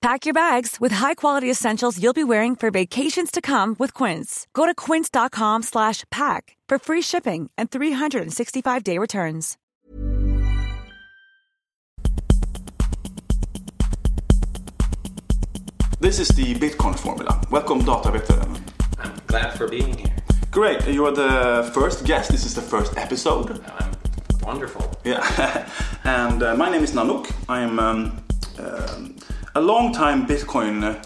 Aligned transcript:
Pack 0.00 0.26
your 0.26 0.34
bags 0.34 0.76
with 0.80 0.92
high-quality 0.92 1.50
essentials 1.50 2.00
you'll 2.00 2.12
be 2.12 2.22
wearing 2.22 2.54
for 2.54 2.70
vacations 2.70 3.32
to 3.32 3.40
come 3.40 3.74
with 3.80 3.92
Quince. 3.94 4.46
Go 4.54 4.64
to 4.64 4.72
quince.com 4.72 5.64
slash 5.64 6.04
pack 6.10 6.56
for 6.68 6.78
free 6.78 7.02
shipping 7.02 7.50
and 7.58 7.68
365-day 7.68 8.96
returns. 8.96 9.56
This 16.00 16.20
is 16.20 16.28
the 16.28 16.54
Bitcoin 16.54 16.96
formula. 16.96 17.42
Welcome, 17.50 17.80
Doctor 17.84 18.10
Datavetaren. 18.10 18.60
I'm 19.00 19.14
glad 19.26 19.58
for 19.58 19.66
being 19.66 19.98
here. 19.98 20.14
Great, 20.52 20.86
you 20.86 21.06
are 21.06 21.12
the 21.12 21.68
first 21.74 22.04
guest. 22.04 22.30
This 22.30 22.46
is 22.46 22.54
the 22.54 22.62
first 22.62 22.96
episode. 22.96 23.60
I'm 23.80 23.90
wonderful. 24.42 24.96
Yeah, 25.04 25.68
and 26.04 26.40
uh, 26.40 26.54
my 26.54 26.70
name 26.70 26.84
is 26.84 26.92
Nanok. 26.94 27.32
I'm 27.48 27.80
um, 27.80 28.24
um, 28.60 29.16
a 29.54 29.60
long-time 29.60 30.26
Bitcoin. 30.26 30.82
Uh, 30.82 31.02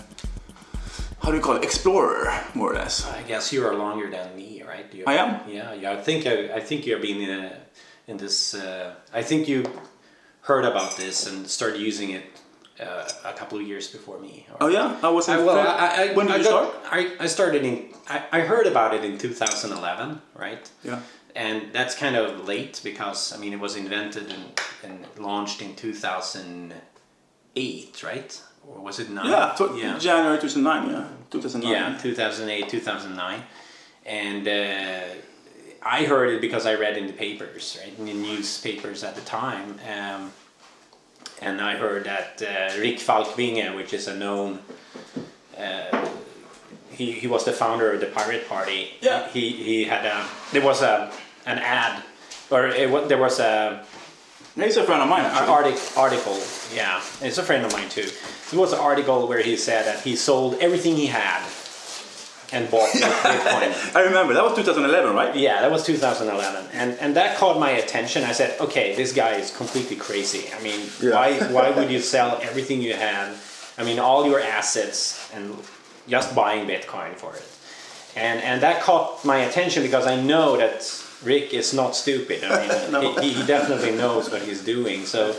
how 1.22 1.30
do 1.30 1.36
you 1.36 1.42
call 1.42 1.56
it? 1.56 1.62
Explorer, 1.64 2.32
more 2.54 2.72
or 2.72 2.74
less. 2.74 3.06
I 3.08 3.22
guess 3.22 3.52
you 3.52 3.64
are 3.66 3.74
longer 3.74 4.10
than 4.10 4.34
me, 4.36 4.62
right? 4.66 4.92
You, 4.92 5.04
I 5.06 5.14
am? 5.14 5.48
Yeah, 5.48 5.72
yeah. 5.74 5.92
I 5.92 5.96
think 5.96 6.26
I, 6.26 6.54
I 6.54 6.60
think 6.60 6.86
you 6.86 6.94
have 6.94 7.02
been 7.02 7.20
in, 7.20 7.30
a, 7.44 7.56
in 8.08 8.16
this. 8.16 8.54
Uh, 8.54 8.94
I 9.12 9.22
think 9.22 9.46
you 9.48 9.64
heard 10.42 10.64
about 10.64 10.96
this 10.96 11.26
and 11.28 11.46
started 11.46 11.80
using 11.80 12.10
it 12.10 12.24
uh, 12.80 13.08
a 13.24 13.32
couple 13.34 13.58
of 13.58 13.66
years 13.66 13.86
before 13.88 14.18
me. 14.18 14.46
Oh 14.60 14.66
yeah, 14.68 14.96
I 15.02 15.08
was. 15.10 15.28
I, 15.28 15.38
well, 15.38 15.58
I, 15.58 16.10
I, 16.10 16.12
when 16.14 16.26
did 16.26 16.34
I 16.34 16.38
you 16.38 16.44
got- 16.44 16.72
start? 16.82 16.92
I, 16.92 17.12
I 17.20 17.26
started 17.26 17.64
in. 17.64 17.94
I, 18.08 18.24
I 18.32 18.40
heard 18.40 18.66
about 18.66 18.92
it 18.92 19.04
in 19.04 19.16
2011, 19.18 20.20
right? 20.34 20.68
Yeah. 20.82 21.00
And 21.34 21.72
that's 21.72 21.94
kind 21.94 22.16
of 22.16 22.46
late 22.46 22.80
because 22.84 23.32
I 23.32 23.38
mean 23.38 23.52
it 23.54 23.60
was 23.60 23.76
invented 23.76 24.30
and, 24.30 24.60
and 24.82 25.06
launched 25.24 25.62
in 25.62 25.74
2008, 27.54 28.02
right? 28.02 28.42
Or 28.68 28.80
was 28.80 28.98
it 29.00 29.10
nine? 29.10 29.30
Yeah, 29.30 29.54
to- 29.58 29.74
yeah. 29.76 29.98
January 29.98 30.38
2009. 30.38 30.90
Yeah, 30.90 31.08
2009. 31.30 31.72
Yeah, 31.72 31.98
2008, 31.98 32.68
2009. 32.68 33.42
And 34.06 34.48
uh, 34.48 35.00
I 35.82 36.04
heard 36.04 36.30
it 36.30 36.40
because 36.40 36.66
I 36.66 36.74
read 36.74 36.96
in 36.96 37.06
the 37.06 37.12
papers, 37.12 37.78
right, 37.82 37.96
in 37.98 38.06
the 38.06 38.14
newspapers 38.14 39.04
at 39.04 39.14
the 39.14 39.20
time. 39.22 39.78
Um, 39.88 40.32
and 41.40 41.60
I 41.60 41.76
heard 41.76 42.04
that 42.04 42.40
uh, 42.42 42.78
Rick 42.80 42.98
Falkvinge, 42.98 43.74
which 43.76 43.92
is 43.92 44.06
a 44.06 44.14
known, 44.16 44.60
uh, 45.58 46.08
he, 46.90 47.12
he 47.12 47.26
was 47.26 47.44
the 47.44 47.52
founder 47.52 47.92
of 47.92 48.00
the 48.00 48.06
Pirate 48.06 48.48
Party. 48.48 48.90
Yeah. 49.00 49.28
He, 49.28 49.50
he 49.50 49.84
had 49.84 50.04
a, 50.06 50.24
there 50.52 50.62
was 50.64 50.82
a, 50.82 51.12
an 51.46 51.58
ad, 51.58 52.02
or 52.50 52.66
it, 52.68 53.08
there 53.08 53.18
was 53.18 53.40
a, 53.40 53.84
He's 54.54 54.76
a 54.76 54.84
friend 54.84 55.02
of 55.02 55.08
mine. 55.08 55.24
an 55.24 55.30
Actually. 55.30 55.48
artic- 55.48 55.96
article, 55.96 56.38
yeah, 56.74 57.00
it's 57.22 57.38
a 57.38 57.42
friend 57.42 57.64
of 57.64 57.72
mine 57.72 57.88
too. 57.88 58.08
There 58.50 58.60
was 58.60 58.72
an 58.72 58.80
article 58.80 59.26
where 59.26 59.42
he 59.42 59.56
said 59.56 59.86
that 59.86 60.00
he 60.04 60.14
sold 60.16 60.54
everything 60.60 60.94
he 60.96 61.06
had 61.06 61.42
and 62.52 62.70
bought 62.70 62.90
Bitcoin. 62.92 63.96
I 63.96 64.02
remember 64.02 64.34
that 64.34 64.44
was 64.44 64.54
2011, 64.54 65.14
right? 65.14 65.34
Yeah, 65.34 65.62
that 65.62 65.70
was 65.70 65.84
2011, 65.86 66.66
and 66.74 66.98
and 67.00 67.16
that 67.16 67.38
caught 67.38 67.58
my 67.58 67.70
attention. 67.70 68.24
I 68.24 68.32
said, 68.32 68.60
okay, 68.60 68.94
this 68.94 69.12
guy 69.14 69.36
is 69.36 69.50
completely 69.56 69.96
crazy. 69.96 70.44
I 70.54 70.62
mean, 70.62 70.80
Yeah. 71.00 71.14
why 71.14 71.38
why 71.50 71.70
would 71.70 71.90
you 71.90 72.00
sell 72.00 72.38
everything 72.42 72.82
you 72.82 72.92
had? 72.94 73.34
I 73.78 73.84
mean, 73.84 73.98
all 73.98 74.26
your 74.26 74.38
assets 74.40 75.30
and 75.34 75.56
just 76.08 76.34
buying 76.34 76.66
Bitcoin 76.68 77.14
for 77.14 77.34
it, 77.34 77.46
and 78.16 78.42
and 78.42 78.60
that 78.60 78.82
caught 78.82 79.24
my 79.24 79.38
attention 79.48 79.82
because 79.82 80.06
I 80.06 80.20
know 80.20 80.58
that 80.58 80.82
Rick 81.24 81.54
is 81.54 81.72
not 81.72 81.94
stupid. 81.96 82.44
I 82.44 82.66
mean, 82.66 82.90
No. 82.92 83.14
he, 83.20 83.32
he 83.32 83.46
definitely 83.46 83.92
knows 83.92 84.30
what 84.30 84.42
he's 84.42 84.62
doing. 84.64 85.04
So. 85.06 85.34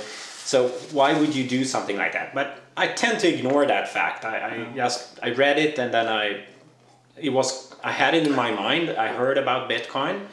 So 0.45 0.67
why 0.91 1.17
would 1.17 1.33
you 1.33 1.47
do 1.47 1.63
something 1.63 1.95
like 1.95 2.11
that? 2.11 2.35
But 2.35 2.59
I 2.75 2.87
tend 2.87 3.19
to 3.21 3.27
ignore 3.33 3.65
that 3.65 3.87
fact. 3.87 4.25
I, 4.25 4.35
I 4.49 4.75
just 4.75 5.17
I 5.23 5.29
read 5.31 5.57
it 5.57 5.79
and 5.79 5.93
then 5.93 6.05
I 6.07 6.43
it 7.15 7.29
was 7.29 7.73
I 7.81 7.93
had 7.93 8.13
it 8.13 8.27
in 8.27 8.35
my 8.35 8.51
mind. 8.51 8.89
I 8.89 9.07
heard 9.07 9.37
about 9.37 9.69
Bitcoin, 9.69 10.25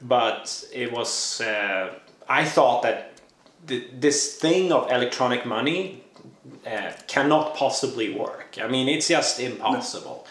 but 0.00 0.64
it 0.72 0.92
was 0.92 1.40
uh, 1.40 1.92
I 2.28 2.44
thought 2.44 2.82
that 2.84 3.14
th- 3.66 3.88
this 3.98 4.36
thing 4.36 4.70
of 4.70 4.92
electronic 4.92 5.44
money 5.44 6.04
uh, 6.64 6.92
cannot 7.08 7.56
possibly 7.56 8.14
work. 8.14 8.58
I 8.62 8.68
mean, 8.68 8.88
it's 8.88 9.08
just 9.08 9.40
impossible. 9.40 10.24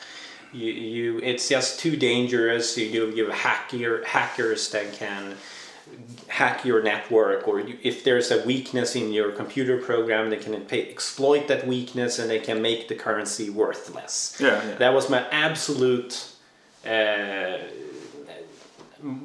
You, 0.57 0.71
you 0.71 1.19
it's 1.19 1.47
just 1.47 1.79
too 1.79 1.95
dangerous. 1.95 2.77
You 2.77 3.11
you, 3.11 3.29
hacker 3.29 4.03
hackers 4.05 4.69
that 4.71 4.93
can 4.93 5.35
hack 6.27 6.65
your 6.65 6.83
network 6.83 7.47
or 7.47 7.59
you, 7.59 7.77
if 7.81 8.03
there's 8.03 8.31
a 8.31 8.45
weakness 8.45 8.95
in 8.95 9.11
your 9.13 9.31
computer 9.31 9.77
program 9.77 10.29
they 10.29 10.37
can 10.37 10.59
pay, 10.61 10.89
exploit 10.89 11.47
that 11.47 11.65
weakness 11.65 12.19
and 12.19 12.29
they 12.29 12.39
can 12.39 12.61
make 12.61 12.87
the 12.87 12.95
currency 12.95 13.49
worthless 13.49 14.37
Yeah, 14.39 14.61
yeah. 14.67 14.75
that 14.75 14.93
was 14.93 15.09
my 15.09 15.25
absolute 15.29 16.27
uh, 16.85 17.57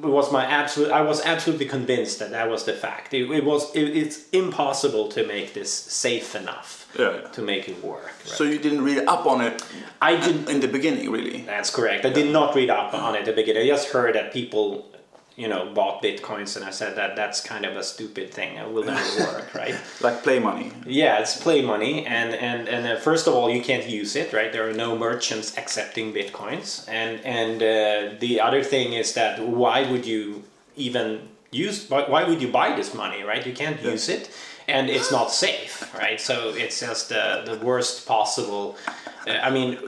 was 0.01 0.31
my 0.31 0.45
absolute 0.45 0.91
i 0.91 1.01
was 1.01 1.21
absolutely 1.25 1.65
convinced 1.65 2.19
that 2.19 2.31
that 2.31 2.49
was 2.49 2.63
the 2.65 2.73
fact 2.73 3.13
it, 3.13 3.29
it 3.31 3.43
was 3.43 3.75
it, 3.75 3.87
it's 4.01 4.29
impossible 4.31 5.07
to 5.09 5.25
make 5.27 5.53
this 5.53 5.71
safe 5.73 6.35
enough 6.35 6.87
Yeah, 6.97 7.15
yeah. 7.21 7.27
to 7.29 7.41
make 7.41 7.67
it 7.67 7.83
work 7.83 8.05
right? 8.05 8.37
So 8.37 8.43
you 8.43 8.59
didn't 8.59 8.83
read 8.83 8.99
up 9.07 9.25
on 9.25 9.41
it 9.41 9.61
i 10.01 10.15
didn't 10.15 10.49
in 10.49 10.59
the 10.61 10.67
beginning, 10.67 11.09
really? 11.11 11.41
that's 11.41 11.69
correct. 11.69 12.05
I 12.05 12.09
did 12.09 12.31
not 12.31 12.55
read 12.55 12.69
up 12.69 12.93
on 12.93 13.15
it 13.15 13.19
at 13.19 13.25
the 13.25 13.33
beginning. 13.33 13.63
I 13.63 13.67
just 13.67 13.89
heard 13.89 14.15
that 14.15 14.31
people, 14.33 14.85
you 15.35 15.47
know, 15.47 15.71
bought 15.73 16.03
bitcoins, 16.03 16.55
and 16.55 16.63
I 16.63 16.69
said 16.69 16.95
that 16.97 17.15
that's 17.15 17.41
kind 17.41 17.65
of 17.65 17.75
a 17.75 17.83
stupid 17.83 18.31
thing. 18.31 18.55
It 18.57 18.71
will 18.71 18.83
never 18.83 19.19
work, 19.33 19.53
right? 19.55 19.75
Like 20.01 20.21
play 20.21 20.39
money. 20.39 20.71
Yeah, 20.85 21.19
it's 21.19 21.41
play 21.41 21.61
money, 21.61 22.05
and 22.05 22.35
and 22.35 22.67
and 22.69 22.85
uh, 22.85 22.99
first 22.99 23.25
of 23.27 23.33
all, 23.33 23.49
you 23.49 23.61
can't 23.61 23.87
use 23.89 24.15
it, 24.15 24.31
right? 24.31 24.51
There 24.51 24.69
are 24.69 24.73
no 24.73 24.97
merchants 24.97 25.57
accepting 25.57 26.13
bitcoins, 26.13 26.87
and 26.87 27.19
and 27.25 27.63
uh, 27.63 28.19
the 28.19 28.41
other 28.41 28.63
thing 28.63 28.93
is 28.93 29.13
that 29.13 29.39
why 29.39 29.89
would 29.89 30.05
you 30.05 30.43
even 30.75 31.29
use? 31.51 31.89
Why, 31.89 32.03
why 32.07 32.23
would 32.25 32.41
you 32.41 32.49
buy 32.49 32.75
this 32.75 32.93
money, 32.93 33.23
right? 33.23 33.45
You 33.45 33.53
can't 33.53 33.81
use 33.81 34.09
it, 34.09 34.29
and 34.67 34.87
it's 34.87 35.11
not 35.11 35.31
safe, 35.31 35.91
right? 35.97 36.21
So 36.21 36.53
it's 36.55 36.79
just 36.79 37.09
the 37.09 37.41
the 37.45 37.57
worst 37.65 38.05
possible. 38.07 38.77
Uh, 39.27 39.31
I 39.31 39.49
mean, 39.49 39.79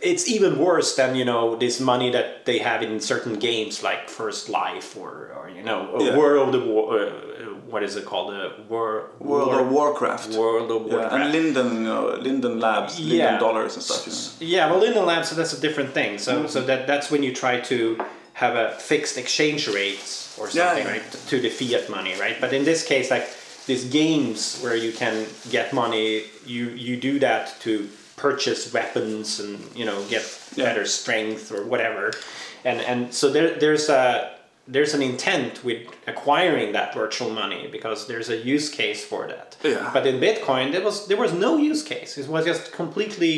it's 0.00 0.28
even 0.28 0.58
worse 0.58 0.94
than 0.96 1.14
you 1.14 1.24
know 1.24 1.56
this 1.56 1.80
money 1.80 2.10
that 2.10 2.44
they 2.46 2.58
have 2.58 2.82
in 2.82 3.00
certain 3.00 3.34
games 3.38 3.82
like 3.82 4.08
First 4.08 4.48
Life 4.48 4.96
or 4.96 5.12
or 5.36 5.50
you 5.50 5.62
know 5.62 5.80
Yeah. 6.00 6.16
World 6.16 6.54
of 6.54 6.64
War. 6.66 6.98
Uh, 6.98 7.10
what 7.72 7.82
is 7.82 7.96
it 7.96 8.04
called? 8.04 8.32
The 8.34 8.50
War 8.68 9.10
World 9.18 9.54
of 9.60 9.70
Warcraft. 9.70 10.30
World 10.36 10.70
of 10.70 10.86
Yeah, 10.86 10.92
Warcraft. 10.94 11.14
and 11.14 11.32
Linden, 11.32 11.68
you 11.76 11.88
know, 11.92 12.02
Linden 12.20 12.60
Labs, 12.60 12.98
Linden 12.98 13.16
Yeah. 13.18 13.38
Dollars 13.38 13.74
and 13.76 13.82
stuff. 13.82 14.02
You 14.06 14.12
know. 14.12 14.56
Yeah, 14.56 14.70
well, 14.70 14.80
Linden 14.80 15.06
Labs, 15.06 15.28
so 15.30 15.34
that's 15.36 15.54
a 15.58 15.60
different 15.60 15.90
thing. 15.94 16.18
So, 16.18 16.46
so 16.46 16.60
that 16.68 16.86
that's 16.86 17.10
when 17.10 17.22
you 17.22 17.32
try 17.34 17.60
to 17.72 17.76
have 18.34 18.54
a 18.56 18.66
fixed 18.78 19.16
exchange 19.18 19.68
rate 19.68 20.04
or 20.38 20.48
something, 20.50 20.84
yeah. 20.84 20.92
right, 20.94 21.06
to 21.30 21.36
the 21.40 21.48
fiat 21.58 21.88
money, 21.88 22.14
right? 22.24 22.36
But 22.40 22.52
in 22.52 22.64
this 22.64 22.80
case, 22.92 23.10
like 23.10 23.26
these 23.66 23.84
games 24.00 24.60
where 24.62 24.76
you 24.76 24.92
can 24.92 25.26
get 25.50 25.72
money, 25.72 26.24
you 26.44 26.64
you 26.86 26.94
do 27.08 27.18
that 27.20 27.44
to 27.64 27.88
purchase 28.26 28.72
weapons 28.78 29.28
and 29.42 29.54
you 29.80 29.84
know 29.88 29.98
get 30.14 30.24
Yeah. 30.56 30.64
better 30.68 30.84
strength 31.00 31.44
or 31.56 31.62
whatever, 31.72 32.04
and 32.68 32.78
and 32.90 32.98
so 33.18 33.24
there 33.34 33.50
there's 33.62 33.86
a 34.00 34.02
there's 34.74 34.94
an 34.98 35.02
intent 35.12 35.52
with 35.68 35.82
acquiring 36.12 36.68
that 36.78 36.88
virtual 37.02 37.30
money 37.42 37.62
because 37.76 37.98
there's 38.10 38.28
a 38.36 38.38
use 38.54 38.68
case 38.80 39.00
for 39.10 39.22
that. 39.32 39.48
Yeah. 39.64 39.90
But 39.96 40.04
in 40.10 40.16
Bitcoin, 40.26 40.66
there 40.74 40.84
was 40.88 40.96
there 41.08 41.20
was 41.26 41.32
no 41.46 41.52
use 41.70 41.82
case. 41.94 42.10
It 42.20 42.28
was 42.34 42.44
just 42.52 42.64
completely, 42.80 43.34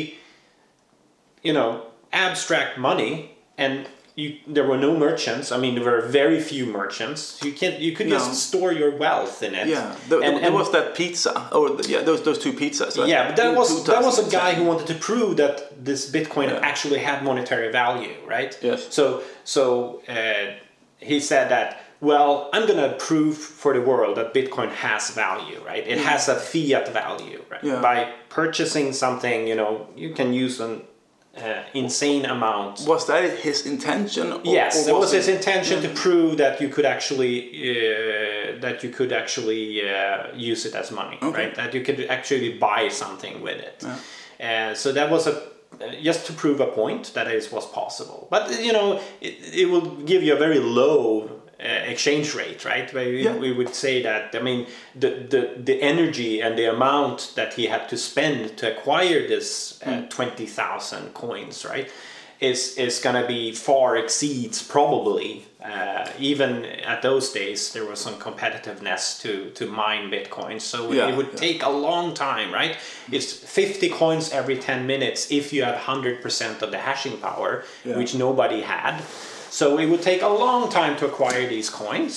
you 1.47 1.53
know, 1.57 1.69
abstract 2.13 2.77
money, 2.77 3.13
and 3.57 3.75
you 4.15 4.37
there 4.47 4.65
were 4.65 4.77
no 4.77 4.95
merchants. 4.97 5.51
I 5.51 5.57
mean, 5.57 5.75
there 5.75 5.83
were 5.91 6.01
very 6.01 6.39
few 6.39 6.65
merchants. 6.65 7.39
You 7.43 7.51
can 7.51 7.81
you 7.81 7.91
could 7.93 8.07
No. 8.07 8.17
just 8.17 8.47
store 8.47 8.71
your 8.71 8.91
wealth 8.91 9.43
in 9.43 9.53
it. 9.53 9.67
Yeah, 9.67 9.93
there, 10.09 10.21
And- 10.23 10.37
there 10.37 10.45
and- 10.45 10.55
was 10.55 10.71
that 10.71 10.95
pizza, 10.95 11.49
or 11.51 11.69
the, 11.71 11.83
yeah, 11.89 12.01
those 12.01 12.21
those 12.23 12.39
two 12.39 12.53
pizzas. 12.53 12.97
right? 12.97 13.07
yeah, 13.09 13.27
but 13.27 13.35
that 13.35 13.47
In 13.49 13.55
was 13.55 13.83
that 13.85 14.01
was 14.03 14.17
a 14.25 14.29
guy 14.31 14.53
who 14.53 14.63
wanted 14.63 14.87
to 14.87 14.95
prove 14.95 15.35
that 15.37 15.83
this 15.83 16.09
Bitcoin 16.09 16.47
Yeah. 16.49 16.59
actually 16.69 16.99
had 16.99 17.23
monetary 17.23 17.69
value, 17.71 18.15
right? 18.25 18.57
Yes. 18.61 18.87
So 18.89 19.21
so 19.43 20.01
uh, 20.07 20.45
he 20.99 21.19
said 21.19 21.49
that. 21.49 21.81
Well, 22.01 22.49
I'm 22.53 22.67
gonna 22.67 22.93
prove 23.09 23.35
for 23.37 23.73
the 23.73 23.81
world 23.81 24.17
that 24.17 24.33
Bitcoin 24.33 24.69
has 24.85 25.09
value, 25.11 25.59
right? 25.65 25.83
It 25.93 25.97
has 25.99 26.27
a 26.29 26.35
fiat 26.35 26.87
value, 26.89 27.41
right? 27.49 27.63
Yeah. 27.63 27.81
By 27.81 27.97
purchasing 28.29 28.93
something, 28.93 29.47
you 29.47 29.55
know, 29.55 29.87
you 29.95 30.09
can 30.13 30.33
use 30.33 30.59
an 30.59 30.81
uh, 31.37 31.63
insane 31.73 32.25
amount 32.25 32.85
Was 32.87 33.05
that 33.07 33.39
his 33.39 33.65
intention? 33.65 34.31
Or, 34.33 34.41
Yes, 34.43 34.87
or 34.87 34.91
it 34.91 34.99
was 34.99 35.11
his 35.11 35.27
it- 35.27 35.35
intention 35.35 35.81
to 35.81 35.89
prove 35.89 36.37
that 36.37 36.61
you 36.61 36.69
could 36.69 36.85
actually 36.85 37.35
uh, 37.71 38.59
that 38.61 38.83
you 38.83 38.89
could 38.89 39.11
actually 39.11 39.81
uh, 39.89 40.27
use 40.33 40.65
it 40.65 40.75
as 40.75 40.91
money, 40.91 41.17
right? 41.21 41.53
That 41.55 41.73
you 41.73 41.81
could 41.81 41.99
actually 42.09 42.57
buy 42.57 42.87
something 42.89 43.41
with 43.41 43.59
it. 43.59 43.83
Uh, 44.39 44.73
so 44.73 44.91
that 44.93 45.09
was 45.09 45.27
a 45.27 45.41
just 46.01 46.25
to 46.27 46.33
prove 46.33 46.61
a 46.61 46.67
point 46.67 47.13
that 47.13 47.27
it 47.27 47.51
was 47.51 47.65
possible. 47.65 48.27
But 48.31 48.63
you 48.63 48.71
know, 48.71 49.01
it, 49.21 49.35
it 49.61 49.69
will 49.69 49.87
give 50.05 50.23
you 50.23 50.33
a 50.33 50.39
very 50.39 50.59
low. 50.59 51.34
Uh, 51.57 51.67
exchange 51.93 52.35
rate, 52.35 52.65
right? 52.65 52.93
Where 52.93 53.05
we, 53.07 53.23
Yeah. 53.23 53.37
we 53.37 53.51
would 53.53 53.73
say 53.73 54.03
that. 54.03 54.35
I 54.35 54.39
mean, 54.41 54.67
the, 54.93 55.09
the 55.33 55.41
the 55.63 55.81
energy 55.81 56.41
and 56.41 56.57
the 56.57 56.65
amount 56.65 57.31
that 57.35 57.53
he 57.53 57.67
had 57.67 57.87
to 57.89 57.97
spend 57.97 58.57
to 58.57 58.65
acquire 58.73 59.25
this 59.27 59.79
uh, 59.85 59.89
Mm. 59.89 60.09
twenty 60.09 60.45
thousand 60.47 61.13
coins, 61.13 61.63
right? 61.65 61.89
is 62.41 62.77
is 62.77 62.99
going 62.99 63.15
to 63.21 63.25
be 63.27 63.53
far 63.53 63.95
exceeds 63.95 64.61
probably 64.61 65.45
uh, 65.63 66.05
even 66.19 66.65
at 66.65 67.01
those 67.01 67.31
days 67.31 67.71
there 67.73 67.85
was 67.85 67.97
some 67.97 68.15
competitiveness 68.15 69.21
to 69.21 69.31
to 69.51 69.65
mine 69.65 70.11
bitcoin 70.11 70.59
so 70.59 70.91
Yeah, 70.91 71.07
it 71.09 71.15
would 71.15 71.29
yeah. 71.31 71.39
take 71.47 71.63
a 71.63 71.69
long 71.69 72.13
time 72.13 72.53
right 72.53 72.75
it's 73.09 73.31
50 73.31 73.89
coins 73.89 74.33
every 74.33 74.57
10 74.57 74.85
minutes 74.85 75.31
if 75.31 75.53
you 75.53 75.63
have 75.63 75.77
100% 75.79 76.61
of 76.61 76.71
the 76.71 76.77
hashing 76.77 77.17
power 77.21 77.63
which 77.85 78.13
nobody 78.15 78.61
had 78.61 79.01
so 79.57 79.65
it 79.83 79.87
would 79.91 80.01
take 80.11 80.21
a 80.21 80.33
long 80.45 80.61
time 80.79 80.93
to 80.99 81.03
acquire 81.11 81.45
these 81.55 81.69
coins 81.83 82.15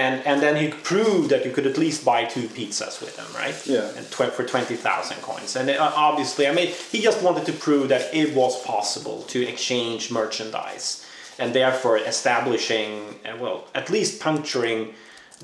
and 0.00 0.14
and 0.30 0.38
then 0.44 0.54
he 0.62 0.66
proved 0.92 1.28
that 1.32 1.44
you 1.46 1.52
could 1.54 1.66
at 1.72 1.76
least 1.84 2.04
buy 2.04 2.20
two 2.34 2.46
pizzas 2.56 2.94
with 3.00 3.14
them 3.18 3.30
right 3.42 3.56
Yeah. 3.66 3.96
and 3.96 4.04
tw- 4.14 4.32
for 4.36 4.44
20,000 4.44 5.22
coins. 5.22 5.56
And 5.56 5.70
uh, 5.70 5.92
obviously, 6.08 6.44
I 6.50 6.52
mean, 6.58 6.68
he 6.92 6.98
just 7.08 7.20
wanted 7.26 7.44
to 7.46 7.52
prove 7.66 7.86
that 7.94 8.04
it 8.12 8.28
was 8.34 8.54
possible 8.74 9.18
to 9.32 9.38
exchange 9.52 10.10
merchandise 10.10 10.86
and 11.38 11.48
therefore 11.54 11.98
establishing, 11.98 12.90
uh, 13.24 13.36
well, 13.42 13.58
at 13.74 13.86
least 13.90 14.20
puncturing 14.20 14.94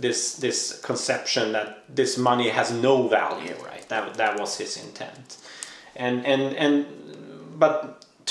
this 0.05 0.21
this 0.45 0.81
conception 0.91 1.53
that 1.53 1.69
this 1.97 2.17
money 2.17 2.49
has 2.59 2.69
no 2.89 2.95
value, 3.09 3.55
right? 3.71 3.85
That, 3.89 4.15
that 4.23 4.41
was 4.41 4.59
his 4.59 4.77
intent. 4.85 5.37
And, 5.95 6.27
and, 6.27 6.43
and, 6.65 6.87
but 7.59 7.75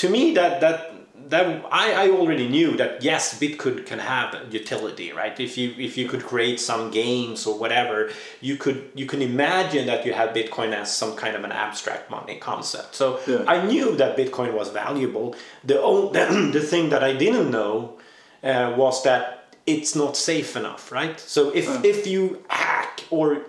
to 0.00 0.08
me, 0.08 0.34
that, 0.34 0.60
that, 0.60 0.91
that 1.28 1.64
I, 1.70 2.06
I 2.06 2.10
already 2.10 2.48
knew 2.48 2.76
that 2.76 3.02
yes, 3.02 3.38
Bitcoin 3.38 3.84
can 3.86 3.98
have 3.98 4.34
utility, 4.52 5.12
right? 5.12 5.38
If 5.38 5.56
you 5.58 5.74
if 5.78 5.96
you 5.96 6.08
could 6.08 6.22
create 6.22 6.60
some 6.60 6.90
games 6.90 7.46
or 7.46 7.58
whatever, 7.58 8.10
you 8.40 8.56
could 8.56 8.90
you 8.94 9.06
can 9.06 9.22
imagine 9.22 9.86
that 9.86 10.04
you 10.06 10.12
have 10.12 10.30
Bitcoin 10.30 10.72
as 10.74 10.94
some 10.94 11.16
kind 11.16 11.34
of 11.36 11.44
an 11.44 11.52
abstract 11.52 12.10
money 12.10 12.36
concept. 12.38 12.94
So 12.94 13.20
Yeah. 13.26 13.44
I 13.46 13.64
knew 13.64 13.96
that 13.96 14.16
Bitcoin 14.16 14.52
was 14.54 14.68
valuable. 14.70 15.34
The 15.64 15.80
only, 15.80 16.50
the 16.58 16.60
thing 16.60 16.90
that 16.90 17.02
I 17.02 17.12
didn't 17.14 17.50
know 17.50 17.98
uh, 18.42 18.74
was 18.76 19.02
that 19.04 19.54
it's 19.66 19.94
not 19.94 20.16
safe 20.16 20.56
enough, 20.56 20.90
right? 20.90 21.18
So 21.20 21.50
if 21.54 21.66
if 21.84 22.06
you 22.06 22.42
hack 22.48 23.04
or 23.10 23.42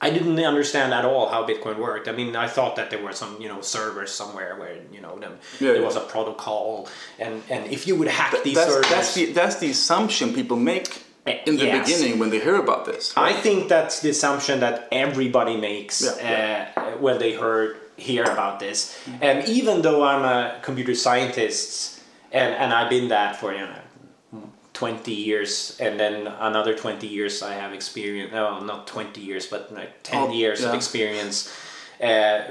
I 0.00 0.10
didn't 0.10 0.38
understand 0.44 0.92
at 0.92 1.04
all 1.06 1.28
how 1.30 1.46
Bitcoin 1.46 1.78
worked. 1.78 2.06
I 2.06 2.12
mean, 2.12 2.36
I 2.36 2.48
thought 2.48 2.76
that 2.76 2.90
there 2.90 3.02
were 3.02 3.12
some, 3.14 3.40
you 3.40 3.48
know, 3.48 3.62
servers 3.62 4.12
somewhere 4.12 4.54
where 4.56 4.76
you 4.92 5.00
know 5.00 5.18
them, 5.18 5.38
Yeah, 5.58 5.72
there 5.72 5.80
yeah. 5.80 5.86
was 5.86 5.96
a 5.96 6.00
protocol, 6.00 6.88
and 7.18 7.42
and 7.48 7.66
if 7.72 7.86
you 7.86 7.96
would 7.96 8.08
hack 8.08 8.34
these 8.44 8.56
That's, 8.56 8.70
servers, 8.72 8.90
that's 8.90 9.14
the 9.14 9.24
that's 9.32 9.56
the 9.56 9.70
assumption 9.70 10.34
people 10.34 10.56
make 10.58 11.02
in 11.46 11.56
the 11.56 11.64
Yes. 11.64 11.88
beginning 11.88 12.18
when 12.18 12.30
they 12.30 12.40
hear 12.40 12.56
about 12.56 12.84
this. 12.84 13.12
I 13.16 13.32
think 13.32 13.68
that's 13.68 14.00
the 14.00 14.10
assumption 14.10 14.60
that 14.60 14.86
everybody 14.92 15.56
makes 15.56 16.02
Yeah, 16.02 16.68
Uh, 16.76 16.82
when 17.04 17.18
they 17.18 17.32
heard 17.32 17.78
hear 17.96 18.24
about 18.24 18.60
this. 18.60 18.98
And 19.22 19.48
even 19.48 19.80
though 19.82 20.04
I'm 20.04 20.22
a 20.24 20.60
computer 20.62 20.94
scientist 20.94 22.00
and 22.32 22.54
and 22.54 22.72
I've 22.72 22.90
been 22.90 23.08
that 23.08 23.36
for 23.40 23.52
you 23.52 23.60
know. 23.72 23.82
20 24.76 25.10
years 25.10 25.74
and 25.80 25.98
then 25.98 26.26
another 26.26 26.74
20 26.76 27.06
years 27.06 27.42
I 27.42 27.54
have 27.54 27.72
experience 27.72 28.30
no 28.32 28.60
not 28.60 28.86
20 28.86 29.22
years 29.22 29.46
but 29.46 29.72
like 29.72 30.02
10 30.02 30.22
Oh, 30.28 30.32
years 30.32 30.62
of 30.64 30.74
experience. 30.74 31.50
Uh, 31.98 32.42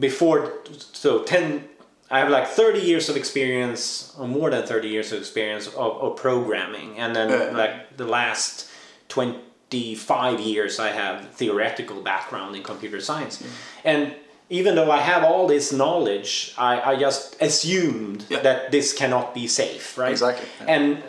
before 0.00 0.52
so 0.92 1.22
10 1.22 1.68
I 2.10 2.18
have 2.18 2.30
like 2.30 2.48
30 2.48 2.80
years 2.80 3.08
of 3.08 3.16
experience 3.16 4.12
or 4.18 4.26
more 4.26 4.50
than 4.50 4.66
30 4.66 4.88
years 4.88 5.12
of 5.12 5.20
experience 5.20 5.68
of, 5.68 5.76
of 6.02 6.16
programming 6.16 6.98
and 6.98 7.14
then 7.14 7.28
Yeah. 7.30 7.56
like 7.56 7.96
the 7.96 8.06
last 8.06 8.68
25 9.08 10.40
years 10.40 10.80
I 10.80 10.88
have 10.88 11.30
theoretical 11.30 12.00
background 12.02 12.56
in 12.56 12.62
computer 12.64 13.00
science. 13.00 13.40
And 13.84 14.14
even 14.50 14.74
though 14.74 14.90
I 14.90 15.00
have 15.00 15.24
all 15.24 15.46
this 15.46 15.72
knowledge 15.72 16.54
I, 16.58 16.92
I 16.92 16.96
just 16.96 17.36
assumed 17.40 18.24
Yeah. 18.28 18.40
that 18.42 18.70
this 18.70 18.92
cannot 18.92 19.34
be 19.34 19.46
safe 19.46 19.96
right 19.98 20.12
Exactly, 20.12 20.46
yeah. 20.60 20.74
and 20.74 21.02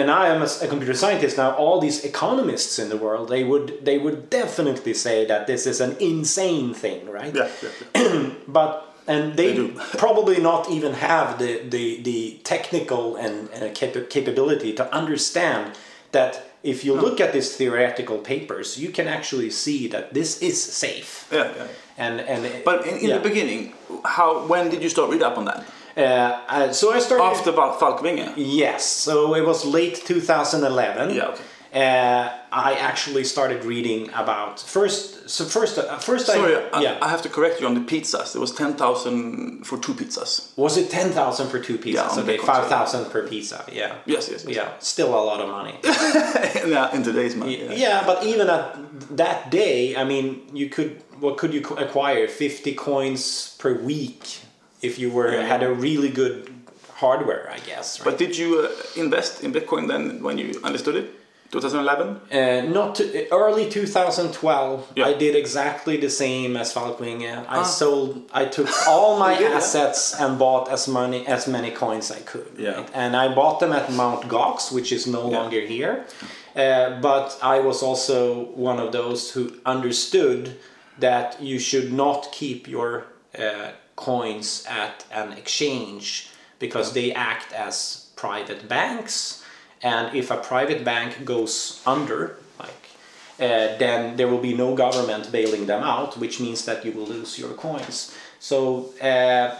and 0.00 0.10
I 0.10 0.28
am 0.34 0.40
a 0.42 0.48
computer 0.66 0.94
scientist 0.94 1.36
now. 1.36 1.50
All 1.52 1.78
these 1.78 2.02
economists 2.02 2.78
in 2.78 2.88
the 2.88 2.96
world, 2.96 3.28
they 3.28 3.44
would 3.44 3.84
they 3.84 3.98
would 3.98 4.30
definitely 4.30 4.94
say 4.94 5.26
that 5.26 5.46
this 5.46 5.66
is 5.66 5.80
an 5.82 5.94
insane 6.00 6.72
thing, 6.72 7.00
right? 7.18 7.34
Yeah, 7.34 7.48
yeah. 7.94 8.30
But 8.48 8.70
and 9.06 9.36
they, 9.36 9.48
They 9.48 9.54
do. 9.56 9.68
probably 9.98 10.40
not 10.40 10.70
even 10.70 10.92
have 10.94 11.38
the 11.38 11.52
the, 11.68 12.00
the 12.02 12.40
technical 12.44 13.16
and 13.16 13.34
uh, 13.50 13.68
capa- 13.74 14.06
capability 14.08 14.72
to 14.72 14.84
understand 15.00 15.76
that 16.12 16.32
if 16.62 16.82
you 16.84 16.94
look 16.94 17.20
at 17.20 17.32
these 17.32 17.54
theoretical 17.56 18.18
papers, 18.18 18.78
you 18.78 18.90
can 18.90 19.06
actually 19.06 19.50
see 19.50 19.88
that 19.88 20.14
this 20.14 20.40
is 20.40 20.56
safe. 20.62 21.28
yeah, 21.30 21.52
yeah. 21.56 21.66
And 21.98 22.20
and 22.20 22.64
But 22.64 22.86
in, 22.86 22.98
in 22.98 23.08
yeah. 23.08 23.18
the 23.18 23.28
beginning, 23.28 23.72
how 24.04 24.46
when 24.46 24.70
did 24.70 24.82
you 24.82 24.88
start 24.88 25.10
read 25.10 25.22
up 25.22 25.36
on 25.36 25.44
that? 25.46 25.64
uh, 26.48 26.72
so 26.72 26.92
I 26.92 27.00
started 27.00 27.24
After 27.24 27.52
Falkvinge? 27.52 28.34
Yes, 28.36 28.84
so 28.86 29.34
it 29.34 29.44
was 29.44 29.64
late 29.64 29.96
2011. 30.06 31.14
Yeah, 31.14 31.26
okay. 31.32 31.42
Uh, 31.74 32.37
I 32.50 32.74
actually 32.74 33.24
started 33.24 33.64
reading 33.64 34.08
about 34.14 34.60
first. 34.60 35.28
So 35.28 35.44
first, 35.44 35.78
uh, 35.78 35.98
first 35.98 36.26
Sorry, 36.26 36.56
I 36.72 36.80
yeah. 36.80 36.98
I 37.02 37.08
have 37.08 37.22
to 37.22 37.28
correct 37.28 37.60
you 37.60 37.66
on 37.66 37.74
the 37.74 37.80
pizzas. 37.80 38.34
It 38.34 38.38
was 38.38 38.52
ten 38.52 38.74
thousand 38.74 39.64
for 39.66 39.76
two 39.78 39.94
pizzas. 39.94 40.56
was 40.56 40.76
it 40.76 40.90
ten 40.90 41.10
thousand 41.10 41.48
for 41.50 41.58
two 41.60 41.78
pizzas? 41.78 41.94
Yeah, 41.94 42.22
okay, 42.22 42.38
Bitcoin, 42.38 42.68
five 42.68 42.88
so- 42.88 43.04
per 43.04 43.26
pizza. 43.28 43.64
Yeah. 43.70 43.96
Yes, 44.06 44.28
yes, 44.30 44.44
yes. 44.46 44.56
Yeah, 44.56 44.68
still 44.78 45.08
a 45.14 45.22
lot 45.30 45.40
of 45.40 45.48
money. 45.48 45.74
yeah, 45.84 46.94
in 46.94 47.02
today's 47.02 47.34
money. 47.36 47.58
yeah. 47.64 47.72
Yeah. 47.72 48.02
but 48.06 48.24
even 48.24 48.48
at 48.48 48.76
that 49.16 49.50
day, 49.50 49.96
I 49.96 50.04
mean, 50.04 50.42
you 50.52 50.68
could 50.68 51.02
what 51.20 51.36
could 51.36 51.52
you 51.52 51.60
acquire? 51.76 52.26
Fifty 52.28 52.74
coins 52.74 53.56
per 53.58 53.74
week 53.74 54.40
if 54.80 54.98
you 54.98 55.10
were 55.10 55.32
Yeah. 55.32 55.42
had 55.46 55.62
a 55.62 55.72
really 55.72 56.08
good 56.08 56.48
hardware, 56.94 57.50
I 57.50 57.58
guess. 57.58 58.00
Right? 58.00 58.04
But 58.06 58.18
did 58.18 58.36
you 58.36 58.60
uh, 58.60 59.00
invest 59.00 59.42
in 59.44 59.52
Bitcoin 59.52 59.88
then 59.88 60.22
when 60.22 60.38
you 60.38 60.60
understood 60.64 60.96
it? 60.96 61.06
2011? 61.50 62.20
Uh, 62.30 62.62
not 62.70 62.94
to, 62.96 63.28
early 63.32 63.70
2012. 63.70 64.92
Yeah. 64.96 65.06
I 65.06 65.14
did 65.14 65.34
exactly 65.34 65.96
the 65.96 66.10
same 66.10 66.56
as 66.56 66.72
Falkvinge. 66.74 67.26
I 67.48 67.58
Ah. 67.58 67.62
sold. 67.62 68.22
I 68.32 68.44
took 68.44 68.68
all 68.86 69.18
my 69.18 69.38
yeah? 69.40 69.56
assets 69.56 70.14
and 70.20 70.38
bought 70.38 70.68
as 70.70 70.86
many 70.88 71.26
as 71.26 71.46
many 71.46 71.70
coins 71.70 72.10
I 72.10 72.20
could. 72.20 72.50
Yeah. 72.58 72.70
right? 72.76 72.90
And 72.94 73.16
I 73.16 73.34
bought 73.34 73.60
them 73.60 73.72
at 73.72 73.90
Mount 73.90 74.28
Gox, 74.28 74.70
which 74.72 74.92
is 74.92 75.06
no 75.06 75.30
Yeah. 75.30 75.38
longer 75.38 75.60
here. 75.60 76.04
Uh, 76.56 77.00
but 77.00 77.38
I 77.42 77.60
was 77.60 77.82
also 77.82 78.46
one 78.54 78.78
of 78.78 78.92
those 78.92 79.30
who 79.30 79.52
understood 79.64 80.56
that 80.98 81.40
you 81.40 81.58
should 81.58 81.92
not 81.92 82.30
keep 82.32 82.68
your 82.68 83.04
uh, 83.38 83.70
coins 83.96 84.64
at 84.68 85.04
an 85.12 85.32
exchange 85.32 86.28
because 86.58 86.92
they 86.92 87.12
act 87.12 87.52
as 87.52 88.06
private 88.16 88.68
banks 88.68 89.37
and 89.82 90.14
if 90.16 90.30
a 90.30 90.36
private 90.36 90.84
bank 90.84 91.24
goes 91.24 91.82
under 91.86 92.36
like 92.58 92.70
uh, 93.40 93.76
then 93.78 94.16
there 94.16 94.28
will 94.28 94.40
be 94.40 94.54
no 94.54 94.74
government 94.74 95.30
bailing 95.30 95.66
them 95.66 95.82
out 95.82 96.18
which 96.18 96.40
means 96.40 96.64
that 96.64 96.84
you 96.84 96.92
will 96.92 97.06
lose 97.06 97.38
your 97.38 97.50
coins. 97.54 98.14
So 98.40 98.92
uh, 99.00 99.54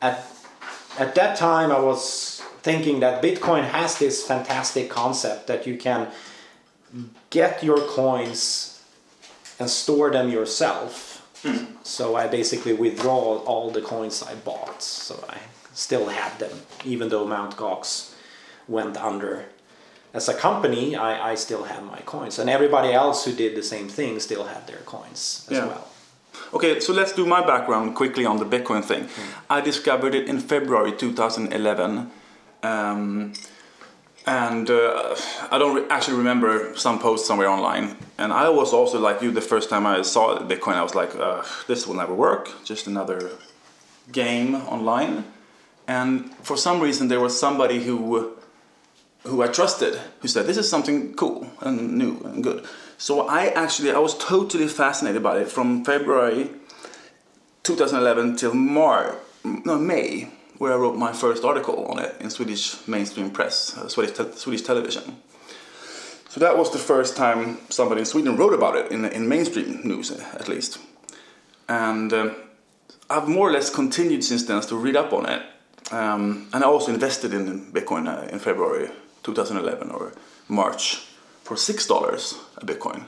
at, 0.00 0.26
at 0.98 1.14
that 1.14 1.36
time 1.36 1.70
i 1.72 1.78
was 1.78 2.42
thinking 2.62 3.00
that 3.00 3.22
bitcoin 3.22 3.64
has 3.64 3.98
this 3.98 4.24
fantastic 4.26 4.88
concept 4.88 5.46
that 5.46 5.66
you 5.66 5.76
can 5.76 6.08
get 7.30 7.62
your 7.62 7.80
coins 7.88 8.80
and 9.58 9.68
store 9.68 10.10
them 10.10 10.28
yourself. 10.28 11.08
So 11.82 12.14
i 12.14 12.28
basically 12.28 12.72
withdraw 12.72 13.38
all 13.38 13.70
the 13.70 13.80
coins 13.80 14.22
i 14.22 14.34
bought. 14.34 14.82
So 14.82 15.24
i 15.28 15.38
still 15.74 16.08
had 16.08 16.38
them, 16.38 16.52
even 16.84 17.08
though 17.08 17.26
Mt. 17.26 17.56
Gox 17.56 18.11
went 18.72 18.96
under. 18.96 19.44
As 20.14 20.28
a 20.28 20.34
company, 20.34 20.96
I, 20.96 21.32
I 21.32 21.34
still 21.36 21.64
have 21.64 21.82
my 21.84 22.00
coins, 22.04 22.38
and 22.38 22.50
everybody 22.50 22.92
else 22.92 23.24
who 23.24 23.32
did 23.32 23.54
the 23.54 23.62
same 23.62 23.88
thing 23.88 24.20
still 24.20 24.44
had 24.44 24.66
their 24.66 24.82
coins 24.84 25.46
as 25.50 25.58
Yeah. 25.58 25.66
well. 25.66 25.88
Okay, 26.54 26.80
so 26.80 26.92
let's 26.92 27.12
do 27.12 27.24
my 27.26 27.40
background 27.46 27.94
quickly 27.94 28.24
on 28.26 28.36
the 28.38 28.44
Bitcoin 28.44 28.82
thing. 28.84 29.08
I 29.48 29.60
discovered 29.60 30.14
it 30.14 30.26
in 30.28 30.38
February 30.40 30.92
2011. 30.92 32.10
Um, 32.62 33.32
and 34.26 34.70
uh, 34.70 35.16
I 35.50 35.58
don't 35.58 35.74
re- 35.76 35.86
actually 35.90 36.16
remember 36.18 36.74
some 36.76 36.98
post 36.98 37.26
somewhere 37.26 37.48
online. 37.48 37.96
And 38.18 38.32
I 38.32 38.48
was 38.50 38.72
also 38.72 38.98
like 39.00 39.20
you 39.22 39.30
the 39.32 39.40
first 39.40 39.68
time 39.70 39.86
I 39.86 40.02
saw 40.02 40.38
Bitcoin, 40.40 40.74
I 40.74 40.82
was 40.82 40.94
like, 40.94 41.14
uh, 41.16 41.42
this 41.66 41.86
will 41.86 41.96
never 41.96 42.14
work, 42.14 42.50
just 42.64 42.86
another 42.86 43.30
game 44.12 44.54
online. 44.54 45.24
And 45.88 46.30
for 46.42 46.56
some 46.56 46.80
reason, 46.80 47.08
there 47.08 47.20
was 47.20 47.38
somebody 47.38 47.82
who 47.84 47.96
who 49.24 49.42
I 49.42 49.48
trusted 49.48 49.94
who 50.20 50.28
said 50.28 50.46
this 50.46 50.56
is 50.56 50.68
something 50.68 51.14
cool 51.14 51.50
and 51.60 51.96
new 51.98 52.20
and 52.24 52.42
good. 52.42 52.64
So 52.98 53.28
I 53.28 53.46
actually 53.46 53.90
I 53.92 53.98
was 53.98 54.16
totally 54.18 54.68
fascinated 54.68 55.22
by 55.22 55.40
it 55.40 55.48
from 55.48 55.84
February 55.84 56.50
2011 57.62 58.36
till 58.36 58.54
March, 58.54 59.14
no 59.44 59.78
May, 59.78 60.28
where 60.58 60.72
I 60.72 60.76
wrote 60.76 60.96
my 60.96 61.12
first 61.12 61.44
article 61.44 61.86
on 61.86 61.98
it 62.00 62.16
in 62.20 62.30
Swedish 62.30 62.86
mainstream 62.88 63.30
press, 63.30 63.76
uh, 63.76 63.88
Swedish 63.88 64.16
te- 64.16 64.32
Swedish 64.36 64.62
television. 64.62 65.16
So 66.28 66.40
that 66.40 66.56
was 66.56 66.72
the 66.72 66.78
first 66.78 67.16
time 67.16 67.58
somebody 67.68 68.00
in 68.00 68.06
Sweden 68.06 68.36
wrote 68.36 68.54
about 68.54 68.76
it 68.76 68.90
in 68.90 69.04
in 69.04 69.28
mainstream 69.28 69.80
news, 69.84 70.10
uh, 70.10 70.24
at 70.34 70.48
least. 70.48 70.78
And 71.68 72.12
um, 72.12 72.34
I've 73.08 73.28
more 73.28 73.48
or 73.48 73.52
less 73.52 73.70
continued 73.70 74.24
since 74.24 74.46
then 74.46 74.60
to 74.62 74.76
read 74.76 74.96
up 74.96 75.12
on 75.12 75.28
it. 75.28 75.42
Um, 75.92 76.48
and 76.52 76.64
I 76.64 76.66
also 76.66 76.92
invested 76.92 77.34
in 77.34 77.72
Bitcoin 77.72 78.08
uh, 78.08 78.26
in 78.32 78.38
February 78.38 78.90
2011 79.22 79.90
or 79.90 80.12
March 80.48 81.02
for 81.44 81.56
six 81.56 81.86
dollars 81.86 82.34
a 82.56 82.64
Bitcoin. 82.66 83.04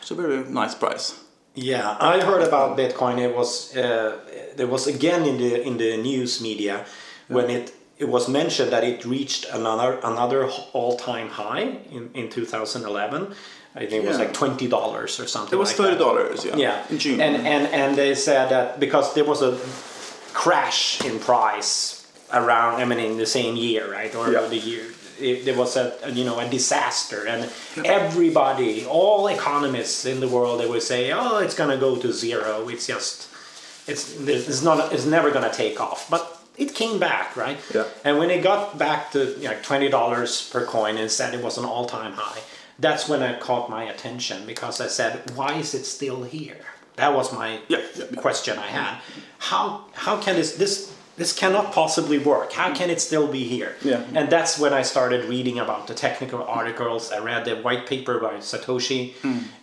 It's 0.00 0.10
a 0.10 0.14
very 0.14 0.44
nice 0.48 0.74
price. 0.74 1.14
Yeah, 1.54 1.96
I 2.00 2.20
heard 2.20 2.42
about 2.42 2.76
Bitcoin. 2.78 3.18
It 3.18 3.34
was 3.36 3.76
uh, 3.76 4.16
there 4.56 4.66
was 4.66 4.86
again 4.86 5.24
in 5.26 5.36
the 5.38 5.62
in 5.66 5.76
the 5.78 5.96
news 5.96 6.40
media 6.40 6.84
when 7.28 7.50
it 7.50 7.72
it 7.98 8.08
was 8.08 8.26
mentioned 8.28 8.72
that 8.72 8.84
it 8.84 9.04
reached 9.04 9.44
another 9.52 9.98
another 10.02 10.48
all 10.72 10.96
time 10.96 11.28
high 11.28 11.78
in, 11.90 12.10
in 12.14 12.28
2011. 12.30 13.34
I 13.74 13.86
think 13.86 14.04
it 14.04 14.08
was 14.08 14.18
like 14.18 14.32
twenty 14.32 14.66
dollars 14.68 15.20
or 15.20 15.26
something. 15.26 15.56
It 15.56 15.60
was 15.60 15.68
like 15.70 15.76
thirty 15.76 15.98
dollars, 15.98 16.44
yeah, 16.44 16.56
Yeah, 16.56 16.84
in 16.90 16.98
June. 16.98 17.20
and 17.20 17.36
and 17.46 17.66
and 17.68 17.96
they 17.96 18.14
said 18.14 18.48
that 18.50 18.78
because 18.80 19.14
there 19.14 19.24
was 19.24 19.42
a 19.42 19.52
crash 20.32 21.04
in 21.04 21.18
price 21.18 22.06
around, 22.32 22.80
I 22.80 22.84
mean, 22.84 22.98
in 22.98 23.18
the 23.18 23.26
same 23.26 23.56
year, 23.56 23.90
right, 23.92 24.14
or 24.14 24.30
Yeah. 24.32 24.46
the 24.48 24.56
year. 24.56 24.84
It, 25.22 25.44
there 25.44 25.56
was 25.56 25.76
a, 25.76 25.96
you 26.12 26.24
know 26.24 26.38
a 26.38 26.48
disaster, 26.48 27.26
and 27.26 27.50
everybody, 27.84 28.84
all 28.84 29.28
economists 29.28 30.04
in 30.04 30.20
the 30.20 30.28
world, 30.28 30.60
they 30.60 30.68
would 30.68 30.82
say, 30.82 31.12
"Oh, 31.12 31.38
it's 31.38 31.54
gonna 31.54 31.78
go 31.78 31.96
to 31.96 32.12
zero. 32.12 32.68
It's 32.68 32.86
just, 32.86 33.28
it's 33.86 34.18
it's 34.20 34.62
not, 34.62 34.92
it's 34.92 35.06
never 35.06 35.30
gonna 35.30 35.52
take 35.52 35.80
off." 35.80 36.10
But 36.10 36.22
it 36.56 36.74
came 36.74 36.98
back, 36.98 37.36
right? 37.36 37.58
Yeah. 37.74 37.84
And 38.04 38.18
when 38.18 38.30
it 38.30 38.42
got 38.42 38.78
back 38.78 39.12
to 39.12 39.34
you 39.38 39.48
know, 39.48 39.56
twenty 39.62 39.88
dollars 39.88 40.50
per 40.50 40.64
coin 40.66 40.96
and 40.96 41.10
said 41.10 41.34
it 41.34 41.42
was 41.42 41.56
an 41.58 41.64
all-time 41.64 42.12
high, 42.12 42.40
that's 42.78 43.08
when 43.08 43.22
it 43.22 43.40
caught 43.40 43.70
my 43.70 43.84
attention 43.84 44.46
because 44.46 44.80
I 44.80 44.88
said, 44.88 45.30
"Why 45.36 45.54
is 45.54 45.74
it 45.74 45.84
still 45.84 46.24
here?" 46.24 46.64
That 46.96 47.14
was 47.14 47.32
my 47.32 47.60
yeah, 47.68 47.78
yeah. 47.96 48.20
question 48.20 48.58
I 48.58 48.66
had. 48.66 49.00
How 49.38 49.86
how 49.94 50.20
can 50.20 50.36
this 50.36 50.56
this 50.56 50.92
this 51.22 51.32
cannot 51.32 51.66
possibly 51.72 52.18
work? 52.18 52.52
How 52.52 52.74
can 52.74 52.90
it 52.90 53.00
still 53.00 53.28
be 53.38 53.44
here? 53.44 53.72
Yeah. 53.90 54.02
And 54.16 54.28
that's 54.28 54.58
when 54.58 54.72
I 54.80 54.82
started 54.82 55.20
reading 55.34 55.56
about 55.60 55.86
the 55.86 55.94
technical 55.94 56.42
articles. 56.42 57.12
I 57.16 57.18
read 57.30 57.44
the 57.44 57.54
white 57.66 57.84
paper 57.86 58.18
by 58.18 58.34
Satoshi, 58.50 59.02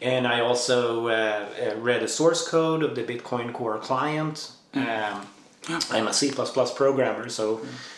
and 0.01 0.23
I 0.25 0.39
also 0.39 1.07
uh, 1.09 1.11
uh, 1.11 1.75
read 1.87 2.01
the 2.01 2.07
source 2.07 2.41
code 2.47 2.81
of 2.87 2.91
the 2.95 3.03
Bitcoin 3.03 3.51
Core 3.51 3.77
client. 3.77 4.35
Um, 4.73 5.17
I'm 5.91 6.07
a 6.07 6.13
C++ 6.13 6.31
programmer, 6.83 7.27
so 7.27 7.45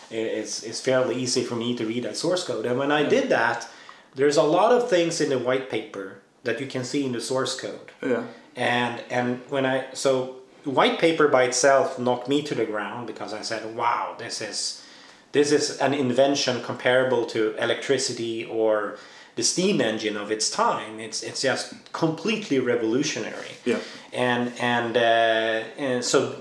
it's, 0.09 0.63
it's 0.63 0.81
fairly 0.81 1.15
easy 1.23 1.43
for 1.43 1.55
me 1.55 1.75
to 1.79 1.85
read 1.85 2.03
that 2.07 2.17
source 2.17 2.43
code. 2.43 2.65
And 2.65 2.79
when 2.79 2.91
I 2.91 3.03
did 3.07 3.29
that, 3.29 3.67
there's 4.15 4.37
a 4.37 4.43
lot 4.57 4.71
of 4.77 4.89
things 4.89 5.21
in 5.21 5.29
the 5.29 5.37
white 5.39 5.69
paper 5.69 6.07
that 6.43 6.59
you 6.59 6.65
can 6.65 6.83
see 6.83 7.05
in 7.05 7.11
the 7.11 7.21
source 7.21 7.53
code 7.63 7.91
Yeah. 8.01 8.23
and 8.55 9.03
and 9.17 9.27
when 9.53 9.65
I 9.73 9.75
so 9.93 10.40
white 10.63 10.99
paper 10.99 11.27
by 11.27 11.43
itself 11.43 11.97
knocked 11.99 12.27
me 12.27 12.41
to 12.43 12.55
the 12.55 12.65
ground 12.65 13.07
because 13.07 13.33
I 13.33 13.41
said, 13.41 13.75
"Wow, 13.75 14.15
this 14.17 14.41
is 14.41 14.83
this 15.31 15.51
is 15.51 15.77
an 15.77 15.93
invention 15.93 16.61
comparable 16.61 17.25
to 17.27 17.55
electricity 17.57 18.45
or 18.45 18.97
the 19.35 19.43
steam 19.43 19.79
engine 19.79 20.17
of 20.17 20.31
its 20.31 20.49
time. 20.49 20.99
It's 20.99 21.23
it's 21.23 21.41
just 21.41 21.73
completely 21.93 22.59
revolutionary." 22.59 23.55
Yeah. 23.65 23.79
And 24.13 24.53
and 24.59 24.97
uh, 24.97 25.63
and 25.77 26.03
so 26.03 26.35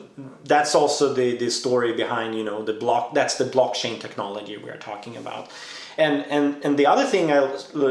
that's 0.45 0.75
also 0.75 1.15
the 1.15 1.37
the 1.37 1.51
story 1.51 1.93
behind 1.93 2.35
you 2.35 2.45
know 2.45 2.63
the 2.63 2.75
block. 2.75 3.15
That's 3.15 3.37
the 3.37 3.45
blockchain 3.45 4.01
technology 4.01 4.57
we're 4.57 4.77
talking 4.77 5.17
about. 5.17 5.51
And, 6.01 6.17
and, 6.37 6.65
and 6.65 6.79
the 6.79 6.87
other 6.87 7.07
thing 7.13 7.31
I 7.31 7.41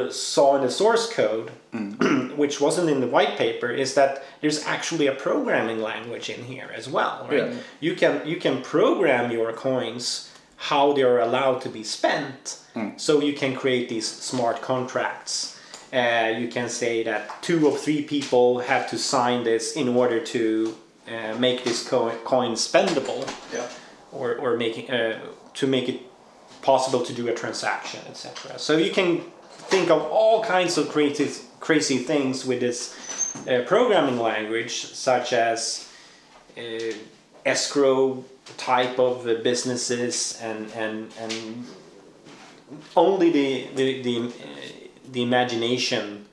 saw 0.10 0.56
in 0.58 0.62
the 0.64 0.72
source 0.72 1.06
code 1.14 1.52
which 2.42 2.60
wasn't 2.60 2.90
in 2.90 3.00
the 3.00 3.08
white 3.08 3.38
paper 3.38 3.70
is 3.70 3.94
that 3.94 4.24
there's 4.42 4.66
actually 4.66 5.08
a 5.08 5.14
programming 5.14 5.80
language 5.92 6.28
in 6.36 6.42
here 6.46 6.70
as 6.80 6.90
well 6.90 7.28
right? 7.30 7.52
Yeah. 7.52 7.54
you 7.80 7.94
can 8.02 8.14
you 8.32 8.38
can 8.46 8.56
program 8.64 9.30
your 9.32 9.54
coins 9.54 10.30
how 10.58 10.94
they're 10.94 11.20
allowed 11.20 11.62
to 11.62 11.70
be 11.70 11.84
spent. 11.84 12.60
So 12.98 13.22
you 13.22 13.34
can 13.34 13.56
create 13.56 13.90
these 13.90 14.08
smart 14.08 14.62
contracts. 14.62 15.60
Uh, 15.92 16.32
you 16.42 16.48
can 16.48 16.70
say 16.70 17.04
that 17.04 17.22
two 17.42 17.66
or 17.68 17.76
three 17.78 18.04
people 18.04 18.60
have 18.60 18.90
to 18.90 18.98
sign 18.98 19.44
this 19.44 19.74
in 19.76 19.88
order 19.90 20.20
to 20.36 20.76
uh, 21.08 21.36
make 21.38 21.64
this 21.64 21.88
co- 21.88 22.16
coin 22.24 22.52
spendable. 22.54 23.22
Yeah. 23.54 23.68
or, 24.12 24.36
or 24.36 24.58
making 24.58 24.90
uh, 24.92 25.20
to 25.56 25.68
make 25.68 25.90
it 25.90 26.00
possible 26.62 27.04
to 27.06 27.14
do 27.14 27.28
a 27.28 27.34
transaction, 27.34 28.02
etc. 28.10 28.58
So 28.60 28.78
you 28.78 28.92
can 28.92 29.22
think 29.70 29.90
of 29.90 30.02
all 30.04 30.44
kinds 30.44 30.78
of 30.78 30.90
crazy 30.90 31.30
crazy 31.60 31.98
things 31.98 32.46
with 32.46 32.60
this 32.60 32.96
uh, 33.48 33.64
programming 33.68 34.20
language, 34.20 34.86
such 34.94 35.34
as 35.34 35.90
uh, 36.58 36.62
escrow 37.46 38.24
type 38.58 39.00
of 39.00 39.28
uh, 39.28 39.36
businesses 39.44 40.40
and 40.42 40.72
and 40.74 41.12
and 41.20 41.66
only 42.96 43.32
the 43.32 43.68
the 43.76 44.02
the, 44.02 44.28
uh, 44.28 44.32
the 45.12 45.24
imagination 45.24 46.26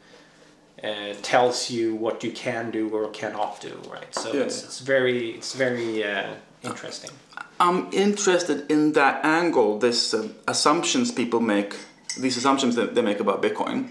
uh, 0.83 1.15
tells 1.23 1.71
you 1.71 1.95
what 1.95 2.23
you 2.23 2.31
can 2.31 2.71
do 2.71 2.89
or 2.91 3.09
cannot 3.11 3.61
do, 3.61 3.81
right? 3.91 4.15
So 4.15 4.33
Yeah. 4.33 4.43
it's, 4.43 4.63
it's 4.65 4.81
very 4.81 5.31
it's 5.31 5.55
very 5.55 6.05
uh, 6.05 6.35
interesting. 6.67 7.11
I'm 7.59 7.89
interested 7.93 8.71
in 8.71 8.93
that 8.93 9.25
angle. 9.25 9.79
This 9.79 10.13
uh, 10.13 10.29
assumptions 10.47 11.11
people 11.11 11.41
make, 11.41 11.75
these 12.19 12.37
assumptions 12.37 12.75
that 12.77 12.95
they 12.95 13.03
make 13.03 13.21
about 13.21 13.43
Bitcoin, 13.43 13.89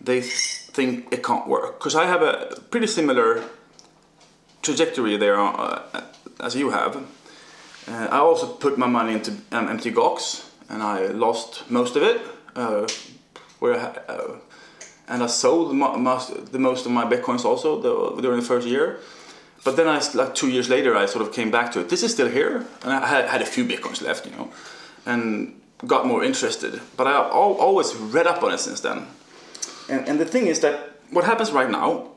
they 0.00 0.20
th- 0.20 0.32
think 0.72 1.12
it 1.12 1.22
can't 1.22 1.46
work. 1.46 1.78
Because 1.78 1.94
I 1.94 2.06
have 2.06 2.22
a 2.22 2.60
pretty 2.70 2.86
similar 2.86 3.44
trajectory 4.62 5.16
there 5.16 5.38
uh, 5.38 5.82
as 6.40 6.56
you 6.56 6.70
have. 6.70 6.96
Uh, 7.88 8.08
I 8.10 8.18
also 8.18 8.46
put 8.48 8.76
my 8.76 8.88
money 8.88 9.12
into 9.12 9.30
um, 9.52 9.68
MT 9.68 9.92
Gox, 9.92 10.44
and 10.68 10.82
I 10.82 11.06
lost 11.06 11.70
most 11.70 11.94
of 11.96 12.02
it. 12.02 12.20
Uh, 12.56 12.88
where 13.58 13.74
uh, 13.74 14.38
and 15.08 15.22
I 15.22 15.26
sold 15.26 15.74
mo- 15.74 15.96
most, 15.96 16.52
the 16.52 16.58
most 16.58 16.86
of 16.86 16.92
my 16.92 17.04
bitcoins 17.04 17.44
also 17.44 17.80
the, 17.80 18.20
during 18.20 18.40
the 18.40 18.46
first 18.46 18.66
year. 18.66 18.98
But 19.66 19.74
then 19.74 19.88
I, 19.88 20.00
like 20.14 20.32
two 20.36 20.48
years 20.48 20.68
later, 20.68 20.96
I 20.96 21.06
sort 21.06 21.26
of 21.26 21.32
came 21.34 21.50
back 21.50 21.72
to 21.72 21.80
it. 21.80 21.88
This 21.88 22.04
is 22.04 22.12
still 22.12 22.28
here, 22.28 22.64
and 22.84 22.92
I 22.92 23.04
had, 23.04 23.28
had 23.28 23.42
a 23.42 23.44
few 23.44 23.64
bitcoins 23.64 24.00
left, 24.00 24.24
you 24.24 24.30
know, 24.36 24.48
and 25.04 25.60
got 25.84 26.06
more 26.06 26.22
interested. 26.22 26.80
But 26.96 27.08
I 27.08 27.14
al- 27.14 27.58
always 27.66 27.92
read 27.96 28.28
up 28.28 28.44
on 28.44 28.52
it 28.54 28.58
since 28.60 28.80
then. 28.80 29.08
And, 29.88 30.06
and 30.08 30.20
the 30.20 30.24
thing 30.24 30.46
is 30.46 30.60
that 30.60 30.76
what 31.10 31.24
happens 31.24 31.50
right 31.50 31.68
now, 31.68 32.12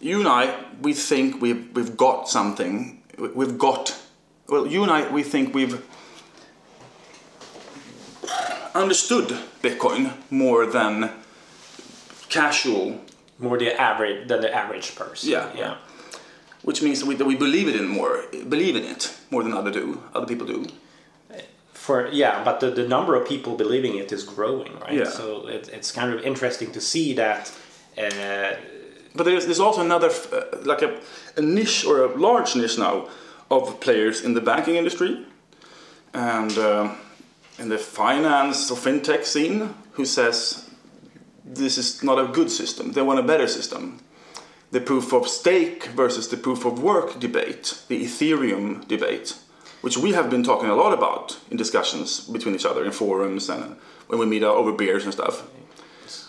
you 0.00 0.18
and 0.20 0.26
I, 0.26 0.64
we 0.80 0.94
think 0.94 1.42
we've, 1.42 1.68
we've 1.76 1.94
got 1.94 2.26
something. 2.30 3.02
We- 3.18 3.28
We've 3.28 3.58
got, 3.58 3.94
well, 4.48 4.66
you 4.66 4.82
and 4.82 4.90
I, 4.90 5.06
we 5.12 5.22
think 5.22 5.54
we've 5.54 5.84
understood 8.74 9.28
Bitcoin 9.62 10.12
more 10.30 10.64
than 10.64 11.10
casual, 12.30 12.98
more 13.38 13.58
the 13.58 13.78
average 13.78 14.26
than 14.26 14.40
the 14.40 14.52
average 14.54 14.96
person. 14.96 15.28
Yeah. 15.30 15.50
yeah. 15.54 15.76
Which 16.64 16.82
means 16.82 17.00
that 17.00 17.06
we, 17.06 17.14
that 17.14 17.26
we 17.26 17.36
believe 17.36 17.68
it 17.68 17.76
in 17.76 17.86
more, 17.88 18.24
believe 18.48 18.74
in 18.76 18.84
it 18.84 19.02
more 19.30 19.42
than 19.42 19.52
other 19.52 19.70
do, 19.70 20.02
other 20.14 20.26
people 20.26 20.46
do. 20.46 20.66
For 21.72 22.08
yeah, 22.08 22.42
but 22.44 22.60
the, 22.60 22.70
the 22.70 22.88
number 22.88 23.14
of 23.14 23.28
people 23.28 23.56
believing 23.56 23.94
it 23.96 24.10
is 24.12 24.24
growing, 24.24 24.72
right? 24.80 24.98
Yeah. 24.98 25.10
So 25.10 25.46
it, 25.46 25.68
it's 25.68 25.92
kind 25.92 26.10
of 26.14 26.24
interesting 26.24 26.72
to 26.72 26.80
see 26.80 27.14
that. 27.14 27.52
Uh, 27.96 28.56
But 29.16 29.24
there's, 29.26 29.44
there's 29.46 29.60
also 29.60 29.80
another, 29.80 30.08
f- 30.08 30.32
uh, 30.32 30.40
like 30.64 30.82
a, 30.82 30.90
a 31.36 31.40
niche 31.40 31.86
or 31.86 32.04
a 32.04 32.08
large 32.16 32.56
niche 32.56 32.78
now 32.78 33.06
of 33.48 33.78
players 33.78 34.22
in 34.24 34.34
the 34.34 34.40
banking 34.40 34.76
industry 34.76 35.24
and 36.12 36.58
uh, 36.58 36.88
in 37.58 37.68
the 37.68 37.78
finance 37.78 38.72
or 38.72 38.76
fintech 38.76 39.24
scene 39.24 39.68
who 39.96 40.04
says 40.04 40.68
this 41.54 41.78
is 41.78 42.02
not 42.02 42.18
a 42.18 42.26
good 42.32 42.50
system. 42.50 42.92
They 42.92 43.02
want 43.02 43.20
a 43.20 43.22
better 43.22 43.46
system. 43.46 44.00
The 44.74 44.80
proof 44.80 45.12
of 45.12 45.28
stake 45.28 45.84
versus 45.94 46.26
the 46.30 46.36
proof 46.36 46.64
of 46.64 46.82
work 46.82 47.20
debate, 47.20 47.78
the 47.86 48.04
Ethereum 48.04 48.84
debate, 48.88 49.36
which 49.82 49.96
we 49.96 50.14
have 50.14 50.28
been 50.28 50.42
talking 50.42 50.68
a 50.68 50.74
lot 50.74 50.92
about 50.92 51.38
in 51.48 51.56
discussions 51.56 52.18
between 52.18 52.56
each 52.56 52.66
other 52.66 52.84
in 52.84 52.90
forums 52.90 53.48
and 53.48 53.76
when 54.08 54.18
we 54.18 54.26
meet 54.26 54.42
over 54.42 54.72
beers 54.72 55.04
and 55.04 55.12
stuff, 55.12 55.42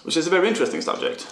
which 0.04 0.16
is 0.16 0.28
a 0.28 0.30
very 0.30 0.48
interesting 0.48 0.82
subject. 0.82 1.26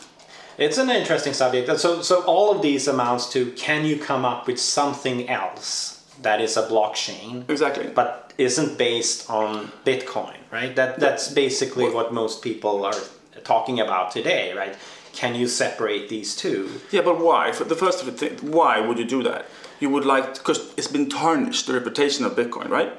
It's 0.58 0.80
an 0.80 0.90
interesting 0.90 1.34
subject. 1.34 1.80
So, 1.80 2.02
so 2.02 2.24
all 2.24 2.50
of 2.50 2.64
these 2.64 2.88
amounts 2.88 3.32
to 3.34 3.52
can 3.52 3.86
you 3.86 4.00
come 4.00 4.26
up 4.26 4.48
with 4.48 4.60
something 4.60 5.30
else 5.30 6.04
that 6.24 6.42
is 6.42 6.58
a 6.58 6.64
blockchain, 6.64 7.48
Exactly. 7.48 7.92
but 7.94 8.34
isn't 8.40 8.80
based 8.80 9.30
on 9.30 9.72
Bitcoin, 9.86 10.38
right? 10.52 10.76
That 10.76 11.00
that's 11.00 11.32
basically 11.32 11.92
what 11.92 12.12
most 12.12 12.42
people 12.42 12.84
are 12.84 13.00
talking 13.44 13.80
about 13.80 14.10
today, 14.10 14.54
right? 14.54 14.76
Can 15.14 15.36
you 15.36 15.48
separate 15.48 16.10
these 16.10 16.36
two? 16.36 16.82
Yeah, 16.92 17.02
but 17.02 17.20
why? 17.20 17.52
For 17.52 17.64
the 17.64 17.76
first 17.76 18.04
thing, 18.04 18.38
why 18.52 18.80
would 18.80 18.98
you 18.98 19.06
do 19.06 19.24
that? 19.24 19.46
You 19.80 19.90
would 19.90 20.06
like 20.06 20.34
because 20.34 20.74
it's 20.76 20.88
been 20.88 21.10
tarnished 21.10 21.68
the 21.68 21.74
reputation 21.74 22.26
of 22.26 22.34
Bitcoin, 22.34 22.70
right? 22.70 22.92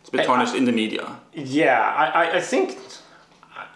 It's 0.00 0.10
been 0.10 0.20
I- 0.20 0.26
tarnished 0.26 0.54
in 0.54 0.64
the 0.64 0.72
media. 0.72 1.16
Yeah, 1.34 1.80
I, 1.80 2.06
I, 2.06 2.36
I 2.36 2.40
think 2.40 2.78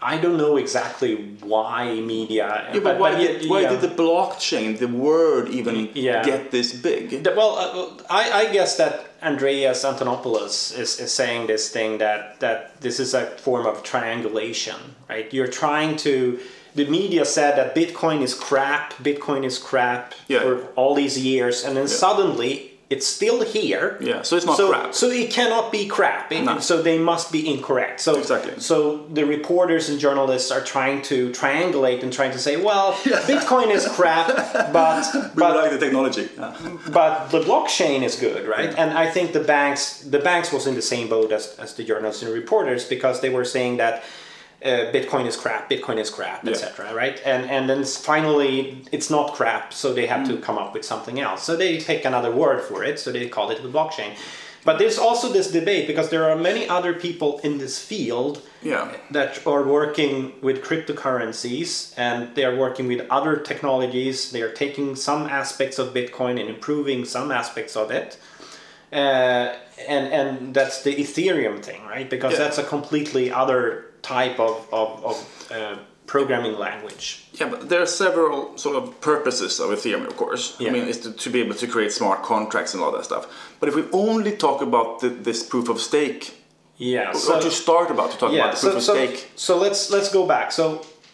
I 0.02 0.16
don't 0.16 0.38
know 0.38 0.56
exactly 0.56 1.36
why 1.40 2.00
media. 2.00 2.70
Yeah, 2.72 2.80
but, 2.80 2.98
why, 2.98 3.10
yeah, 3.18 3.38
did, 3.38 3.50
why 3.50 3.62
yeah. 3.62 3.70
did 3.70 3.80
the 3.82 3.88
blockchain, 3.88 4.78
the 4.78 4.88
word, 4.88 5.48
even 5.48 5.90
Yeah. 5.94 6.24
get 6.24 6.50
this 6.50 6.72
big? 6.72 7.26
Well, 7.26 7.56
uh, 7.56 8.02
I, 8.08 8.32
I 8.32 8.52
guess 8.52 8.76
that 8.78 9.12
Andreas 9.22 9.84
Antonopoulos 9.84 10.78
is, 10.78 10.98
is 10.98 11.12
saying 11.12 11.48
this 11.48 11.68
thing 11.70 11.98
that, 11.98 12.40
that 12.40 12.80
this 12.80 12.98
is 12.98 13.12
a 13.12 13.26
form 13.38 13.66
of 13.66 13.82
triangulation, 13.82 14.96
right? 15.08 15.32
You're 15.32 15.48
trying 15.48 15.96
to. 15.98 16.38
The 16.74 16.86
media 16.86 17.24
said 17.24 17.56
that 17.56 17.74
Bitcoin 17.74 18.22
is 18.22 18.34
crap, 18.34 18.94
Bitcoin 18.94 19.44
is 19.44 19.58
crap 19.58 20.14
Yeah. 20.28 20.40
for 20.40 20.62
all 20.76 20.94
these 20.94 21.18
years, 21.18 21.64
and 21.64 21.76
then 21.76 21.88
suddenly 21.88 22.66
it's 22.90 23.06
still 23.06 23.42
here. 23.42 23.96
Yeah, 24.00 24.22
so 24.22 24.34
it's 24.36 24.44
not 24.46 24.56
so, 24.56 24.68
crap. 24.70 24.94
So 24.94 25.10
it 25.10 25.30
cannot 25.30 25.70
be 25.70 25.86
crap. 25.86 26.32
It- 26.32 26.42
No. 26.42 26.58
So 26.58 26.82
they 26.82 26.98
must 26.98 27.30
be 27.30 27.48
incorrect. 27.48 28.00
So 28.00 28.16
Exactly. 28.18 28.54
So 28.58 29.06
the 29.12 29.24
reporters 29.24 29.88
and 29.88 30.00
journalists 30.00 30.50
are 30.50 30.60
trying 30.60 31.02
to 31.02 31.30
triangulate 31.30 32.02
and 32.02 32.12
trying 32.12 32.32
to 32.32 32.38
say, 32.40 32.56
well, 32.56 32.92
Bitcoin 33.32 33.70
is 33.70 33.86
crap, 33.86 34.26
but 34.72 35.06
we 35.14 35.20
but 35.36 35.54
like 35.56 35.70
the 35.70 35.78
technology. 35.78 36.28
Yeah. 36.36 36.52
but 36.92 37.28
the 37.30 37.40
blockchain 37.42 38.02
is 38.02 38.16
good, 38.16 38.48
right? 38.48 38.74
And 38.76 38.90
I 38.98 39.08
think 39.08 39.32
the 39.34 39.44
banks, 39.56 40.00
the 40.00 40.18
banks 40.18 40.50
was 40.52 40.66
in 40.66 40.74
the 40.74 40.82
same 40.82 41.08
boat 41.08 41.30
as, 41.30 41.54
as 41.60 41.74
the 41.74 41.84
journalists 41.84 42.22
and 42.24 42.32
reporters 42.32 42.82
because 42.84 43.20
they 43.20 43.30
were 43.30 43.44
saying 43.44 43.76
that 43.76 44.02
uh, 44.64 44.68
Bitcoin 44.92 45.26
is 45.26 45.36
crap, 45.36 45.70
Bitcoin 45.70 45.98
is 45.98 46.10
crap, 46.10 46.44
Yeah. 46.44 46.52
etc. 46.52 46.92
Right? 46.94 47.20
And 47.24 47.50
and 47.50 47.68
then 47.70 47.84
finally 47.84 48.82
it's 48.92 49.08
not 49.10 49.34
crap, 49.34 49.72
so 49.72 49.92
they 49.92 50.06
had 50.06 50.26
to 50.26 50.36
come 50.38 50.58
up 50.58 50.74
with 50.74 50.84
something 50.84 51.18
else. 51.20 51.42
So 51.42 51.56
they 51.56 51.80
pick 51.80 52.04
another 52.04 52.30
word 52.30 52.60
for 52.62 52.84
it, 52.84 52.98
so 52.98 53.10
they 53.12 53.28
call 53.28 53.50
it 53.50 53.62
the 53.62 53.68
blockchain. 53.68 54.12
But 54.62 54.78
there's 54.78 54.98
also 54.98 55.32
this 55.32 55.50
debate 55.50 55.86
because 55.86 56.10
there 56.10 56.28
are 56.30 56.36
many 56.36 56.68
other 56.68 56.92
people 56.92 57.40
in 57.42 57.56
this 57.56 57.78
field 57.78 58.42
Yeah. 58.62 58.88
that 59.10 59.46
are 59.46 59.62
working 59.62 60.34
with 60.42 60.62
cryptocurrencies 60.62 61.94
and 61.96 62.34
they 62.34 62.44
are 62.44 62.54
working 62.54 62.86
with 62.86 63.06
other 63.10 63.36
technologies. 63.36 64.30
They 64.32 64.42
are 64.42 64.52
taking 64.52 64.96
some 64.96 65.26
aspects 65.26 65.78
of 65.78 65.94
Bitcoin 65.94 66.38
and 66.38 66.48
improving 66.50 67.06
some 67.06 67.32
aspects 67.32 67.74
of 67.74 67.90
it. 67.90 68.18
Uh, 68.92 69.54
and 69.88 70.12
and 70.12 70.52
that's 70.54 70.82
the 70.82 70.94
Ethereum 70.96 71.62
thing, 71.62 71.80
right? 71.86 72.10
Because 72.10 72.32
Yeah. 72.34 72.40
that's 72.40 72.58
a 72.58 72.64
completely 72.64 73.30
other 73.32 73.86
type 74.02 74.38
of 74.40 74.66
of, 74.72 75.04
of 75.04 75.52
uh, 75.52 75.76
programming 76.06 76.58
language. 76.58 77.24
Yeah, 77.34 77.48
but 77.50 77.68
there 77.68 77.80
are 77.80 77.86
several 77.86 78.58
sort 78.58 78.76
of 78.76 79.00
purposes 79.00 79.60
of 79.60 79.70
Ethereum, 79.70 80.06
of 80.06 80.16
course. 80.16 80.56
Yeah. 80.58 80.70
I 80.70 80.72
mean, 80.72 80.88
it's 80.88 80.98
to, 80.98 81.12
to 81.12 81.30
be 81.30 81.40
able 81.40 81.54
to 81.54 81.66
create 81.66 81.92
smart 81.92 82.22
contracts 82.24 82.74
and 82.74 82.82
all 82.82 82.92
that 82.92 83.04
stuff. 83.04 83.26
But 83.60 83.68
if 83.68 83.74
we 83.76 83.84
only 83.92 84.36
talk 84.36 84.60
about 84.60 85.00
the, 85.00 85.08
this 85.08 85.42
proof 85.42 85.68
of 85.68 85.78
stake, 85.80 86.34
Yeah. 86.78 87.10
or 87.10 87.40
to 87.40 87.50
start 87.50 87.90
about 87.90 88.10
to 88.12 88.18
talk 88.18 88.32
about 88.32 88.54
the 88.54 88.60
proof 88.60 88.72
so, 88.72 88.76
of 88.78 88.82
so, 88.82 88.94
stake, 88.94 89.30
so 89.36 89.56
let's 89.58 89.90
let's 89.90 90.10
go 90.12 90.26
back. 90.26 90.50
So 90.52 90.66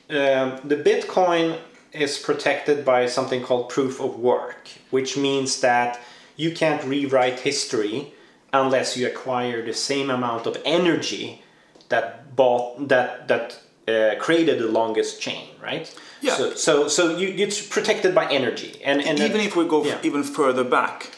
um, 0.09 0.47
the 0.65 0.77
Bitcoin 0.91 1.59
is 1.93 2.19
protected 2.19 2.85
by 2.85 3.07
something 3.07 3.43
called 3.43 3.69
proof 3.69 4.01
of 4.01 4.19
work, 4.19 4.69
which 4.91 5.17
means 5.17 5.61
that 5.61 6.01
you 6.37 6.53
can't 6.53 6.83
rewrite 6.85 7.41
history 7.41 8.13
unless 8.53 8.97
you 8.97 9.07
acquire 9.07 9.61
the 9.65 9.75
same 9.75 10.09
amount 10.11 10.47
of 10.47 10.57
energy 10.65 11.43
that 11.89 12.35
bought 12.37 12.89
that 12.89 13.29
that 13.29 13.59
uh, 13.89 14.15
created 14.19 14.59
the 14.59 14.67
longest 14.69 15.21
chain, 15.21 15.49
right? 15.63 15.93
Yeah. 16.21 16.35
So 16.37 16.55
so, 16.55 16.89
so 16.89 17.17
you, 17.17 17.29
it's 17.29 17.61
protected 17.67 18.15
by 18.15 18.27
energy, 18.31 18.81
and 18.85 19.01
and 19.03 19.19
even 19.21 19.41
if 19.41 19.55
we 19.57 19.65
go 19.67 19.81
f- 19.83 19.87
yeah. 19.87 19.99
even 20.03 20.23
further 20.23 20.65
back, 20.65 21.11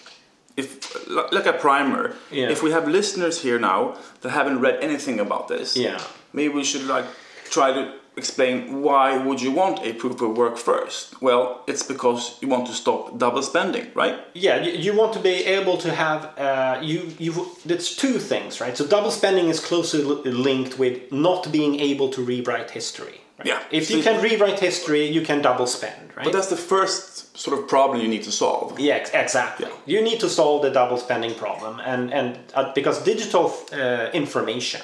if 0.56 0.68
like 1.08 1.46
a 1.46 1.52
primer, 1.52 2.14
Yeah. 2.30 2.50
if 2.50 2.62
we 2.62 2.70
have 2.72 2.88
listeners 2.88 3.42
here 3.42 3.58
now 3.58 3.96
that 4.20 4.30
haven't 4.30 4.60
read 4.60 4.78
anything 4.82 5.20
about 5.20 5.48
this, 5.48 5.76
Yeah. 5.76 5.98
maybe 6.32 6.52
we 6.54 6.64
should 6.64 6.86
like 6.86 7.06
try 7.50 7.72
to 7.72 7.92
explain 8.18 8.82
why 8.82 9.16
would 9.16 9.40
you 9.40 9.52
want 9.52 9.84
a 9.84 9.92
proof 9.94 10.20
of 10.20 10.36
work 10.36 10.56
first? 10.58 11.20
Well, 11.22 11.62
it's 11.66 11.82
because 11.82 12.36
you 12.42 12.48
want 12.48 12.66
to 12.66 12.72
stop 12.72 13.16
double 13.18 13.42
spending, 13.42 13.86
right? 13.94 14.18
Yeah, 14.34 14.56
you, 14.62 14.96
want 14.96 15.12
to 15.14 15.20
be 15.20 15.44
able 15.58 15.76
to 15.78 15.94
have 15.94 16.20
uh, 16.38 16.80
you 16.82 17.12
you. 17.18 17.32
That's 17.64 17.94
two 17.94 18.18
things, 18.18 18.60
right? 18.60 18.76
So 18.76 18.86
double 18.86 19.10
spending 19.10 19.48
is 19.48 19.60
closely 19.60 20.02
linked 20.02 20.78
with 20.78 21.12
not 21.12 21.50
being 21.52 21.80
able 21.80 22.08
to 22.10 22.20
rewrite 22.22 22.70
history. 22.70 23.20
Right? 23.38 23.48
Yeah. 23.48 23.62
If 23.70 23.88
you 23.90 24.02
can 24.02 24.20
rewrite 24.20 24.58
history, 24.58 25.06
you 25.06 25.22
can 25.22 25.40
double 25.42 25.66
spend, 25.66 26.16
right? 26.16 26.24
But 26.24 26.32
that's 26.32 26.48
the 26.48 26.56
first 26.56 27.36
sort 27.38 27.56
of 27.56 27.68
problem 27.68 28.00
you 28.00 28.08
need 28.08 28.24
to 28.24 28.32
solve. 28.32 28.80
yeah, 28.80 28.94
ex- 28.94 29.10
exactly. 29.14 29.70
You 29.86 30.02
need 30.02 30.18
to 30.20 30.28
solve 30.28 30.62
the 30.62 30.70
double 30.70 30.98
spending 30.98 31.34
problem, 31.34 31.80
and 31.80 32.12
and 32.12 32.38
uh, 32.54 32.72
because 32.74 32.96
digital 33.04 33.44
uh, 33.72 34.10
information 34.12 34.82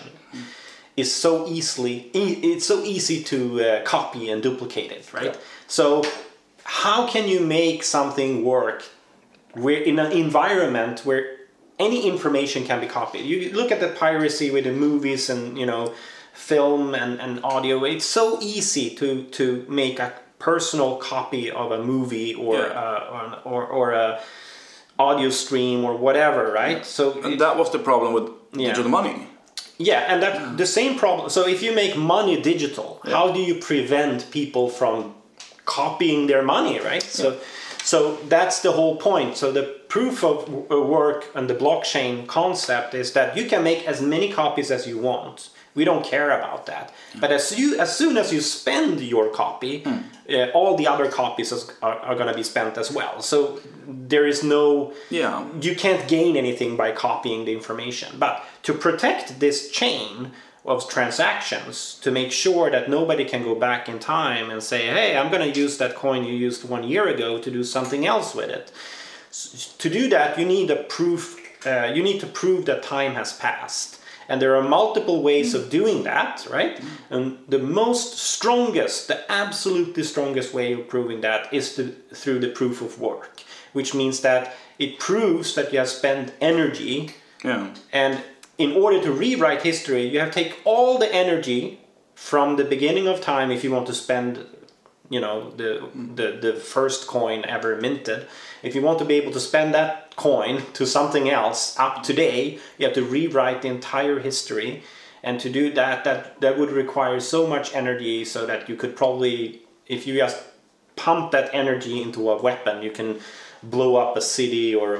is 0.96 1.12
so 1.12 1.46
easily 1.48 2.10
e- 2.12 2.40
it's 2.52 2.66
so 2.66 2.82
easy 2.84 3.22
to 3.24 3.60
uh, 3.60 3.82
copy 3.84 4.30
and 4.30 4.42
duplicate 4.42 4.90
it, 4.92 5.12
right? 5.12 5.24
Yeah. 5.34 5.36
So 5.66 6.02
how 6.64 7.06
can 7.06 7.28
you 7.28 7.40
make 7.40 7.82
something 7.82 8.44
work 8.44 8.84
where 9.54 9.80
in 9.82 9.98
an 9.98 10.12
environment 10.12 11.00
where 11.04 11.24
any 11.78 12.06
information 12.08 12.64
can 12.64 12.80
be 12.80 12.86
copied? 12.86 13.24
You 13.26 13.52
look 13.52 13.70
at 13.72 13.80
the 13.80 13.88
piracy 13.88 14.50
with 14.50 14.64
the 14.64 14.72
movies 14.72 15.28
and 15.30 15.58
you 15.58 15.66
know 15.66 15.92
film 16.32 16.94
and, 16.94 17.20
and 17.20 17.44
audio. 17.44 17.84
It's 17.84 18.04
so 18.06 18.38
easy 18.40 18.90
to 18.96 19.24
to 19.38 19.64
make 19.68 19.98
a 19.98 20.12
personal 20.38 20.96
copy 20.96 21.50
of 21.50 21.72
a 21.72 21.82
movie 21.82 22.34
or 22.34 22.56
Yeah. 22.56 22.82
uh, 22.82 23.40
or, 23.44 23.62
or 23.66 23.66
or 23.66 23.92
a 23.92 24.20
audio 24.98 25.30
stream 25.30 25.84
or 25.84 25.96
whatever, 25.96 26.52
right? 26.52 26.84
So 26.86 27.20
And 27.24 27.40
that 27.40 27.56
was 27.56 27.70
the 27.70 27.78
problem 27.78 28.12
with 28.14 28.30
Yeah. 28.52 28.68
digital 28.68 28.90
money. 28.90 29.26
Yeah, 29.78 30.00
and 30.08 30.22
that 30.22 30.56
the 30.56 30.66
same 30.66 30.98
problem. 30.98 31.30
So 31.30 31.46
if 31.46 31.62
you 31.62 31.74
make 31.74 31.96
money 31.96 32.40
digital, 32.40 33.00
how 33.04 33.32
do 33.32 33.40
you 33.40 33.56
prevent 33.56 34.30
people 34.30 34.68
from 34.68 35.14
copying 35.64 36.26
their 36.26 36.42
money, 36.42 36.80
right? 36.80 37.02
So 37.02 37.38
so 37.82 38.16
that's 38.28 38.60
the 38.62 38.72
whole 38.72 38.96
point. 38.96 39.36
So 39.36 39.52
the 39.52 39.64
proof 39.88 40.24
of 40.24 40.48
uh, 40.70 40.80
work 40.80 41.30
and 41.34 41.50
the 41.50 41.54
blockchain 41.54 42.26
concept 42.26 42.94
is 42.94 43.12
that 43.12 43.36
you 43.36 43.46
can 43.46 43.62
make 43.62 43.86
as 43.86 44.00
many 44.00 44.32
copies 44.32 44.70
as 44.70 44.86
you 44.86 44.98
want. 44.98 45.50
We 45.74 45.84
don't 45.84 46.04
care 46.04 46.30
about 46.38 46.66
that. 46.66 46.92
But 47.20 47.30
as 47.32 47.58
you 47.58 47.78
as 47.80 47.96
soon 47.96 48.16
as 48.16 48.32
you 48.32 48.40
spend 48.40 49.00
your 49.00 49.28
copy, 49.30 49.82
uh, 49.84 50.50
all 50.54 50.76
the 50.76 50.86
other 50.86 51.08
copies 51.10 51.52
are, 51.82 51.98
are 52.08 52.14
going 52.14 52.28
to 52.28 52.34
be 52.34 52.44
spent 52.44 52.78
as 52.78 52.90
well. 52.92 53.20
So 53.22 53.60
there 53.86 54.26
is 54.26 54.42
no 54.42 54.92
Yeah. 55.10 55.44
you 55.60 55.74
can't 55.74 56.06
gain 56.08 56.36
anything 56.36 56.76
by 56.76 56.92
copying 56.92 57.44
the 57.44 57.52
information. 57.52 58.08
But 58.18 58.34
to 58.62 58.72
protect 58.72 59.40
this 59.40 59.70
chain 59.70 60.30
of 60.66 60.88
transactions, 60.88 61.98
to 62.02 62.10
make 62.10 62.32
sure 62.32 62.70
that 62.70 62.88
nobody 62.88 63.24
can 63.24 63.42
go 63.42 63.54
back 63.54 63.88
in 63.88 63.98
time 63.98 64.50
and 64.50 64.62
say, 64.62 64.86
hey, 64.86 65.16
I'm 65.16 65.30
going 65.30 65.52
to 65.52 65.60
use 65.60 65.76
that 65.78 65.94
coin 65.94 66.24
you 66.24 66.32
used 66.32 66.68
one 66.68 66.84
year 66.84 67.06
ago 67.08 67.38
to 67.38 67.50
do 67.50 67.62
something 67.64 68.06
else 68.06 68.34
with 68.34 68.48
it. 68.48 68.72
S- 69.30 69.74
To 69.78 69.90
do 69.90 70.08
that, 70.08 70.38
you 70.38 70.46
need 70.46 70.70
a 70.70 70.76
proof. 70.76 71.36
Uh, 71.66 71.90
you 71.94 72.02
need 72.02 72.20
to 72.20 72.26
prove 72.26 72.64
that 72.64 72.82
time 72.82 73.14
has 73.14 73.32
passed. 73.32 73.93
And 74.28 74.40
there 74.40 74.56
are 74.56 74.62
multiple 74.62 75.22
ways 75.22 75.54
of 75.54 75.70
doing 75.70 76.04
that, 76.04 76.46
right? 76.50 76.80
And 77.10 77.38
the 77.48 77.58
most 77.58 78.18
strongest, 78.18 79.08
the 79.08 79.30
absolutely 79.30 80.02
strongest 80.02 80.54
way 80.54 80.72
of 80.72 80.88
proving 80.88 81.20
that 81.22 81.52
is 81.52 81.74
to, 81.76 81.94
through 82.14 82.40
the 82.40 82.48
proof 82.48 82.80
of 82.80 83.00
work, 83.00 83.42
which 83.72 83.94
means 83.94 84.20
that 84.20 84.54
it 84.78 84.98
proves 84.98 85.54
that 85.54 85.72
you 85.72 85.78
have 85.78 85.88
spent 85.88 86.32
energy 86.40 87.10
Yeah. 87.44 87.74
and 87.92 88.22
in 88.56 88.72
order 88.72 89.02
to 89.02 89.10
rewrite 89.12 89.62
history, 89.62 90.06
you 90.06 90.20
have 90.20 90.30
to 90.30 90.44
take 90.44 90.60
all 90.64 90.96
the 90.98 91.12
energy 91.12 91.80
from 92.14 92.56
the 92.56 92.64
beginning 92.64 93.08
of 93.08 93.20
time 93.20 93.50
if 93.50 93.64
you 93.64 93.70
want 93.72 93.86
to 93.88 93.92
spend 93.94 94.46
you 95.10 95.20
know 95.20 95.50
the, 95.50 95.88
the 95.94 96.38
the 96.40 96.52
first 96.54 97.06
coin 97.06 97.44
ever 97.44 97.76
minted. 97.80 98.26
If 98.62 98.74
you 98.74 98.82
want 98.82 98.98
to 99.00 99.04
be 99.04 99.14
able 99.14 99.32
to 99.32 99.40
spend 99.40 99.74
that 99.74 100.16
coin 100.16 100.62
to 100.74 100.86
something 100.86 101.28
else 101.28 101.78
up 101.78 102.02
today 102.02 102.58
you 102.78 102.86
have 102.86 102.94
to 102.94 103.04
rewrite 103.04 103.62
the 103.62 103.68
entire 103.68 104.18
history. 104.20 104.82
And 105.22 105.40
to 105.40 105.48
do 105.50 105.72
that 105.72 106.04
that 106.04 106.40
that 106.40 106.58
would 106.58 106.70
require 106.70 107.18
so 107.20 107.46
much 107.46 107.74
energy 107.74 108.24
so 108.24 108.46
that 108.46 108.68
you 108.68 108.76
could 108.76 108.94
probably 108.96 109.62
if 109.86 110.06
you 110.06 110.16
just 110.16 110.42
pump 110.96 111.32
that 111.32 111.50
energy 111.52 112.00
into 112.02 112.30
a 112.30 112.40
weapon 112.40 112.82
you 112.82 112.90
can 112.90 113.20
blow 113.62 113.96
up 113.96 114.16
a 114.16 114.20
city 114.20 114.74
or 114.74 114.98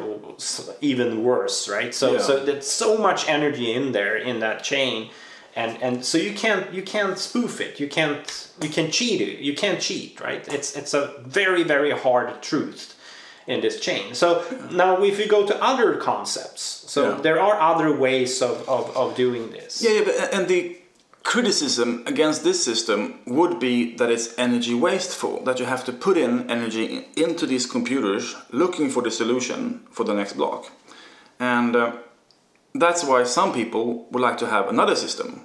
even 0.81 1.23
worse 1.23 1.69
right? 1.69 1.95
So 1.95 2.15
Yeah. 2.15 2.19
so 2.21 2.45
there's 2.45 2.67
so 2.67 2.97
much 2.97 3.29
energy 3.29 3.73
in 3.73 3.93
there 3.93 4.17
in 4.17 4.41
that 4.41 4.65
chain 4.65 5.11
and 5.57 5.83
and 5.83 6.05
so 6.05 6.19
you 6.19 6.33
can't 6.35 6.73
you 6.73 6.83
can't 6.83 7.19
spoof 7.19 7.61
it. 7.61 7.81
You 7.81 7.89
can't 7.89 8.51
you 8.63 8.69
can 8.69 8.91
cheat 8.91 9.21
it. 9.21 9.39
You 9.41 9.55
can't 9.55 9.81
cheat 9.81 10.21
right? 10.21 10.47
It's 10.49 10.77
it's 10.77 10.95
a 10.95 11.15
very 11.23 11.63
very 11.63 11.93
hard 11.93 12.43
truth 12.43 12.95
in 13.47 13.61
this 13.61 13.79
chain. 13.81 14.15
So 14.15 14.43
now 14.71 15.03
if 15.03 15.19
you 15.19 15.27
go 15.29 15.47
to 15.47 15.55
other 15.63 15.97
concepts 15.97 16.63
so 16.95 17.01
Yeah. 17.03 17.21
there 17.23 17.41
are 17.41 17.61
other 17.61 17.91
ways 17.97 18.41
of, 18.43 18.69
of, 18.69 18.97
of 18.97 19.15
doing 19.17 19.51
this. 19.51 19.83
Yeah, 19.83 19.91
yeah, 19.99 20.05
but, 20.05 20.35
and 20.35 20.49
the 20.49 20.77
criticism 21.23 22.03
against 22.07 22.45
this 22.45 22.63
system 22.65 23.19
would 23.27 23.59
be 23.59 23.97
that 23.97 24.11
it's 24.11 24.29
energy 24.39 24.75
wasteful, 24.75 25.43
that 25.45 25.59
you 25.59 25.65
have 25.67 25.85
to 25.85 25.93
put 25.93 26.17
in 26.17 26.51
energy 26.51 27.07
into 27.17 27.47
these 27.47 27.67
computers 27.67 28.35
looking 28.51 28.91
for 28.91 29.03
the 29.03 29.11
solution 29.11 29.81
for 29.91 30.05
the 30.05 30.15
next 30.15 30.35
block. 30.35 30.71
And 31.41 31.75
uh, 31.75 31.93
that's 32.75 33.05
why 33.05 33.23
some 33.25 33.53
people 33.53 34.07
would 34.11 34.21
like 34.21 34.39
to 34.39 34.47
have 34.47 34.69
another 34.69 34.97
system. 34.97 35.41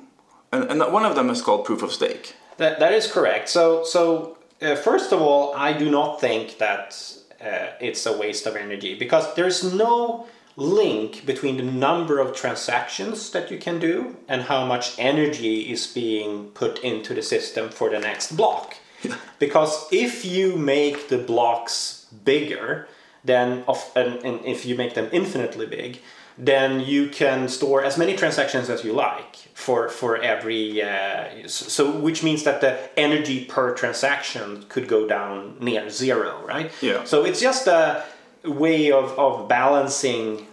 And, 0.51 0.63
and 0.71 0.93
one 0.93 1.05
of 1.05 1.15
them 1.15 1.29
is 1.29 1.41
called 1.41 1.65
proof 1.65 1.83
of 1.83 1.91
stake. 1.91 2.35
That, 2.57 2.79
that 2.79 2.91
is 2.91 3.09
correct. 3.09 3.49
So, 3.49 3.83
so 3.83 4.37
uh, 4.61 4.75
first 4.75 5.11
of 5.11 5.21
all, 5.21 5.53
I 5.55 5.73
do 5.73 5.89
not 5.89 6.19
think 6.19 6.57
that 6.57 7.01
uh, 7.39 7.67
it's 7.79 8.05
a 8.05 8.17
waste 8.17 8.45
of 8.47 8.55
energy 8.55 8.95
because 8.95 9.33
there's 9.35 9.73
no 9.73 10.27
link 10.55 11.25
between 11.25 11.57
the 11.57 11.63
number 11.63 12.19
of 12.19 12.35
transactions 12.35 13.29
that 13.31 13.49
you 13.49 13.57
can 13.57 13.79
do 13.79 14.17
and 14.27 14.41
how 14.41 14.65
much 14.65 14.97
energy 14.97 15.71
is 15.71 15.87
being 15.87 16.47
put 16.49 16.79
into 16.79 17.13
the 17.13 17.21
system 17.21 17.69
for 17.69 17.89
the 17.89 17.99
next 17.99 18.35
block. 18.35 18.75
because 19.39 19.87
if 19.91 20.25
you 20.25 20.57
make 20.57 21.07
the 21.07 21.17
blocks 21.17 22.07
bigger, 22.25 22.89
then 23.23 23.63
of, 23.67 23.89
and, 23.95 24.15
and 24.25 24.43
if 24.45 24.65
you 24.65 24.75
make 24.75 24.95
them 24.95 25.07
infinitely 25.13 25.65
big, 25.65 26.01
then 26.39 26.79
you 26.79 27.09
can 27.09 27.49
store 27.49 27.83
as 27.83 27.97
many 27.97 28.15
transactions 28.15 28.69
as 28.69 28.83
you 28.85 28.93
like 28.93 29.35
for 29.53 29.89
for 29.89 30.17
every 30.17 30.81
uh, 30.81 31.47
so 31.47 31.91
which 31.91 32.23
means 32.23 32.43
that 32.43 32.61
the 32.61 32.79
energy 32.97 33.43
per 33.45 33.75
transaction 33.75 34.63
could 34.69 34.87
go 34.87 35.05
down 35.07 35.57
near 35.59 35.89
zero 35.89 36.41
right? 36.47 36.71
Yeah. 36.81 37.03
so 37.03 37.25
it's 37.25 37.41
just 37.41 37.67
a 37.67 38.03
way 38.45 38.89
of, 38.91 39.19
of 39.19 39.49
balancing 39.49 40.47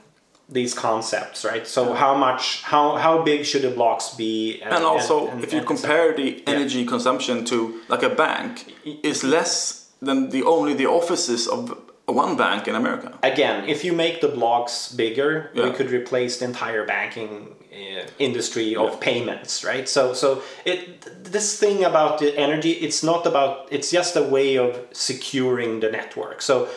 these 0.48 0.74
concepts 0.74 1.44
right? 1.44 1.66
So 1.66 1.94
how 1.94 2.14
much 2.16 2.62
how 2.62 2.96
how 2.96 3.22
big 3.22 3.44
should 3.44 3.62
the 3.62 3.70
blocks 3.70 4.14
be 4.14 4.60
And 4.62 4.84
also, 4.84 5.28
and- 5.28 5.44
if 5.44 5.52
you 5.52 5.62
compare 5.62 6.12
the 6.12 6.42
energy 6.46 6.84
consumption 6.84 7.44
to 7.46 7.80
like 7.88 8.02
a 8.02 8.10
bank, 8.10 8.74
is 8.84 9.22
less 9.22 9.86
than 10.02 10.30
the 10.30 10.42
only 10.42 10.74
the 10.74 10.86
offices 10.86 11.46
of 11.46 11.78
one 12.06 12.36
bank 12.36 12.68
in 12.68 12.74
America. 12.74 13.18
again, 13.22 13.68
if 13.68 13.84
you 13.84 13.92
make 13.92 14.20
the 14.20 14.28
blocks 14.28 14.92
bigger, 14.92 15.50
we 15.54 15.70
could 15.72 15.90
replace 15.90 16.38
the 16.38 16.44
entire 16.44 16.86
banking 16.86 17.56
uh, 17.72 18.06
industry 18.18 18.76
of 18.76 19.00
payments, 19.00 19.64
right? 19.64 19.88
So, 19.88 20.14
so 20.14 20.42
it 20.64 21.02
this 21.24 21.58
thing 21.58 21.84
about 21.84 22.18
the 22.18 22.36
energy, 22.38 22.72
it's 22.72 23.02
not 23.02 23.26
about. 23.26 23.68
It's 23.70 23.90
just 23.90 24.16
a 24.16 24.22
way 24.22 24.56
of 24.56 24.80
securing 24.92 25.80
the 25.80 25.90
network. 25.90 26.42
So, 26.42 26.68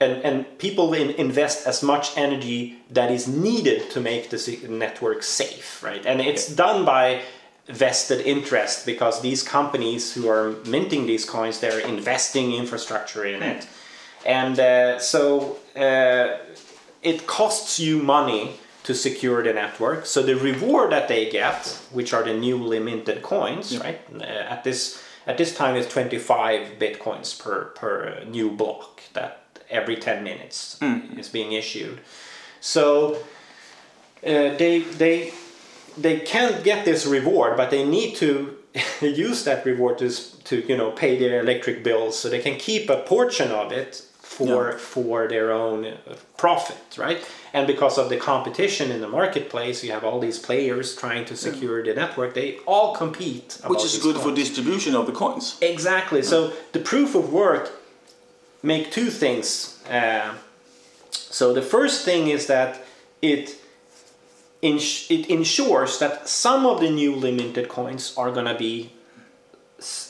and 0.00 0.22
and 0.22 0.58
people 0.58 0.92
in, 0.94 1.10
invest 1.10 1.66
as 1.66 1.82
much 1.82 2.16
energy 2.16 2.76
that 2.90 3.10
is 3.10 3.26
needed 3.26 3.90
to 3.90 4.00
make 4.00 4.30
the 4.30 4.66
network 4.68 5.22
safe, 5.22 5.82
right? 5.82 6.04
And 6.06 6.20
it's 6.20 6.46
done 6.54 6.84
by 6.84 7.22
vested 7.66 8.20
interest 8.26 8.84
because 8.84 9.22
these 9.22 9.42
companies 9.42 10.12
who 10.12 10.28
are 10.28 10.50
minting 10.66 11.06
these 11.06 11.24
coins 11.24 11.60
they're 11.60 11.78
investing 11.78 12.52
infrastructure 12.52 13.24
in 13.24 13.42
it 13.42 13.66
and 14.24 14.58
uh, 14.58 14.98
so 14.98 15.58
uh, 15.76 16.38
it 17.02 17.26
costs 17.26 17.78
you 17.78 18.02
money 18.02 18.58
to 18.84 18.94
secure 18.94 19.42
the 19.42 19.52
network. 19.52 20.06
So 20.06 20.22
the 20.22 20.36
reward 20.36 20.92
that 20.92 21.08
they 21.08 21.30
get, 21.30 21.66
which 21.90 22.12
are 22.12 22.22
the 22.22 22.34
newly 22.34 22.78
minted 22.78 23.22
coins, 23.22 23.78
right? 23.78 24.00
Uh, 24.12 24.22
at 24.22 24.64
this 24.64 25.02
at 25.26 25.38
this 25.38 25.54
time 25.54 25.74
is 25.74 25.88
25 25.88 26.78
bitcoins 26.78 27.38
per 27.38 27.66
per 27.76 28.24
new 28.24 28.50
block 28.50 29.02
that 29.14 29.40
every 29.70 29.96
10 29.96 30.22
minutes 30.22 30.78
is 31.18 31.28
being 31.28 31.52
issued. 31.52 32.00
So 32.60 33.16
uh, 34.22 34.56
they 34.56 34.80
they 34.80 35.32
they 35.96 36.20
can't 36.20 36.64
get 36.64 36.84
this 36.84 37.06
reward, 37.06 37.56
but 37.56 37.70
they 37.70 37.84
need 37.84 38.16
to 38.16 38.56
use 39.00 39.44
that 39.44 39.64
reward 39.64 39.98
to 39.98 40.10
to 40.44 40.66
you 40.66 40.76
know 40.76 40.90
pay 40.90 41.18
their 41.18 41.40
electric 41.40 41.82
bills, 41.82 42.18
so 42.18 42.28
they 42.28 42.40
can 42.40 42.58
keep 42.58 42.90
a 42.90 42.98
portion 43.02 43.50
of 43.50 43.72
it 43.72 44.02
for 44.36 44.70
Yeah. 44.72 44.78
for 44.94 45.28
their 45.34 45.48
own 45.62 45.78
uh, 45.86 45.94
profit, 46.36 46.82
right? 47.06 47.20
And 47.52 47.66
because 47.66 47.96
of 48.02 48.06
the 48.08 48.16
competition 48.16 48.90
in 48.94 49.00
the 49.00 49.08
marketplace, 49.20 49.76
you 49.84 49.92
have 49.92 50.04
all 50.08 50.20
these 50.20 50.38
players 50.48 50.86
trying 51.02 51.24
to 51.30 51.34
secure 51.36 51.82
the 51.84 51.94
network. 52.02 52.34
They 52.34 52.58
all 52.66 52.88
compete, 53.02 53.58
Which 53.72 53.84
is 53.84 53.98
good 54.06 54.16
for 54.16 54.30
distribution 54.34 54.92
of 54.96 55.04
the 55.06 55.12
coins. 55.12 55.56
Exactly. 55.60 56.22
So 56.22 56.52
the 56.72 56.80
proof 56.80 57.14
of 57.14 57.24
work 57.32 57.64
make 58.62 58.84
two 58.90 59.10
things. 59.10 59.78
Uh, 59.98 60.30
so 61.10 61.52
the 61.52 61.62
first 61.62 62.04
thing 62.04 62.22
is 62.36 62.46
that 62.46 62.70
it 63.22 63.44
it 64.62 65.26
ensures 65.28 65.98
that 65.98 66.28
some 66.28 66.64
of 66.66 66.80
the 66.80 66.90
newly 66.90 67.30
minted 67.40 67.68
coins 67.68 68.14
are 68.16 68.30
going 68.36 68.46
to 68.46 68.58
be 68.68 68.90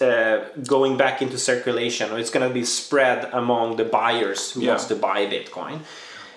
uh, 0.00 0.44
going 0.66 0.96
back 0.96 1.20
into 1.22 1.38
circulation, 1.38 2.10
or 2.12 2.18
it's 2.18 2.30
going 2.30 2.46
to 2.48 2.54
be 2.54 2.64
spread 2.64 3.28
among 3.32 3.76
the 3.76 3.84
buyers 3.84 4.52
who 4.52 4.60
Yeah. 4.60 4.68
wants 4.70 4.84
to 4.86 4.94
buy 4.96 5.26
Bitcoin. 5.26 5.80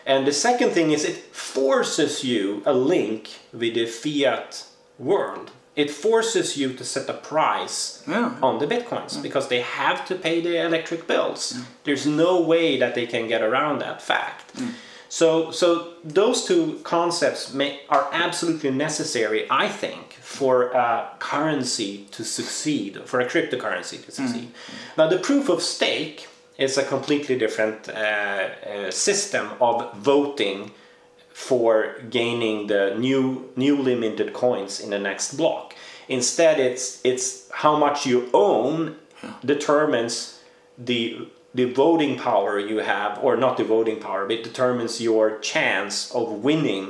And 0.06 0.26
the 0.26 0.32
second 0.34 0.72
thing 0.72 0.92
is 0.92 1.04
it 1.04 1.18
forces 1.36 2.24
you 2.24 2.62
a 2.66 2.74
link 2.74 3.30
with 3.52 3.74
the 3.76 3.86
fiat 3.86 4.64
world. 4.98 5.52
It 5.76 5.92
forces 5.92 6.58
you 6.58 6.74
to 6.74 6.84
set 6.84 7.08
a 7.10 7.14
price 7.14 8.02
Yeah. 8.08 8.32
on 8.42 8.58
the 8.60 8.66
bitcoins 8.66 9.22
because 9.22 9.48
they 9.50 9.62
have 9.62 10.06
to 10.08 10.16
pay 10.16 10.42
the 10.42 10.56
electric 10.66 11.06
bills. 11.08 11.54
There's 11.84 12.06
no 12.08 12.42
way 12.42 12.78
that 12.80 12.96
they 12.96 13.06
can 13.06 13.28
get 13.28 13.42
around 13.44 13.80
that 13.82 14.02
fact. 14.02 14.54
So, 15.10 15.52
so 15.52 15.94
those 16.04 16.46
two 16.46 16.80
concepts 16.84 17.54
may, 17.54 17.82
are 17.90 18.08
absolutely 18.12 18.72
necessary, 18.72 19.46
I 19.50 19.68
think, 19.68 20.07
for 20.40 20.56
a 20.88 20.88
currency 21.20 21.92
to 22.16 22.22
succeed, 22.24 22.92
for 23.10 23.20
a 23.20 23.26
cryptocurrency 23.26 23.98
to 24.06 24.12
succeed. 24.20 24.48
Now, 24.98 25.08
the 25.14 25.22
proof 25.30 25.46
of 25.50 25.60
stake 25.62 26.28
is 26.58 26.78
a 26.78 26.84
completely 26.84 27.38
different 27.44 27.90
uh, 27.90 27.94
uh, 27.94 28.92
system 28.92 29.46
of 29.60 29.76
voting 30.12 30.60
for 31.34 31.70
gaining 32.10 32.68
the 32.68 32.84
new 33.06 33.24
newly 33.56 33.96
minted 34.04 34.32
coins 34.34 34.74
in 34.84 34.90
the 34.90 35.02
next 35.10 35.28
block. 35.40 35.76
Instead, 36.08 36.56
it's 36.60 36.86
it's 37.04 37.28
how 37.64 37.74
much 37.86 37.98
you 38.10 38.18
own 38.34 38.96
determines 39.54 40.16
the 40.90 41.00
the 41.54 41.66
voting 41.84 42.18
power 42.18 42.60
you 42.60 42.80
have, 42.94 43.12
or 43.24 43.36
not 43.36 43.58
the 43.58 43.64
voting 43.64 44.00
power, 44.00 44.26
but 44.28 44.38
it 44.38 44.44
determines 44.44 45.02
your 45.02 45.40
chance 45.40 46.12
of 46.12 46.44
winning 46.48 46.88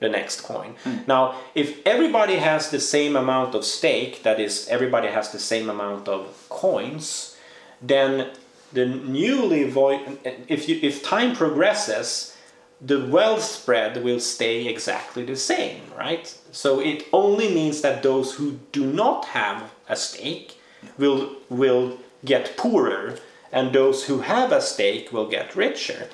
the 0.00 0.08
next 0.08 0.40
coin. 0.40 0.74
Hmm. 0.84 0.96
Now, 1.06 1.34
if 1.54 1.86
everybody 1.86 2.36
has 2.36 2.70
the 2.70 2.80
same 2.80 3.16
amount 3.16 3.54
of 3.54 3.64
stake, 3.64 4.22
that 4.22 4.40
is, 4.40 4.66
everybody 4.68 5.08
has 5.08 5.30
the 5.30 5.38
same 5.38 5.70
amount 5.70 6.08
of 6.08 6.46
coins, 6.48 7.36
then 7.80 8.30
the 8.72 8.86
newly 8.86 9.64
vo- 9.64 10.18
if 10.48 10.68
you 10.68 10.78
if 10.82 11.02
time 11.02 11.34
progresses, 11.34 12.36
the 12.80 13.04
wealth 13.06 13.42
spread 13.42 14.02
will 14.02 14.20
stay 14.20 14.66
exactly 14.66 15.24
the 15.24 15.36
same, 15.36 15.82
right? 15.98 16.34
So 16.50 16.80
it 16.80 17.06
only 17.12 17.52
means 17.54 17.82
that 17.82 18.02
those 18.02 18.34
who 18.34 18.58
do 18.72 18.86
not 18.86 19.26
have 19.26 19.70
a 19.88 19.96
stake 19.96 20.58
will 20.96 21.36
will 21.48 21.98
get 22.24 22.56
poorer, 22.56 23.16
and 23.52 23.72
those 23.72 24.04
who 24.04 24.20
have 24.20 24.52
a 24.52 24.60
stake 24.60 25.12
will 25.12 25.28
get 25.28 25.56
richer. 25.56 26.08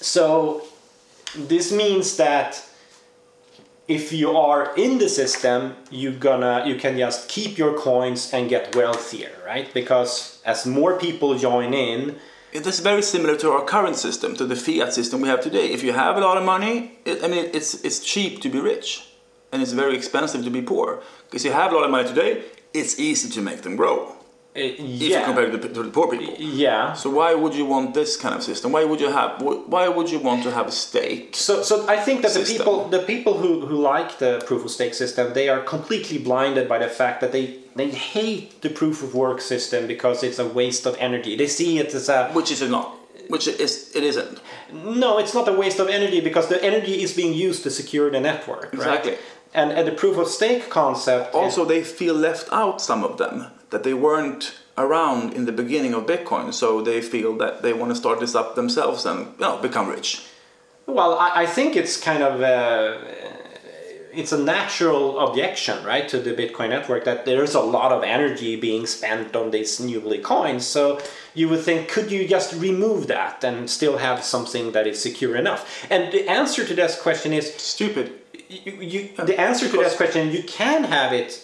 So 0.00 0.66
this 1.36 1.72
means 1.72 2.16
that 2.16 2.62
if 3.86 4.12
you 4.12 4.36
are 4.36 4.74
in 4.76 4.98
the 4.98 5.08
system, 5.08 5.76
you 5.90 6.12
gonna 6.12 6.64
you 6.66 6.76
can 6.76 6.96
just 6.98 7.28
keep 7.28 7.58
your 7.58 7.76
coins 7.78 8.32
and 8.32 8.48
get 8.48 8.74
wealthier, 8.74 9.32
right? 9.46 9.72
Because 9.74 10.40
as 10.44 10.64
more 10.66 10.98
people 10.98 11.36
join 11.38 11.74
in, 11.74 12.16
It 12.54 12.64
is 12.68 12.78
very 12.78 13.02
similar 13.02 13.36
to 13.38 13.50
our 13.50 13.64
current 13.64 13.96
system, 13.96 14.36
to 14.36 14.46
the 14.46 14.54
fiat 14.54 14.92
system 14.92 15.20
we 15.20 15.28
have 15.28 15.40
today. 15.40 15.72
If 15.72 15.82
you 15.82 15.92
have 15.92 16.16
a 16.16 16.20
lot 16.20 16.38
of 16.38 16.44
money, 16.44 16.98
it, 17.04 17.24
I 17.24 17.26
mean, 17.26 17.50
it's 17.52 17.74
it's 17.82 17.98
cheap 17.98 18.40
to 18.42 18.48
be 18.48 18.60
rich, 18.60 19.08
and 19.50 19.60
it's 19.60 19.72
very 19.72 19.96
expensive 19.96 20.44
to 20.44 20.50
be 20.50 20.62
poor. 20.62 21.02
Because 21.26 21.44
you 21.44 21.50
have 21.50 21.72
a 21.72 21.74
lot 21.74 21.84
of 21.84 21.90
money 21.90 22.08
today, 22.08 22.44
it's 22.72 22.96
easy 23.00 23.28
to 23.30 23.42
make 23.42 23.62
them 23.62 23.74
grow. 23.74 24.13
If 24.54 24.78
you 24.78 25.08
yeah. 25.08 25.24
compare 25.24 25.46
it 25.46 25.50
to 25.50 25.58
the, 25.58 25.68
to 25.68 25.82
the 25.82 25.90
poor 25.90 26.08
people. 26.08 26.34
Yeah. 26.38 26.92
So 26.92 27.10
why 27.10 27.34
would 27.34 27.54
you 27.54 27.64
want 27.64 27.92
this 27.92 28.16
kind 28.16 28.34
of 28.34 28.42
system? 28.42 28.70
Why 28.72 28.84
would 28.84 29.00
you 29.00 29.10
have? 29.10 29.42
Why 29.42 29.88
would 29.88 30.08
you 30.10 30.20
want 30.20 30.44
to 30.44 30.50
have 30.52 30.68
a 30.68 30.72
stake? 30.72 31.34
So, 31.34 31.62
so 31.62 31.86
I 31.88 31.96
think 31.96 32.22
that 32.22 32.32
the 32.34 32.44
people, 32.44 32.88
the 32.88 33.00
people 33.00 33.38
who, 33.38 33.66
who 33.66 33.76
like 33.76 34.18
the 34.18 34.42
proof 34.46 34.64
of 34.64 34.70
stake 34.70 34.94
system, 34.94 35.34
they 35.34 35.48
are 35.48 35.60
completely 35.60 36.18
blinded 36.18 36.68
by 36.68 36.78
the 36.78 36.88
fact 36.88 37.20
that 37.20 37.32
they 37.32 37.58
they 37.74 37.90
hate 37.90 38.62
the 38.62 38.70
proof 38.70 39.02
of 39.02 39.14
work 39.14 39.40
system 39.40 39.88
because 39.88 40.22
it's 40.22 40.38
a 40.38 40.46
waste 40.46 40.86
of 40.86 40.96
energy. 40.98 41.36
They 41.36 41.48
see 41.48 41.78
it 41.78 41.92
as 41.92 42.08
a 42.08 42.28
Which 42.32 42.50
is 42.52 42.62
not? 42.62 42.94
Which 43.28 43.48
it 43.48 43.58
is 43.58 43.90
it 43.94 44.04
isn't. 44.04 44.40
no, 44.72 45.18
it's 45.18 45.34
not 45.34 45.48
a 45.48 45.52
waste 45.52 45.80
of 45.80 45.88
energy 45.88 46.20
because 46.20 46.46
the 46.48 46.62
energy 46.62 47.02
is 47.02 47.12
being 47.12 47.34
used 47.34 47.62
to 47.64 47.70
secure 47.70 48.08
the 48.10 48.20
network, 48.20 48.72
Exactly. 48.72 49.12
right? 49.12 49.20
And, 49.54 49.70
and 49.72 49.86
the 49.86 49.92
proof 49.92 50.16
of 50.18 50.28
stake 50.28 50.68
concept. 50.68 51.30
is- 51.30 51.34
Also, 51.34 51.64
they 51.64 51.82
feel 51.82 52.14
left 52.14 52.48
out. 52.52 52.80
Some 52.80 53.02
of 53.04 53.16
them 53.18 53.46
that 53.70 53.82
they 53.82 53.94
weren't 53.94 54.54
around 54.76 55.32
in 55.32 55.44
the 55.44 55.52
beginning 55.52 55.94
of 55.94 56.06
Bitcoin, 56.06 56.52
so 56.52 56.80
they 56.80 57.00
feel 57.00 57.36
that 57.38 57.62
they 57.62 57.72
want 57.72 57.90
to 57.90 57.96
start 57.96 58.20
this 58.20 58.34
up 58.34 58.54
themselves 58.54 59.06
and 59.06 59.26
you 59.26 59.40
know 59.40 59.58
become 59.58 59.88
rich. 59.88 60.26
Well, 60.86 61.14
I, 61.18 61.42
I 61.42 61.46
think 61.46 61.76
it's 61.76 62.00
kind 62.00 62.22
of 62.22 62.42
uh, 62.42 62.98
it's 64.16 64.32
a 64.32 64.38
natural 64.38 65.18
objection, 65.18 65.84
right, 65.84 66.08
to 66.08 66.18
the 66.18 66.32
Bitcoin 66.32 66.70
network 66.70 67.04
that 67.04 67.24
there's 67.24 67.54
a 67.54 67.60
lot 67.60 67.92
of 67.92 68.02
energy 68.02 68.56
being 68.56 68.86
spent 68.86 69.34
on 69.34 69.50
these 69.50 69.80
newly 69.80 70.18
coins. 70.18 70.66
So 70.66 71.00
you 71.34 71.48
would 71.48 71.60
think, 71.60 71.88
could 71.88 72.10
you 72.10 72.26
just 72.28 72.54
remove 72.54 73.06
that 73.08 73.42
and 73.42 73.68
still 73.68 73.98
have 73.98 74.22
something 74.22 74.72
that 74.72 74.86
is 74.86 75.00
secure 75.02 75.36
enough? 75.36 75.86
And 75.90 76.12
the 76.12 76.28
answer 76.28 76.64
to 76.64 76.74
this 76.74 77.00
question 77.00 77.32
is 77.32 77.54
Stupid. 77.54 78.12
you, 78.48 78.72
you, 78.72 79.10
the 79.16 79.38
answer 79.38 79.68
to 79.68 79.76
that 79.78 79.96
question 79.96 80.30
you 80.30 80.42
can 80.42 80.84
have 80.84 81.12
it 81.12 81.42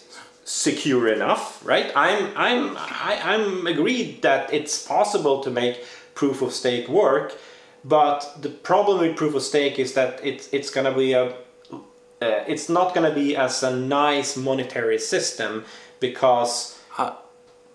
secure 0.50 1.06
enough 1.06 1.64
right? 1.64 1.92
I'm 1.94 2.32
i'm 2.36 2.76
I, 2.76 3.20
i'm 3.22 3.66
agreed 3.66 4.22
that 4.22 4.52
it's 4.52 4.84
possible 4.84 5.36
to 5.44 5.50
make 5.50 5.84
proof 6.14 6.42
of 6.42 6.52
stake 6.52 6.88
work 6.88 7.38
but 7.84 8.18
the 8.42 8.48
problem 8.48 8.98
with 9.00 9.16
proof 9.16 9.34
of 9.34 9.42
stake 9.42 9.78
is 9.78 9.94
that 9.94 10.20
it's 10.24 10.48
it's 10.52 10.70
to 10.90 10.96
be 11.04 11.12
a 11.12 11.24
uh, 11.26 12.44
it's 12.52 12.68
not 12.68 12.94
to 13.08 13.14
be 13.14 13.36
as 13.36 13.62
a 13.62 13.74
nice 13.74 14.36
monetary 14.36 14.98
system 14.98 15.64
because 16.00 16.76
Uh, 16.98 17.14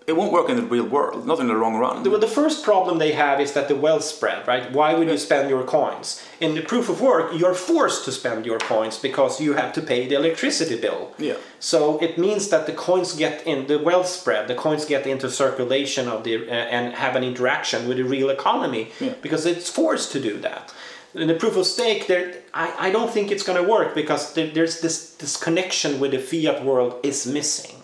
it 0.06 0.16
won't 0.16 0.32
work 0.32 0.48
in 0.48 0.56
the 0.56 0.62
real 0.62 0.86
world, 0.86 1.26
not 1.26 1.40
in 1.40 1.48
the 1.48 1.54
long 1.54 1.76
run. 1.78 2.04
well, 2.04 2.20
the 2.20 2.28
first 2.40 2.64
problem 2.64 2.98
they 2.98 3.12
have 3.12 3.40
is 3.40 3.52
that 3.54 3.66
the 3.68 3.74
wealth 3.74 4.04
spread, 4.04 4.46
right? 4.46 4.70
Why 4.72 4.94
would 4.94 5.08
you 5.08 5.18
spend 5.18 5.50
your 5.50 5.64
coins? 5.64 6.22
In 6.40 6.54
the 6.54 6.62
proof 6.62 6.88
of 6.88 7.00
work, 7.00 7.32
you're 7.38 7.54
forced 7.54 8.04
to 8.04 8.12
spend 8.12 8.46
your 8.46 8.58
coins 8.58 8.98
because 8.98 9.40
you 9.40 9.54
have 9.54 9.72
to 9.72 9.82
pay 9.82 10.06
the 10.06 10.14
electricity 10.14 10.76
bill. 10.80 11.12
Yeah. 11.18 11.34
So 11.58 11.98
it 11.98 12.18
means 12.18 12.48
that 12.50 12.66
the 12.66 12.72
coins 12.72 13.14
get 13.16 13.44
in 13.46 13.66
the 13.66 13.78
wealth 13.78 14.06
spread, 14.08 14.46
the 14.46 14.54
coins 14.54 14.84
get 14.84 15.06
into 15.06 15.28
circulation 15.28 16.06
of 16.08 16.22
the 16.22 16.34
uh, 16.48 16.52
and 16.76 16.94
have 16.94 17.16
an 17.16 17.24
interaction 17.24 17.88
with 17.88 17.96
the 17.96 18.04
real 18.04 18.30
economy 18.30 18.92
Yeah. 19.00 19.14
because 19.22 19.44
it's 19.46 19.68
forced 19.70 20.12
to 20.12 20.20
do 20.20 20.38
that. 20.40 20.72
In 21.14 21.28
the 21.28 21.34
proof 21.34 21.56
of 21.56 21.66
stake, 21.66 22.06
there, 22.06 22.34
I, 22.52 22.88
I 22.88 22.90
don't 22.90 23.10
think 23.10 23.30
it's 23.30 23.42
going 23.42 23.60
to 23.62 23.68
work 23.76 23.94
because 23.94 24.34
there, 24.34 24.50
there's 24.56 24.80
this 24.82 25.14
this 25.22 25.36
connection 25.36 25.98
with 25.98 26.10
the 26.12 26.18
fiat 26.18 26.62
world 26.62 26.92
is 27.02 27.26
missing. 27.26 27.75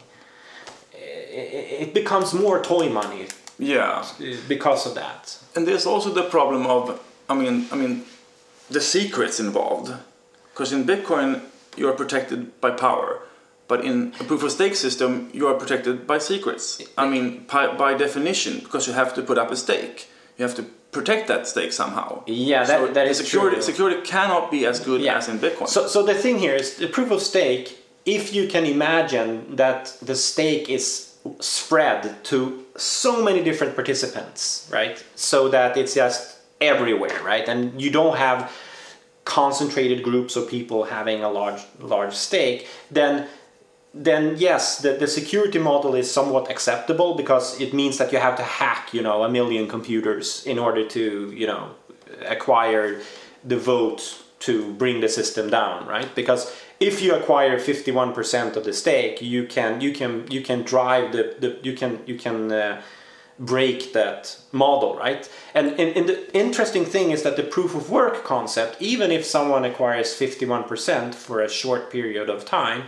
It, 1.35 1.95
becomes 1.95 2.35
more 2.35 2.63
toy 2.63 2.89
money 2.89 3.27
yeah. 3.59 4.05
because 4.49 4.87
of 4.87 4.95
that. 4.95 5.39
And 5.57 5.67
there's 5.67 5.87
also 5.87 6.11
the 6.13 6.25
problem 6.25 6.67
of, 6.67 7.01
I 7.29 7.35
mean, 7.35 7.67
I 7.73 7.77
mean, 7.77 8.05
the 8.71 8.81
secrets 8.81 9.41
involved. 9.41 9.93
Because 10.53 10.73
in 10.73 10.85
Bitcoin, 10.85 11.41
you 11.77 11.89
are 11.89 11.93
protected 11.93 12.61
by 12.61 12.71
power, 12.71 13.21
but 13.69 13.85
in 13.85 14.13
a 14.21 14.25
proof 14.25 14.43
of 14.43 14.53
stake 14.53 14.77
system, 14.77 15.31
you 15.33 15.47
are 15.47 15.55
protected 15.55 16.07
by 16.07 16.19
secrets. 16.19 16.83
I 16.99 17.09
mean, 17.09 17.47
by, 17.51 17.75
by 17.75 17.95
definition, 17.95 18.59
because 18.59 18.87
you 18.87 18.93
have 18.93 19.15
to 19.15 19.23
put 19.23 19.39
up 19.39 19.51
a 19.51 19.57
stake, 19.57 20.11
you 20.37 20.45
have 20.45 20.55
to 20.57 20.65
protect 20.91 21.29
that 21.29 21.47
stake 21.47 21.73
somehow. 21.73 22.23
Yeah, 22.27 22.65
that- 22.65 22.81
so 22.81 22.87
that 22.93 23.07
is 23.07 23.19
security. 23.19 23.57
true. 23.57 23.63
Security 23.63 24.01
cannot 24.03 24.51
be 24.51 24.67
as 24.67 24.81
good 24.81 25.03
as 25.07 25.29
in 25.29 25.39
Bitcoin. 25.39 25.69
So, 25.69 25.87
so 25.89 26.03
the 26.03 26.15
thing 26.15 26.39
here 26.39 26.55
is 26.55 26.77
the 26.77 26.89
proof 26.89 27.11
of 27.11 27.23
stake. 27.23 27.79
If 28.05 28.35
you 28.35 28.49
can 28.49 28.67
imagine 28.67 29.57
that 29.57 29.97
the 30.03 30.17
stake 30.17 30.69
is 30.69 31.12
spread 31.41 32.25
to 32.25 32.65
so 32.77 33.23
many 33.23 33.43
different 33.43 33.75
participants, 33.75 34.69
right? 34.73 35.03
So 35.15 35.49
that 35.49 35.77
it's 35.77 35.95
just 35.95 36.39
everywhere, 36.61 37.23
right? 37.23 37.49
And 37.49 37.81
you 37.81 37.91
don't 37.91 38.17
have 38.17 38.51
concentrated 39.25 40.03
groups 40.03 40.35
of 40.35 40.49
people 40.49 40.85
having 40.85 41.23
a 41.23 41.31
large 41.31 41.63
large 41.79 42.15
stake, 42.15 42.69
then 42.91 43.29
then 43.95 44.37
yes, 44.39 44.79
the, 44.79 44.95
the 44.95 45.07
security 45.07 45.59
model 45.59 45.95
is 45.95 46.11
somewhat 46.11 46.51
acceptable 46.51 47.15
because 47.15 47.61
it 47.61 47.75
means 47.75 47.99
that 47.99 48.11
you 48.11 48.19
have 48.19 48.37
to 48.37 48.43
hack, 48.43 48.95
you 48.95 49.03
know, 49.03 49.23
a 49.23 49.29
million 49.29 49.69
computers 49.69 50.47
in 50.47 50.59
order 50.59 50.87
to, 50.89 51.33
you 51.37 51.47
know, 51.47 51.75
acquire 52.27 53.01
the 53.45 53.57
vote 53.57 54.23
to 54.41 54.73
bring 54.75 55.01
the 55.01 55.09
system 55.09 55.51
down, 55.51 55.87
right? 55.87 56.13
Because 56.15 56.55
if 56.83 57.01
you 57.01 57.15
acquire 57.15 57.59
51% 57.59 58.57
of 58.57 58.65
the 58.65 58.73
stake, 58.73 59.23
you 59.23 59.47
can 59.47 59.81
you 59.81 59.93
can 59.93 60.31
you 60.31 60.43
can 60.43 60.63
drive 60.63 61.13
the, 61.13 61.37
the 61.39 61.59
you 61.63 61.75
can 61.75 62.01
you 62.07 62.17
can 62.19 62.51
uh, 62.51 62.83
break 63.39 63.93
that 63.93 64.37
model, 64.53 64.97
right? 64.97 65.29
And, 65.55 65.69
and, 65.81 65.97
and 65.97 66.09
the 66.09 66.37
interesting 66.37 66.85
thing 66.85 67.11
is 67.11 67.23
that 67.23 67.37
the 67.37 67.43
proof 67.43 67.75
of 67.75 67.91
work 67.91 68.25
concept, 68.25 68.77
even 68.81 69.11
if 69.11 69.25
someone 69.25 69.65
acquires 69.65 70.09
51% 70.09 71.15
for 71.15 71.41
a 71.41 71.49
short 71.49 71.91
period 71.91 72.29
of 72.29 72.45
time, 72.45 72.85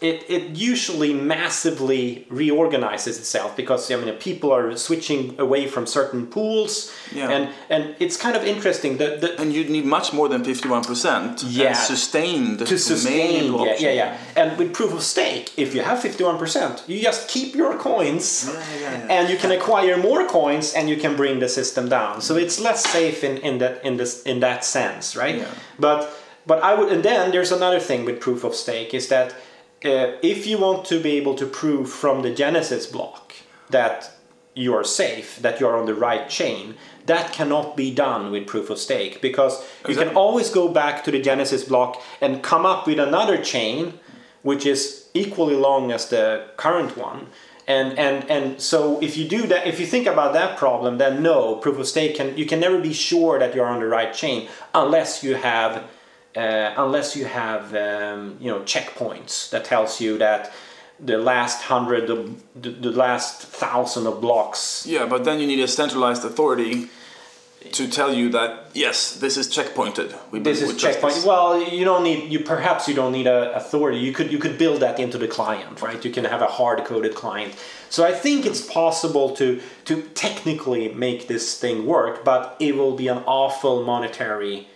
it, 0.00 0.24
it 0.30 0.42
usually 0.56 1.12
massively 1.12 2.24
reorganizes 2.30 3.18
itself 3.18 3.56
because 3.56 3.90
I 3.90 3.96
mean 3.96 4.14
people 4.16 4.52
are 4.52 4.76
switching 4.76 5.34
away 5.40 5.66
from 5.66 5.86
certain 5.86 6.26
pools 6.26 6.92
Yeah. 7.12 7.30
and 7.34 7.48
and 7.68 7.82
it's 7.98 8.16
kind 8.16 8.36
of 8.36 8.44
interesting 8.44 8.98
that 8.98 9.20
the, 9.22 9.28
and 9.40 9.52
you'd 9.52 9.70
need 9.70 9.84
much 9.84 10.12
more 10.12 10.28
than 10.28 10.42
51% 10.44 11.44
Yeah. 11.48 11.72
sustained 11.72 12.58
to 12.66 12.78
sustain 12.78 13.52
yeah, 13.54 13.76
yeah 13.78 13.92
yeah 14.00 14.16
and 14.36 14.56
with 14.58 14.72
proof 14.72 14.92
of 14.92 15.02
stake 15.02 15.46
if 15.56 15.74
you 15.74 15.82
have 15.82 15.98
51% 15.98 16.88
you 16.88 17.00
just 17.02 17.28
keep 17.28 17.54
your 17.56 17.76
coins 17.88 18.26
Yeah, 18.46 18.52
yeah, 18.52 18.80
yeah. 18.80 19.14
and 19.16 19.28
you 19.30 19.36
can 19.42 19.50
acquire 19.50 19.96
more 19.96 20.22
coins 20.38 20.74
and 20.76 20.88
you 20.88 20.96
can 21.04 21.16
bring 21.16 21.40
the 21.40 21.48
system 21.48 21.88
down 21.88 22.20
so 22.20 22.36
it's 22.36 22.60
less 22.60 22.80
safe 22.98 23.24
in, 23.28 23.38
in 23.38 23.58
that 23.62 23.74
in 23.84 23.96
this 23.96 24.22
in 24.22 24.38
that 24.40 24.64
sense 24.64 25.16
right 25.22 25.36
but 25.78 25.98
but 26.46 26.58
i 26.62 26.72
would 26.76 26.88
and 26.94 27.02
then 27.02 27.30
there's 27.32 27.52
another 27.52 27.80
thing 27.88 28.04
with 28.08 28.16
proof 28.20 28.44
of 28.44 28.54
stake 28.54 28.94
is 29.00 29.08
that 29.08 29.28
uh, 29.84 30.16
if 30.22 30.46
you 30.46 30.58
want 30.58 30.84
to 30.86 31.00
be 31.00 31.12
able 31.12 31.34
to 31.34 31.46
prove 31.46 31.90
from 31.90 32.22
the 32.22 32.34
genesis 32.34 32.86
block 32.86 33.34
that 33.70 34.12
you 34.54 34.74
are 34.74 34.84
safe 34.84 35.38
that 35.40 35.60
you 35.60 35.66
are 35.66 35.76
on 35.76 35.86
the 35.86 35.94
right 35.94 36.28
chain 36.28 36.74
that 37.06 37.32
cannot 37.32 37.76
be 37.76 37.94
done 37.94 38.30
with 38.30 38.46
proof 38.46 38.70
of 38.70 38.78
stake 38.78 39.20
because 39.22 39.64
you 39.88 39.94
can 39.94 40.14
always 40.16 40.50
go 40.50 40.68
back 40.68 41.04
to 41.04 41.10
the 41.10 41.20
genesis 41.20 41.64
block 41.64 42.02
and 42.20 42.42
come 42.42 42.66
up 42.66 42.86
with 42.86 42.98
another 42.98 43.40
chain 43.42 43.98
which 44.42 44.64
is 44.66 45.08
equally 45.14 45.54
long 45.54 45.90
as 45.92 46.08
the 46.08 46.48
current 46.56 46.96
one. 46.96 47.26
And 47.66 47.98
and 47.98 48.30
and 48.30 48.60
so 48.62 48.98
if 49.02 49.18
you 49.18 49.28
do 49.28 49.46
that 49.48 49.66
if 49.66 49.78
you 49.78 49.86
think 49.86 50.06
about 50.06 50.32
that 50.32 50.56
problem 50.56 50.96
then 50.96 51.22
no 51.22 51.56
proof 51.56 51.78
of 51.78 51.86
stake 51.86 52.16
can 52.16 52.34
you 52.34 52.46
can 52.46 52.60
never 52.60 52.80
be 52.80 52.94
sure 52.94 53.38
that 53.38 53.54
you're 53.54 53.66
on 53.66 53.80
the 53.80 53.86
right 53.86 54.12
chain 54.14 54.48
unless 54.74 55.22
you 55.22 55.34
have 55.34 55.84
uh, 56.38 56.74
unless 56.84 57.16
you 57.16 57.24
have 57.24 57.74
um, 57.74 58.36
you 58.40 58.50
know 58.50 58.60
checkpoints 58.60 59.50
that 59.50 59.64
tells 59.64 60.00
you 60.00 60.18
that 60.18 60.52
the 61.00 61.18
last 61.18 61.62
hundred 61.62 62.10
of 62.10 62.20
the, 62.60 62.70
the 62.70 62.90
last 62.90 63.42
thousand 63.42 64.06
of 64.06 64.20
blocks 64.20 64.86
Yeah, 64.86 65.06
but 65.06 65.24
then 65.24 65.40
you 65.40 65.46
need 65.46 65.60
a 65.60 65.68
centralized 65.68 66.24
authority 66.24 66.88
to 67.72 67.88
tell 67.88 68.14
you 68.14 68.30
that 68.30 68.70
yes, 68.74 69.16
this 69.16 69.36
is 69.36 69.48
checkpointed. 69.48 70.16
We 70.30 70.38
this 70.38 70.62
is 70.62 70.76
checkpoint. 70.76 71.14
justice. 71.14 71.26
Well, 71.26 71.60
you 71.60 71.84
don't 71.84 72.04
need 72.04 72.30
you 72.32 72.40
perhaps 72.40 72.88
you 72.88 72.94
don't 72.94 73.12
need 73.12 73.26
a 73.26 73.54
authority. 73.54 73.98
You 73.98 74.12
could 74.12 74.32
you 74.32 74.38
could 74.38 74.58
build 74.58 74.80
that 74.80 74.98
into 75.00 75.18
the 75.18 75.28
client, 75.28 75.82
right? 75.82 76.04
You 76.04 76.12
can 76.12 76.24
have 76.24 76.42
a 76.42 76.46
hard 76.46 76.84
coded 76.84 77.14
client. 77.14 77.54
So 77.90 78.04
I 78.04 78.12
think 78.12 78.46
it's 78.46 78.60
possible 78.60 79.34
to 79.36 79.60
to 79.86 80.02
technically 80.14 80.92
make 80.94 81.26
this 81.26 81.58
thing 81.58 81.86
work, 81.86 82.24
but 82.24 82.56
it 82.60 82.76
will 82.76 82.94
be 82.94 83.08
an 83.08 83.18
awful 83.26 83.82
monetary 83.84 84.68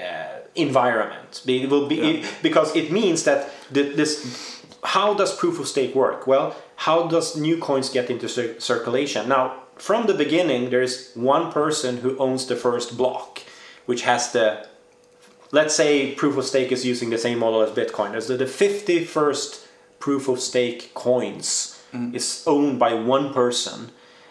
uh, 0.00 0.40
environment. 0.54 1.42
It 1.46 1.68
will 1.70 1.86
be 1.86 1.96
Yeah. 1.96 2.26
because 2.42 2.74
it 2.76 2.90
means 2.90 3.24
that 3.24 3.48
the, 3.70 3.82
this. 3.82 4.56
How 4.82 5.12
does 5.14 5.36
proof 5.36 5.60
of 5.60 5.66
stake 5.68 5.94
work? 5.94 6.26
Well, 6.26 6.54
how 6.76 7.06
does 7.08 7.36
new 7.36 7.58
coins 7.58 7.90
get 7.90 8.08
into 8.10 8.28
cir- 8.28 8.58
circulation? 8.58 9.28
Now, 9.28 9.64
from 9.76 10.06
the 10.06 10.14
beginning, 10.14 10.70
there's 10.70 11.12
one 11.14 11.52
person 11.52 11.98
who 11.98 12.16
owns 12.18 12.46
the 12.46 12.56
first 12.56 12.96
block, 12.96 13.40
which 13.86 14.02
has 14.02 14.32
the 14.32 14.66
let's 15.52 15.74
say 15.74 16.14
proof 16.14 16.36
of 16.36 16.44
stake 16.44 16.72
is 16.72 16.84
using 16.86 17.10
the 17.10 17.18
same 17.18 17.38
model 17.40 17.60
as 17.60 17.70
Bitcoin. 17.70 18.14
As 18.14 18.26
the, 18.28 18.36
the 18.36 18.44
51st 18.46 19.66
proof 19.98 20.28
of 20.28 20.40
stake 20.40 20.94
coins 20.94 21.76
is 22.12 22.44
owned 22.46 22.78
by 22.78 22.94
one 22.94 23.34
person. 23.34 23.90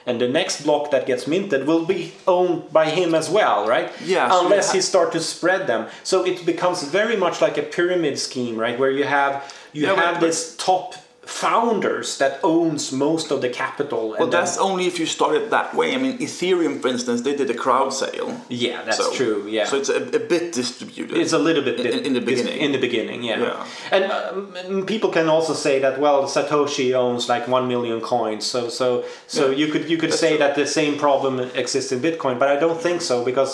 And 0.10 0.20
the 0.20 0.28
next 0.28 0.64
block 0.64 0.90
that 0.90 1.06
gets 1.06 1.28
minted 1.28 1.68
will 1.68 1.86
be 1.86 2.14
owned 2.28 2.74
by 2.74 2.90
him 2.90 3.14
as 3.14 3.30
well, 3.30 3.68
right? 3.68 3.92
Yeah, 4.04 4.28
Unless 4.42 4.74
he 4.74 4.82
start 4.82 5.12
to 5.12 5.20
spread 5.20 5.68
them. 5.68 5.86
So 6.04 6.26
it 6.26 6.48
becomes 6.48 6.82
very 6.82 7.16
much 7.16 7.42
like 7.42 7.60
a 7.60 7.62
pyramid 7.62 8.18
scheme, 8.18 8.58
right? 8.58 8.80
Where 8.80 8.90
you 8.90 9.04
have 9.04 9.34
you 9.72 9.86
Yeah, 9.86 9.94
have 9.94 10.16
but- 10.16 10.26
this 10.26 10.56
top 10.58 10.96
founders 11.30 12.18
that 12.18 12.40
owns 12.44 12.92
most 12.92 13.32
of 13.32 13.42
the 13.42 13.50
capital. 13.50 14.16
Well, 14.20 14.28
that's 14.38 14.58
only 14.58 14.86
if 14.88 15.00
you 15.00 15.06
start 15.06 15.36
it 15.36 15.50
that 15.52 15.74
way. 15.76 15.94
I 15.96 15.98
mean, 15.98 16.18
Ethereum, 16.18 16.82
for 16.82 16.88
instance, 16.90 17.22
they 17.22 17.36
did 17.36 17.50
a 17.50 17.54
crowd 17.54 17.92
sale. 17.94 18.30
yeah, 18.50 18.82
that's 18.84 18.98
So- 18.98 19.14
true. 19.14 19.40
Yeah, 19.48 19.66
So 19.66 19.78
it's 19.78 19.90
a, 19.90 20.02
a 20.22 20.24
bit 20.34 20.46
distributed. 20.54 21.18
It's 21.18 21.34
a 21.34 21.38
little 21.48 21.64
bit 21.64 21.80
in, 21.80 22.06
in 22.08 22.14
the 22.14 22.22
beginning. 22.22 22.58
In 22.66 22.72
the 22.72 22.80
beginning, 22.88 23.20
yeah. 23.24 23.40
Yeah. 23.40 23.66
And 23.96 24.04
um, 24.12 24.86
people 24.94 25.10
can 25.18 25.28
also 25.30 25.54
say 25.54 25.76
that 25.86 26.00
well, 26.00 26.20
Satoshi 26.36 26.94
owns 26.94 27.30
like 27.30 27.48
one 27.48 27.66
million 27.68 28.00
coins, 28.02 28.44
so 28.54 28.70
so 28.80 28.88
so 29.28 29.42
Yeah. 29.50 29.58
you 29.62 29.68
could 29.72 29.86
you 29.92 29.98
could 30.02 30.14
say 30.24 30.30
true. 30.32 30.40
that 30.44 30.56
the 30.56 30.66
same 30.80 30.94
problem 31.06 31.34
exists 31.64 31.92
in 31.92 32.00
Bitcoin, 32.08 32.36
but 32.42 32.48
I 32.50 32.58
don't 32.64 32.82
think 32.88 33.02
so 33.02 33.16
because. 33.24 33.52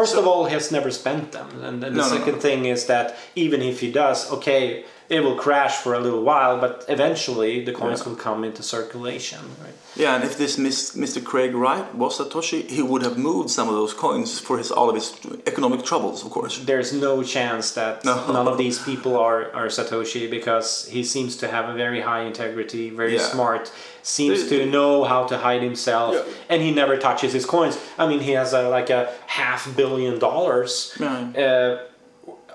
First 0.00 0.16
of 0.16 0.26
all, 0.26 0.46
he 0.46 0.52
has 0.54 0.72
never 0.72 0.90
spent 0.90 1.30
them, 1.36 1.46
and 1.54 1.62
then 1.62 1.74
the 1.80 1.90
No, 1.90 2.02
no, 2.02 2.08
no. 2.08 2.16
second 2.16 2.36
thing 2.46 2.64
is 2.74 2.86
that 2.86 3.06
even 3.36 3.60
if 3.62 3.76
he 3.84 3.92
does, 3.92 4.18
okay, 4.36 4.82
it 5.10 5.20
will 5.22 5.36
crash 5.36 5.76
for 5.76 5.92
a 5.94 6.00
little 6.00 6.22
while, 6.22 6.58
but 6.58 6.84
eventually 6.88 7.64
the 7.64 7.72
coins 7.72 8.00
Yeah. 8.00 8.08
will 8.08 8.16
come 8.16 8.42
into 8.44 8.62
circulation. 8.62 9.38
Right? 9.62 9.74
Yeah, 9.96 10.14
and 10.16 10.24
if 10.24 10.36
this 10.38 10.56
Mr. 10.56 11.22
Craig 11.22 11.54
Wright 11.54 11.94
was 11.94 12.18
Satoshi, 12.18 12.66
he 12.68 12.82
would 12.82 13.02
have 13.02 13.16
moved 13.18 13.50
some 13.50 13.68
of 13.68 13.74
those 13.74 13.92
coins 13.92 14.38
for 14.40 14.56
his 14.58 14.70
all 14.72 14.88
of 14.88 14.94
his 14.94 15.12
economic 15.46 15.84
troubles, 15.84 16.24
of 16.24 16.30
course. 16.30 16.58
there's 16.64 16.92
no 16.92 17.22
chance 17.22 17.72
that 17.72 18.04
No. 18.04 18.14
none 18.32 18.48
of 18.48 18.56
these 18.64 18.78
people 18.78 19.16
are, 19.16 19.52
are 19.52 19.68
Satoshi 19.68 20.28
because 20.30 20.88
he 20.94 21.04
seems 21.04 21.36
to 21.36 21.46
have 21.48 21.68
a 21.68 21.74
very 21.74 22.00
high 22.00 22.22
integrity, 22.22 22.90
very 22.90 23.14
Yeah. 23.16 23.30
smart, 23.32 23.70
seems 24.02 24.48
to 24.48 24.66
know 24.66 25.04
how 25.04 25.24
to 25.26 25.36
hide 25.38 25.62
himself, 25.62 26.14
Yeah. 26.14 26.22
and 26.48 26.62
he 26.62 26.70
never 26.70 26.96
touches 26.96 27.32
his 27.32 27.44
coins. 27.46 27.76
I 27.98 28.06
mean, 28.08 28.20
he 28.20 28.32
has 28.32 28.52
a, 28.54 28.68
like 28.68 28.90
a 28.90 29.02
half 29.26 29.60
billion 29.76 30.18
dollars 30.18 30.92
uh, 31.00 31.76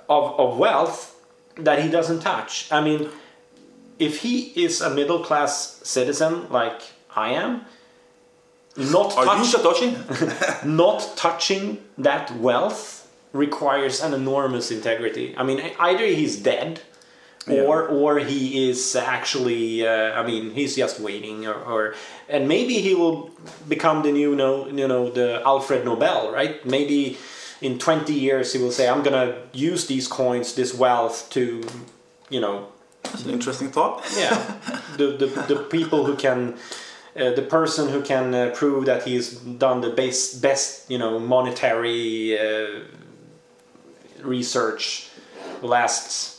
of, 0.09 0.39
of 0.39 0.57
wealth 0.57 1.15
that 1.63 1.81
he 1.81 1.89
doesn't 1.89 2.21
touch. 2.21 2.71
I 2.71 2.81
mean, 2.81 3.09
if 3.97 4.21
he 4.21 4.51
is 4.55 4.81
a 4.81 4.89
middle 4.89 5.19
class 5.23 5.81
citizen 5.83 6.49
like 6.49 6.81
I 7.15 7.31
am, 7.31 7.65
not 8.77 9.11
touch, 9.11 9.53
Satoshi? 9.53 10.65
not 10.65 11.13
touching 11.17 11.83
that 11.97 12.35
wealth 12.37 13.11
requires 13.33 14.01
an 14.01 14.13
enormous 14.13 14.71
integrity. 14.71 15.35
I 15.37 15.43
mean, 15.43 15.61
either 15.79 16.05
he's 16.05 16.37
dead, 16.37 16.81
or 17.47 17.87
or 17.87 18.19
he 18.19 18.69
is 18.69 18.95
actually. 18.95 19.87
Uh, 19.87 20.19
I 20.19 20.25
mean, 20.25 20.51
he's 20.51 20.75
just 20.75 20.99
waiting, 20.99 21.47
or, 21.47 21.55
or 21.55 21.95
and 22.27 22.47
maybe 22.47 22.75
he 22.75 22.95
will 22.95 23.31
become 23.67 24.03
the 24.03 24.11
new, 24.11 24.35
know, 24.35 24.67
you 24.67 24.87
know, 24.87 25.09
the 25.09 25.41
Alfred 25.45 25.83
Nobel, 25.83 26.31
right? 26.31 26.63
Maybe 26.65 27.17
in 27.61 27.77
twenty 27.77 28.13
years 28.13 28.53
he 28.53 28.59
will 28.59 28.71
say, 28.71 28.87
"I'm 28.87 29.03
gonna 29.03 29.35
use 29.53 29.87
these 29.87 30.07
coins, 30.07 30.53
this 30.55 30.73
wealth, 30.73 31.29
to, 31.31 31.63
you 32.29 32.39
know, 32.39 32.67
That's 33.03 33.25
an 33.25 33.31
interesting 33.31 33.71
thought. 33.71 34.03
yeah 34.17 34.35
the, 34.97 35.07
the, 35.17 35.27
the 35.53 35.63
people 35.69 36.05
who 36.05 36.15
can 36.15 36.55
uh, 37.15 37.31
the 37.33 37.41
person 37.41 37.89
who 37.89 38.01
can 38.01 38.33
uh, 38.35 38.51
prove 38.53 38.85
that 38.85 39.03
he's 39.03 39.33
done 39.35 39.81
the 39.81 39.89
best 39.89 40.41
best 40.41 40.89
you 40.91 40.97
know 40.97 41.19
monetary 41.19 42.37
uh, 42.37 42.81
research 44.21 45.09
the 45.61 45.67
last 45.67 46.38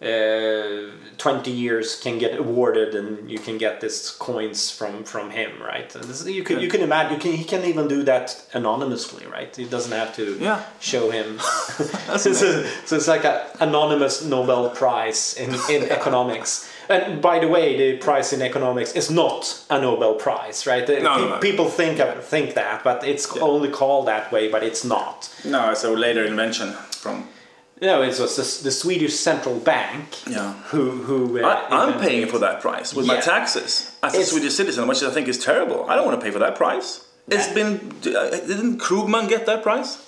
uh, 0.00 0.92
20 1.18 1.50
years 1.50 1.96
can 2.00 2.18
get 2.18 2.38
awarded 2.38 2.94
and 2.94 3.28
you 3.28 3.38
can 3.38 3.58
get 3.58 3.80
this 3.80 4.10
coins 4.12 4.70
from 4.70 5.02
from 5.02 5.30
him 5.30 5.50
right 5.60 5.92
and 5.96 6.04
this, 6.04 6.24
you 6.26 6.44
can 6.44 6.60
you 6.60 6.68
can 6.68 6.82
imagine 6.82 7.14
you 7.14 7.18
can 7.20 7.32
he 7.32 7.44
can 7.44 7.64
even 7.64 7.88
do 7.88 8.04
that 8.04 8.46
anonymously 8.52 9.26
right 9.26 9.56
he 9.56 9.64
doesn't 9.64 9.90
have 9.92 10.14
to 10.14 10.38
Yeah. 10.40 10.62
show 10.78 11.10
him 11.10 11.38
so, 12.16 12.32
so, 12.32 12.64
so 12.86 12.96
it's 12.96 13.08
like 13.08 13.24
an 13.24 13.40
anonymous 13.60 14.24
Nobel 14.24 14.70
Prize 14.70 15.34
in, 15.36 15.50
in 15.68 15.90
economics. 15.98 16.70
And 16.90 17.20
by 17.20 17.38
the 17.38 17.48
way, 17.48 17.76
the 17.76 17.98
prize 17.98 18.32
in 18.32 18.40
economics 18.40 18.92
is 18.92 19.10
not 19.10 19.62
a 19.68 19.78
Nobel 19.78 20.14
Prize, 20.14 20.66
right? 20.66 20.88
No, 20.88 20.94
pe- 20.96 21.02
no, 21.02 21.28
no. 21.28 21.38
People 21.38 21.68
think 21.68 22.00
of, 22.00 22.24
think 22.24 22.54
that, 22.54 22.82
but 22.82 23.04
it's 23.06 23.26
only 23.36 23.68
called 23.68 24.06
that 24.08 24.32
way, 24.32 24.48
but 24.50 24.62
it's 24.62 24.84
not. 24.86 25.28
No, 25.44 25.70
it's 25.70 25.84
a 25.84 25.90
later 25.90 26.24
invention 26.24 26.72
from. 27.02 27.28
No, 27.80 28.02
it 28.02 28.08
was 28.18 28.36
the, 28.36 28.64
the 28.64 28.70
Swedish 28.72 29.14
central 29.14 29.58
bank 29.60 30.04
Yeah. 30.26 30.52
who 30.70 30.90
who. 30.90 31.38
Uh, 31.42 31.46
I, 31.70 31.84
I'm 31.84 32.00
paying 32.00 32.22
it. 32.22 32.30
for 32.30 32.38
that 32.40 32.60
price 32.60 32.92
with 32.94 33.06
my 33.06 33.20
taxes 33.20 33.92
as 34.02 34.12
a 34.14 34.16
It's- 34.16 34.30
Swedish 34.30 34.54
citizen, 34.54 34.88
which 34.88 35.02
I 35.02 35.10
think 35.10 35.28
is 35.28 35.38
terrible. 35.38 35.88
I 35.88 35.94
don't 35.96 36.06
want 36.06 36.18
to 36.20 36.24
pay 36.24 36.32
for 36.32 36.40
that 36.40 36.56
price. 36.56 37.04
It's 37.28 37.48
been. 37.52 37.92
uh, 38.06 38.30
Didn't 38.30 38.78
Krugman 38.80 39.28
get 39.28 39.46
that 39.46 39.62
price? 39.62 39.98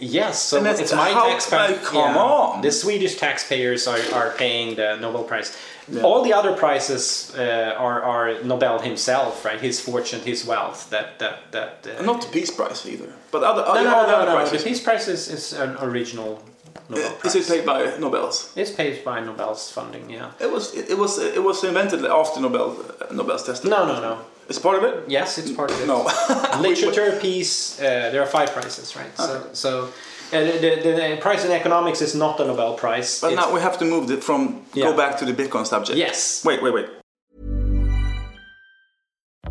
Yes, 0.00 0.42
so 0.42 0.56
And 0.58 0.66
it's- 0.66 0.80
it's 0.80 0.92
my 0.92 1.10
how- 1.12 1.28
taxpayer. 1.28 1.68
like, 1.68 1.84
come 1.84 2.16
on. 2.16 2.62
The 2.62 2.72
Swedish 2.72 3.14
taxpayers 3.16 3.86
are, 3.86 4.00
are 4.12 4.30
paying 4.36 4.74
the 4.74 4.96
Nobel 4.96 5.22
Prize. 5.22 5.56
Yeah. 5.86 6.02
All 6.02 6.22
the 6.24 6.32
other 6.32 6.52
prizes 6.54 7.32
uh, 7.38 7.74
are, 7.86 8.02
are 8.02 8.42
Nobel 8.42 8.80
himself, 8.80 9.44
right? 9.44 9.60
His 9.60 9.80
fortune, 9.80 10.20
his 10.32 10.44
wealth. 10.46 10.88
That 10.90 11.18
that 11.20 11.52
that. 11.52 11.86
Uh, 11.86 12.02
Not 12.02 12.22
the 12.22 12.28
Peace 12.28 12.50
Prize 12.50 12.84
either, 12.92 13.10
but 13.30 13.42
other 13.44 13.62
no, 13.62 13.68
other, 13.68 13.84
no, 13.84 13.96
other 13.96 14.12
no, 14.12 14.24
no. 14.24 14.34
prizes. 14.36 14.62
The 14.64 14.68
Peace 14.70 14.80
Prize 14.80 15.06
is, 15.08 15.28
is 15.28 15.52
an 15.52 15.76
original 15.88 16.42
Nobel 16.88 17.06
Uh, 17.06 17.12
Prize. 17.14 17.34
Is 17.36 17.50
it 17.50 17.56
paid 17.56 17.66
by 17.66 17.96
Nobels? 17.98 18.52
It's 18.56 18.70
paid 18.70 19.04
by 19.04 19.20
Nobel's 19.20 19.70
funding. 19.72 20.10
Yeah. 20.10 20.30
It 20.40 20.50
was 20.52 20.74
it, 20.74 20.90
it 20.90 20.98
was 20.98 21.18
it 21.18 21.42
was 21.42 21.64
invented 21.64 22.04
after 22.04 22.40
Nobel 22.40 22.76
uh, 23.00 23.12
Nobel's 23.14 23.42
testing. 23.44 23.70
No, 23.70 23.86
no, 23.86 24.00
no. 24.00 24.18
It's 24.48 24.58
part 24.58 24.76
of 24.76 24.84
it. 24.84 25.08
Yes, 25.08 25.38
it's 25.38 25.52
part 25.52 25.70
of 25.70 25.80
it. 25.80 25.86
No. 25.86 26.04
Literature, 26.60 27.18
peace. 27.20 27.80
Uh, 27.80 28.10
there 28.12 28.20
are 28.22 28.26
five 28.26 28.52
prizes, 28.52 28.94
right? 28.94 29.16
So, 29.16 29.48
so 29.54 29.70
uh, 29.84 30.40
the, 30.44 30.80
the, 30.84 30.92
the 31.00 31.16
prize 31.20 31.46
in 31.46 31.50
economics 31.52 32.02
is 32.02 32.14
not 32.14 32.38
a 32.40 32.44
Nobel 32.44 32.74
Prize. 32.74 33.20
But 33.22 33.32
It's- 33.32 33.46
now 33.46 33.54
we 33.54 33.60
have 33.62 33.78
to 33.78 33.84
move 33.86 34.10
it 34.10 34.22
from 34.22 34.40
Yeah. 34.74 34.90
go 34.90 34.96
back 34.96 35.16
to 35.20 35.24
the 35.24 35.32
Bitcoin 35.32 35.64
subject. 35.66 35.96
Yes. 35.98 36.44
Wait, 36.44 36.60
wait, 36.62 36.74
wait. 36.74 36.88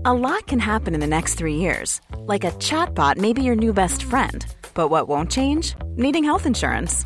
A 0.06 0.13
lot 0.13 0.46
can 0.48 0.60
happen 0.60 0.93
in 0.93 1.00
the 1.00 1.08
next 1.08 1.36
three 1.36 1.56
years. 1.56 2.02
Like 2.28 2.43
a 2.43 2.52
chatbot 2.60 3.17
may 3.17 3.34
be 3.34 3.41
your 3.41 3.56
new 3.56 3.74
best 3.74 4.04
friend. 4.04 4.46
But 4.76 4.89
what 4.89 5.08
won't 5.08 5.32
change? 5.32 5.76
Needing 5.96 6.24
health 6.24 6.46
insurance. 6.46 7.06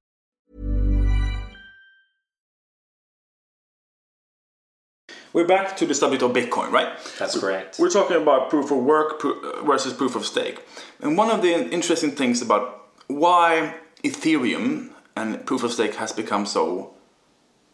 We're 5.33 5.47
back 5.47 5.77
to 5.77 5.85
the 5.85 5.95
subject 5.95 6.23
of 6.23 6.31
Bitcoin, 6.31 6.71
right? 6.71 6.89
That's 7.17 7.39
correct. 7.39 7.79
We're 7.79 7.89
talking 7.89 8.17
about 8.17 8.49
proof 8.49 8.69
of 8.69 8.79
work 8.79 9.21
versus 9.63 9.93
proof 9.93 10.15
of 10.15 10.25
stake. 10.25 10.59
And 10.99 11.17
one 11.17 11.29
of 11.31 11.41
the 11.41 11.69
interesting 11.71 12.11
things 12.11 12.41
about 12.41 12.89
why 13.07 13.75
Ethereum 14.03 14.89
and 15.15 15.45
proof 15.45 15.63
of 15.63 15.71
stake 15.71 15.95
has 15.95 16.11
become 16.11 16.45
so 16.45 16.93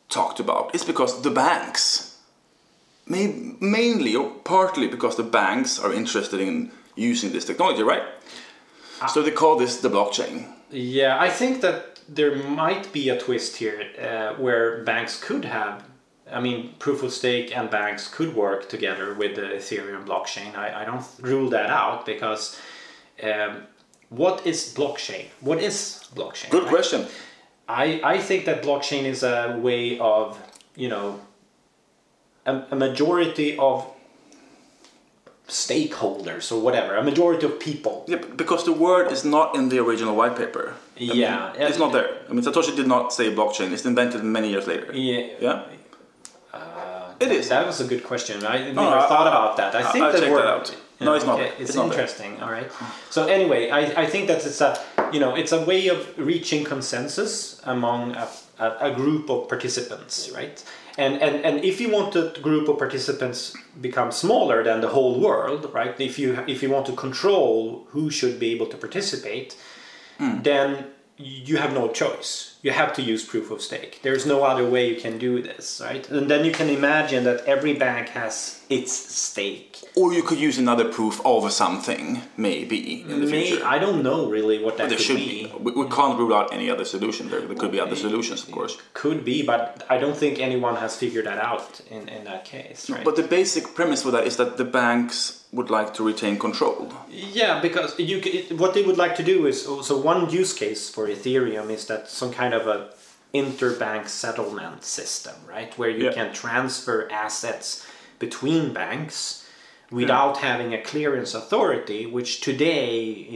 talked 0.09 0.39
about 0.39 0.73
is 0.75 0.83
because 0.85 1.21
the 1.23 1.31
banks, 1.31 2.19
may, 3.07 3.27
mainly 3.59 4.15
or 4.15 4.29
partly 4.43 4.87
because 4.87 5.15
the 5.15 5.23
banks 5.23 5.79
are 5.79 5.91
interested 5.91 6.39
in 6.39 6.71
using 6.95 7.31
this 7.31 7.45
technology, 7.45 7.83
right? 7.83 8.03
So 9.07 9.21
they 9.21 9.31
call 9.31 9.57
this 9.57 9.77
the 9.81 9.89
blockchain. 9.89 10.47
Yeah, 10.71 11.19
I 11.19 11.29
think 11.29 11.61
that 11.61 11.99
there 12.09 12.35
might 12.35 12.91
be 12.91 13.09
a 13.09 13.19
twist 13.19 13.57
here 13.57 13.83
uh, 13.99 14.39
where 14.41 14.83
banks 14.83 15.19
could 15.23 15.45
have. 15.45 15.83
I 16.31 16.41
mean, 16.41 16.73
proof 16.79 17.03
of 17.03 17.11
stake 17.13 17.55
and 17.55 17.69
banks 17.69 18.07
could 18.07 18.35
work 18.35 18.69
together 18.69 19.13
with 19.13 19.35
the 19.35 19.43
Ethereum 19.43 20.05
blockchain. 20.05 20.55
I, 20.55 20.81
I 20.81 20.85
don't 20.85 21.05
rule 21.21 21.49
that 21.51 21.69
out 21.69 22.05
because 22.05 22.59
um, 23.23 23.63
what 24.09 24.45
is 24.45 24.73
blockchain? 24.75 25.27
What 25.41 25.61
is 25.61 26.03
blockchain? 26.15 26.49
Good 26.49 26.63
right? 26.63 26.71
question. 26.71 27.05
I, 27.69 28.01
I 28.03 28.17
think 28.19 28.45
that 28.45 28.63
blockchain 28.63 29.03
is 29.03 29.23
a 29.23 29.57
way 29.61 29.99
of, 29.99 30.39
you 30.75 30.89
know, 30.89 31.19
a, 32.45 32.63
a 32.71 32.75
majority 32.75 33.57
of 33.57 33.85
stakeholders 35.47 36.51
or 36.51 36.61
whatever, 36.61 36.95
a 36.95 37.03
majority 37.03 37.45
of 37.45 37.59
people. 37.59 38.05
Yeah, 38.07 38.17
because 38.17 38.65
the 38.65 38.73
word 38.73 39.11
is 39.11 39.23
not 39.23 39.55
in 39.55 39.69
the 39.69 39.79
original 39.79 40.15
white 40.15 40.35
paper. 40.35 40.75
I 40.97 40.99
mean, 40.99 41.15
Yeah, 41.15 41.53
it's 41.55 41.79
not 41.79 41.93
there. 41.93 42.17
I 42.29 42.33
mean, 42.33 42.43
Satoshi 42.43 42.75
did 42.75 42.87
not 42.87 43.13
say 43.13 43.33
blockchain. 43.33 43.71
It's 43.71 43.85
invented 43.85 44.23
many 44.23 44.49
years 44.49 44.67
later. 44.67 44.91
Yeah, 44.93 45.27
Yeah. 45.39 45.63
It 47.19 47.31
is. 47.31 47.49
That 47.49 47.65
was 47.65 47.79
a 47.81 47.85
good 47.85 48.03
question. 48.03 48.45
I 48.45 48.57
never 48.59 48.73
No, 48.73 48.89
I- 48.99 49.07
thought 49.07 49.27
I- 49.27 49.29
about 49.29 49.57
that. 49.57 49.75
I 49.75 49.83
think 49.91 50.03
I'll 50.05 50.11
that 50.11 50.21
check 50.21 50.31
word. 50.31 50.41
that 50.43 50.47
out. 50.47 50.75
No, 50.99 51.13
it's 51.13 51.25
not. 51.25 51.39
okay, 51.39 51.51
It's, 51.59 51.69
It's 51.69 51.75
not 51.75 51.85
interesting. 51.91 52.41
All 52.41 52.51
right. 52.51 52.71
So 53.11 53.27
anyway, 53.27 53.69
I, 53.69 53.81
I 54.03 54.05
think 54.07 54.27
that 54.27 54.43
it's 54.45 54.61
a 54.61 54.71
you 55.13 55.19
know 55.19 55.35
it's 55.35 55.51
a 55.51 55.61
way 55.63 55.87
of 55.89 55.99
reaching 56.17 56.63
consensus 56.63 57.61
among 57.65 58.15
a, 58.15 58.27
a, 58.59 58.67
a 58.89 58.91
group 58.95 59.29
of 59.29 59.47
participants, 59.47 60.31
right? 60.39 60.57
And, 60.97 61.21
and 61.21 61.35
and 61.45 61.63
if 61.63 61.79
you 61.79 61.89
want 61.91 62.13
the 62.13 62.35
group 62.41 62.67
of 62.67 62.79
participants 62.79 63.53
become 63.79 64.11
smaller 64.11 64.63
than 64.63 64.81
the 64.81 64.87
whole 64.87 65.19
world, 65.19 65.69
right? 65.71 65.93
If 65.99 66.17
you 66.17 66.29
if 66.47 66.63
you 66.63 66.69
want 66.71 66.85
to 66.87 66.93
control 66.93 67.85
who 67.93 68.09
should 68.09 68.39
be 68.39 68.49
able 68.55 68.65
to 68.73 68.77
participate, 68.77 69.55
Hmm. 70.17 70.41
then 70.41 70.67
you 71.17 71.57
have 71.57 71.73
no 71.73 71.89
choice. 71.89 72.57
You 72.61 72.71
have 72.71 72.93
to 72.93 73.01
use 73.01 73.23
proof 73.23 73.49
of 73.49 73.61
stake. 73.61 74.01
There's 74.03 74.25
no 74.25 74.43
other 74.43 74.67
way 74.69 74.89
you 74.89 74.99
can 74.99 75.17
do 75.17 75.41
this, 75.41 75.81
right? 75.83 76.07
And 76.09 76.29
then 76.29 76.45
you 76.45 76.51
can 76.51 76.69
imagine 76.69 77.23
that 77.23 77.45
every 77.45 77.73
bank 77.73 78.09
has 78.09 78.63
its 78.69 78.91
stake. 78.91 79.79
Or 79.95 80.13
you 80.13 80.21
could 80.21 80.37
use 80.37 80.57
another 80.57 80.91
proof 80.91 81.21
of 81.25 81.51
something, 81.51 82.21
maybe 82.35 83.01
in 83.01 83.21
the 83.21 83.27
May, 83.27 83.47
future. 83.47 83.65
I 83.65 83.79
don't 83.79 84.03
know 84.03 84.29
really 84.29 84.61
what 84.63 84.77
that 84.77 84.89
there 84.89 84.97
could 84.97 85.05
should 85.05 85.17
be. 85.17 85.45
be. 85.45 85.53
We, 85.59 85.71
we 85.71 85.89
can't 85.89 86.19
rule 86.19 86.33
out 86.33 86.53
any 86.53 86.69
other 86.69 86.85
solution. 86.85 87.29
There, 87.29 87.41
there 87.41 87.55
could 87.55 87.71
be 87.71 87.79
other 87.79 87.95
solutions, 87.95 88.43
of 88.43 88.51
course. 88.51 88.77
Could 88.93 89.23
be, 89.23 89.43
but 89.43 89.85
I 89.89 89.97
don't 89.97 90.17
think 90.17 90.39
anyone 90.39 90.75
has 90.75 90.95
figured 90.95 91.25
that 91.25 91.39
out 91.39 91.81
in, 91.89 92.09
in 92.09 92.25
that 92.25 92.45
case, 92.45 92.89
right? 92.89 93.05
But 93.05 93.15
the 93.15 93.23
basic 93.23 93.73
premise 93.73 94.03
for 94.03 94.11
that 94.11 94.27
is 94.27 94.37
that 94.37 94.57
the 94.57 94.65
banks 94.65 95.45
would 95.57 95.69
like 95.69 95.93
to 95.95 96.03
retain 96.11 96.37
control. 96.39 96.93
Yeah, 97.09 97.59
because 97.67 97.89
you 97.99 98.17
what 98.63 98.73
they 98.75 98.83
would 98.87 98.99
like 99.03 99.15
to 99.17 99.23
do 99.33 99.37
is 99.47 99.57
so 99.89 99.93
one 100.13 100.29
use 100.29 100.53
case 100.53 100.89
for 100.95 101.03
Ethereum 101.07 101.69
is 101.77 101.83
that 101.87 102.09
some 102.09 102.31
kind 102.31 102.53
of 102.53 102.63
a 102.75 102.77
interbank 103.33 104.07
settlement 104.07 104.83
system, 104.83 105.35
right, 105.55 105.71
where 105.79 105.89
you 105.89 106.05
Yeah. 106.05 106.13
can 106.19 106.29
transfer 106.43 106.97
assets 107.11 107.85
between 108.19 108.73
banks 108.73 109.17
without 109.91 110.35
having 110.49 110.73
a 110.73 110.81
clearance 110.91 111.33
authority, 111.41 112.01
which 112.17 112.31
today 112.41 112.87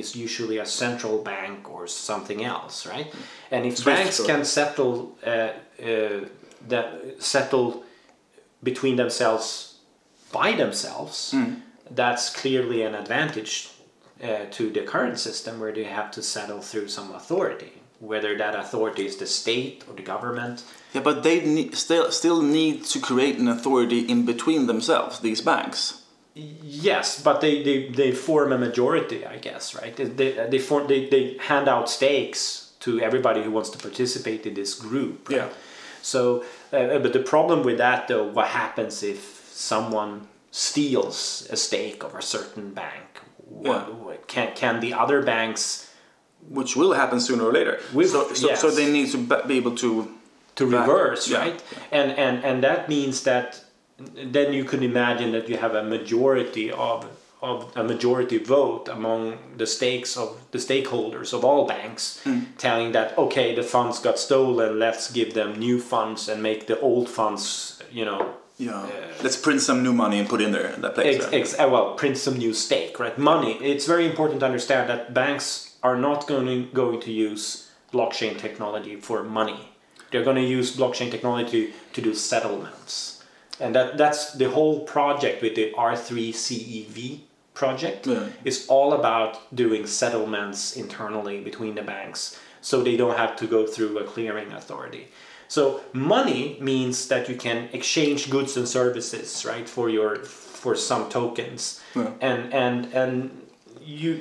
is 0.02 0.16
usually 0.16 0.58
a 0.58 0.66
central 0.66 1.18
bank 1.34 1.60
or 1.76 1.88
something 1.88 2.40
else, 2.54 2.76
right? 2.94 3.08
And 3.54 3.66
if 3.66 3.78
Swift, 3.78 3.98
banks 3.98 4.18
can 4.32 4.44
settle 4.46 4.94
uh, 5.26 5.32
uh, 5.90 6.20
that 6.72 6.88
settle 7.20 7.84
between 8.64 8.96
themselves 8.98 9.48
by 10.32 10.50
themselves, 10.64 11.34
that's 11.96 12.30
clearly 12.30 12.84
an 12.84 12.96
advantage 12.96 13.70
uh, 14.24 14.46
to 14.52 14.70
the 14.70 14.82
current 14.82 15.20
system 15.20 15.60
where 15.60 15.72
they 15.72 15.84
have 15.84 16.12
to 16.12 16.22
settle 16.22 16.62
through 16.62 16.88
some 16.88 17.14
authority, 17.14 17.74
whether 18.00 18.38
that 18.38 18.56
authority 18.56 19.06
is 19.06 19.18
the 19.18 19.26
state 19.26 19.84
or 19.88 19.96
the 19.96 20.04
government. 20.04 20.64
Yeah, 20.94 21.02
but 21.02 21.24
they 21.24 21.46
ne- 21.46 21.72
still 21.72 22.12
still 22.12 22.42
need 22.42 22.86
to 22.86 23.00
create 23.00 23.38
an 23.38 23.48
authority 23.48 24.00
in 24.00 24.26
between 24.26 24.68
themselves. 24.68 25.20
These 25.20 25.42
banks. 25.42 26.04
Yes, 26.34 27.22
but 27.22 27.42
they, 27.42 27.62
they, 27.62 27.90
they 27.90 28.12
form 28.14 28.54
a 28.54 28.58
majority, 28.58 29.26
I 29.26 29.38
guess, 29.38 29.76
right? 29.76 29.94
They, 29.94 30.06
they, 30.06 30.48
they, 30.50 30.60
form, 30.60 30.88
they, 30.88 31.10
they 31.10 31.38
hand 31.38 31.68
out 31.68 31.90
stakes 31.90 32.72
to 32.80 33.02
everybody 33.02 33.44
who 33.44 33.52
wants 33.52 33.70
to 33.72 33.78
participate 33.78 34.46
in 34.46 34.54
this 34.54 34.74
group. 34.74 35.28
Right? 35.28 35.40
Yeah. 35.40 35.50
So, 36.02 36.44
uh, 36.72 37.00
but 37.00 37.12
the 37.12 37.20
problem 37.20 37.64
with 37.64 37.78
that, 37.80 38.08
though, 38.08 38.24
what 38.24 38.48
happens 38.48 39.04
if 39.04 39.50
someone 39.52 40.30
steals 40.52 41.48
a 41.50 41.56
stake 41.58 42.04
of 42.04 42.14
a 42.16 42.22
certain 42.22 42.74
bank? 42.74 43.22
What, 43.38 43.66
Yeah. 43.88 43.94
what- 44.06 44.28
can, 44.28 44.54
can 44.56 44.80
the 44.80 44.94
other 44.94 45.22
banks 45.22 45.88
which 46.50 46.76
will 46.76 46.94
happen 46.94 47.20
sooner 47.20 47.44
or 47.46 47.52
later. 47.54 47.80
So, 47.94 48.34
so, 48.34 48.56
so 48.56 48.72
they 48.72 48.92
need 48.92 49.12
to 49.12 49.18
be 49.48 49.58
able 49.58 49.76
to. 49.76 50.08
to 50.56 50.70
Back- 50.70 50.88
reverse, 50.88 51.30
yeah, 51.30 51.40
right? 51.46 51.64
And 51.92 52.12
and 52.26 52.36
and 52.44 52.64
that 52.64 52.90
means 52.90 53.22
that 53.24 53.48
then 54.36 54.52
you 54.58 54.64
could 54.70 54.84
imagine 54.84 55.32
that 55.34 55.48
you 55.50 55.58
have 55.58 55.76
a 55.76 55.84
majority 55.84 56.68
of 56.72 57.06
of 57.42 57.58
a 57.76 57.84
majority 57.84 58.38
vote 58.40 58.90
among 58.90 59.38
the 59.58 59.66
stakes 59.66 60.18
of 60.18 60.30
the 60.52 60.58
stakeholders 60.60 61.32
of 61.34 61.44
all 61.46 61.66
banks 61.76 62.20
Hmm. 62.24 62.40
telling 62.58 62.92
that 62.94 63.08
okay 63.18 63.56
the 63.56 63.64
funds 63.64 64.00
got 64.08 64.18
stolen 64.20 64.78
let's 64.86 65.12
give 65.12 65.30
them 65.34 65.50
new 65.68 65.80
funds 65.80 66.28
and 66.30 66.42
make 66.44 66.62
the 66.66 66.78
old 66.90 67.08
funds 67.10 67.80
you 68.00 68.06
know 68.10 68.22
Yeah. 68.62 68.88
Let's 69.24 69.38
print 69.38 69.62
some 69.62 69.82
new 69.82 69.92
money 69.92 70.20
and 70.20 70.30
put 70.30 70.40
in 70.40 70.52
there 70.52 70.68
in 70.68 70.82
that 70.82 70.94
place. 70.94 71.16
Ex, 71.16 71.34
ex, 71.34 71.60
uh, 71.60 71.68
well, 71.68 71.96
print 71.96 72.18
some 72.18 72.38
new 72.38 72.54
stake, 72.54 73.00
right? 73.00 73.18
Money. 73.18 73.54
It's 73.54 73.88
very 73.88 74.06
important 74.06 74.40
to 74.42 74.46
understand 74.46 74.88
that 74.90 75.14
banks 75.14 75.76
are 75.82 75.98
not 75.98 76.28
going 76.28 76.70
going 76.72 77.00
to 77.02 77.12
use 77.12 77.72
blockchain 77.92 78.38
technology 78.38 78.96
for 78.96 79.24
money. 79.24 79.70
They're 80.12 80.24
going 80.24 80.36
to 80.36 80.50
use 80.58 80.76
blockchain 80.78 81.10
technology 81.10 81.74
to 81.94 82.02
do 82.02 82.14
settlements, 82.14 83.24
and 83.60 83.74
that 83.76 83.98
that's 83.98 84.34
the 84.34 84.50
whole 84.50 84.82
project 84.82 85.42
with 85.42 85.56
the 85.56 85.74
R 85.76 85.96
three 85.96 86.32
CEV 86.32 87.22
project. 87.54 88.08
Yeah. 88.08 88.28
is 88.44 88.68
all 88.68 88.94
about 88.94 89.56
doing 89.56 89.88
settlements 89.88 90.76
internally 90.76 91.42
between 91.42 91.76
the 91.76 91.82
banks, 91.82 92.40
so 92.62 92.84
they 92.84 92.96
don't 92.96 93.18
have 93.18 93.36
to 93.38 93.48
go 93.48 93.66
through 93.66 93.98
a 93.98 94.04
clearing 94.04 94.52
authority. 94.52 95.08
So 95.52 95.82
money 95.92 96.56
means 96.62 97.08
that 97.10 97.28
you 97.28 97.36
can 97.36 97.68
exchange 97.74 98.30
goods 98.30 98.56
and 98.56 98.66
services, 98.66 99.44
right, 99.46 99.68
for 99.68 99.90
your 99.90 100.16
for 100.64 100.76
some 100.76 101.10
tokens, 101.10 101.82
and 102.22 102.54
and 102.54 102.86
and 102.94 103.14
you 103.84 104.12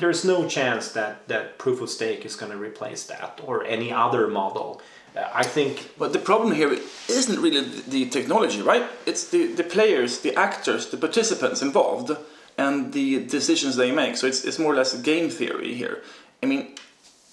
there's 0.00 0.24
no 0.24 0.46
chance 0.48 0.92
that 0.92 1.26
that 1.26 1.58
proof 1.58 1.80
of 1.80 1.88
stake 1.90 2.24
is 2.24 2.36
going 2.36 2.52
to 2.52 2.58
replace 2.58 3.02
that 3.12 3.40
or 3.44 3.64
any 3.64 3.90
other 3.92 4.28
model. 4.28 4.80
Uh, 5.16 5.42
I 5.42 5.42
think 5.42 5.72
But 5.98 6.12
the 6.12 6.18
problem 6.30 6.54
here 6.54 6.72
isn't 7.08 7.40
really 7.44 7.62
the- 7.64 7.82
the 7.90 8.02
technology, 8.18 8.62
right? 8.62 8.84
It's 9.06 9.24
the, 9.34 9.42
the 9.60 9.64
players, 9.64 10.20
the 10.20 10.34
actors, 10.38 10.82
the 10.90 10.96
participants 11.06 11.62
involved, 11.62 12.10
and 12.56 12.92
the 12.92 13.08
decisions 13.26 13.74
they 13.76 13.90
make. 13.92 14.16
So 14.16 14.26
it's, 14.26 14.44
it's 14.44 14.58
more 14.58 14.72
or 14.74 14.76
less 14.76 14.92
game 15.02 15.30
theory 15.30 15.74
here. 15.74 15.96
I 16.42 16.46
mean, 16.46 16.62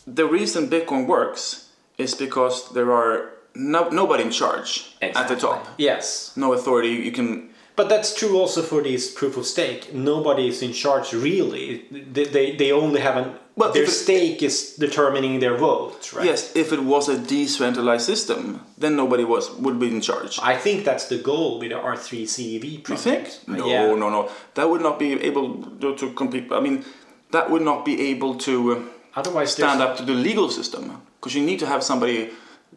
the 0.08 0.26
reason 0.26 0.70
Bitcoin 0.70 1.06
works 1.08 1.70
is 1.98 2.16
because 2.16 2.72
there 2.74 2.92
are 2.92 3.33
no, 3.56 3.90
nobody 3.90 4.24
in 4.24 4.32
charge 4.32 4.96
at 5.02 5.28
the 5.28 5.36
top. 5.36 5.68
Yes, 5.78 6.32
No 6.36 6.54
authority. 6.54 6.90
You 6.90 7.12
can. 7.12 7.50
But 7.76 7.90
that's 7.90 8.14
true 8.14 8.38
also 8.40 8.62
for 8.62 8.84
these 8.84 9.10
proof 9.10 9.36
of 9.36 9.46
stake. 9.48 9.94
Nobody 9.94 10.48
is 10.48 10.62
in 10.62 10.74
charge 10.74 11.12
really. 11.12 11.86
They, 11.92 12.26
they, 12.26 12.56
they 12.56 12.72
only 12.72 13.02
have 13.02 13.18
an 13.18 13.34
Well, 13.56 13.72
their 13.74 13.84
it- 13.84 13.90
stake 13.90 14.44
is 14.44 14.76
determining 14.78 15.40
their 15.40 15.58
vote, 15.58 16.14
right? 16.14 16.26
Yes, 16.26 16.56
if 16.56 16.72
it 16.72 16.84
was 16.84 17.10
a 17.10 17.18
decentralized 17.18 18.06
system, 18.06 18.62
then 18.78 18.96
nobody 18.96 19.24
was 19.24 19.50
would 19.66 19.80
be 19.80 19.88
in 19.88 20.02
charge. 20.02 20.38
I 20.44 20.56
think 20.56 20.86
that's 20.86 21.08
the 21.10 21.18
goal 21.18 21.58
with 21.60 21.70
the 21.70 21.78
R3 21.78 22.26
CEV 22.34 22.66
You 22.90 22.98
think? 22.98 23.26
No, 23.48 23.66
Yeah. 23.66 23.88
no, 23.96 24.10
no. 24.10 24.30
That 24.54 24.70
would 24.70 24.82
not 24.82 24.98
be 25.00 25.14
able 25.30 25.48
to, 25.82 25.96
to 25.96 26.12
compete. 26.14 26.52
I 26.52 26.60
mean, 26.60 26.84
that 27.32 27.50
would 27.50 27.64
not 27.64 27.86
be 27.86 27.96
able 28.12 28.36
to 28.48 28.54
uh, 28.74 28.80
Otherwise, 29.16 29.52
stand 29.54 29.80
there's- 29.80 29.92
up 29.92 29.98
to 29.98 30.04
the 30.06 30.14
legal 30.30 30.50
system 30.50 31.02
because 31.20 31.34
you 31.38 31.44
need 31.46 31.60
to 31.60 31.66
have 31.66 31.82
somebody 31.82 32.30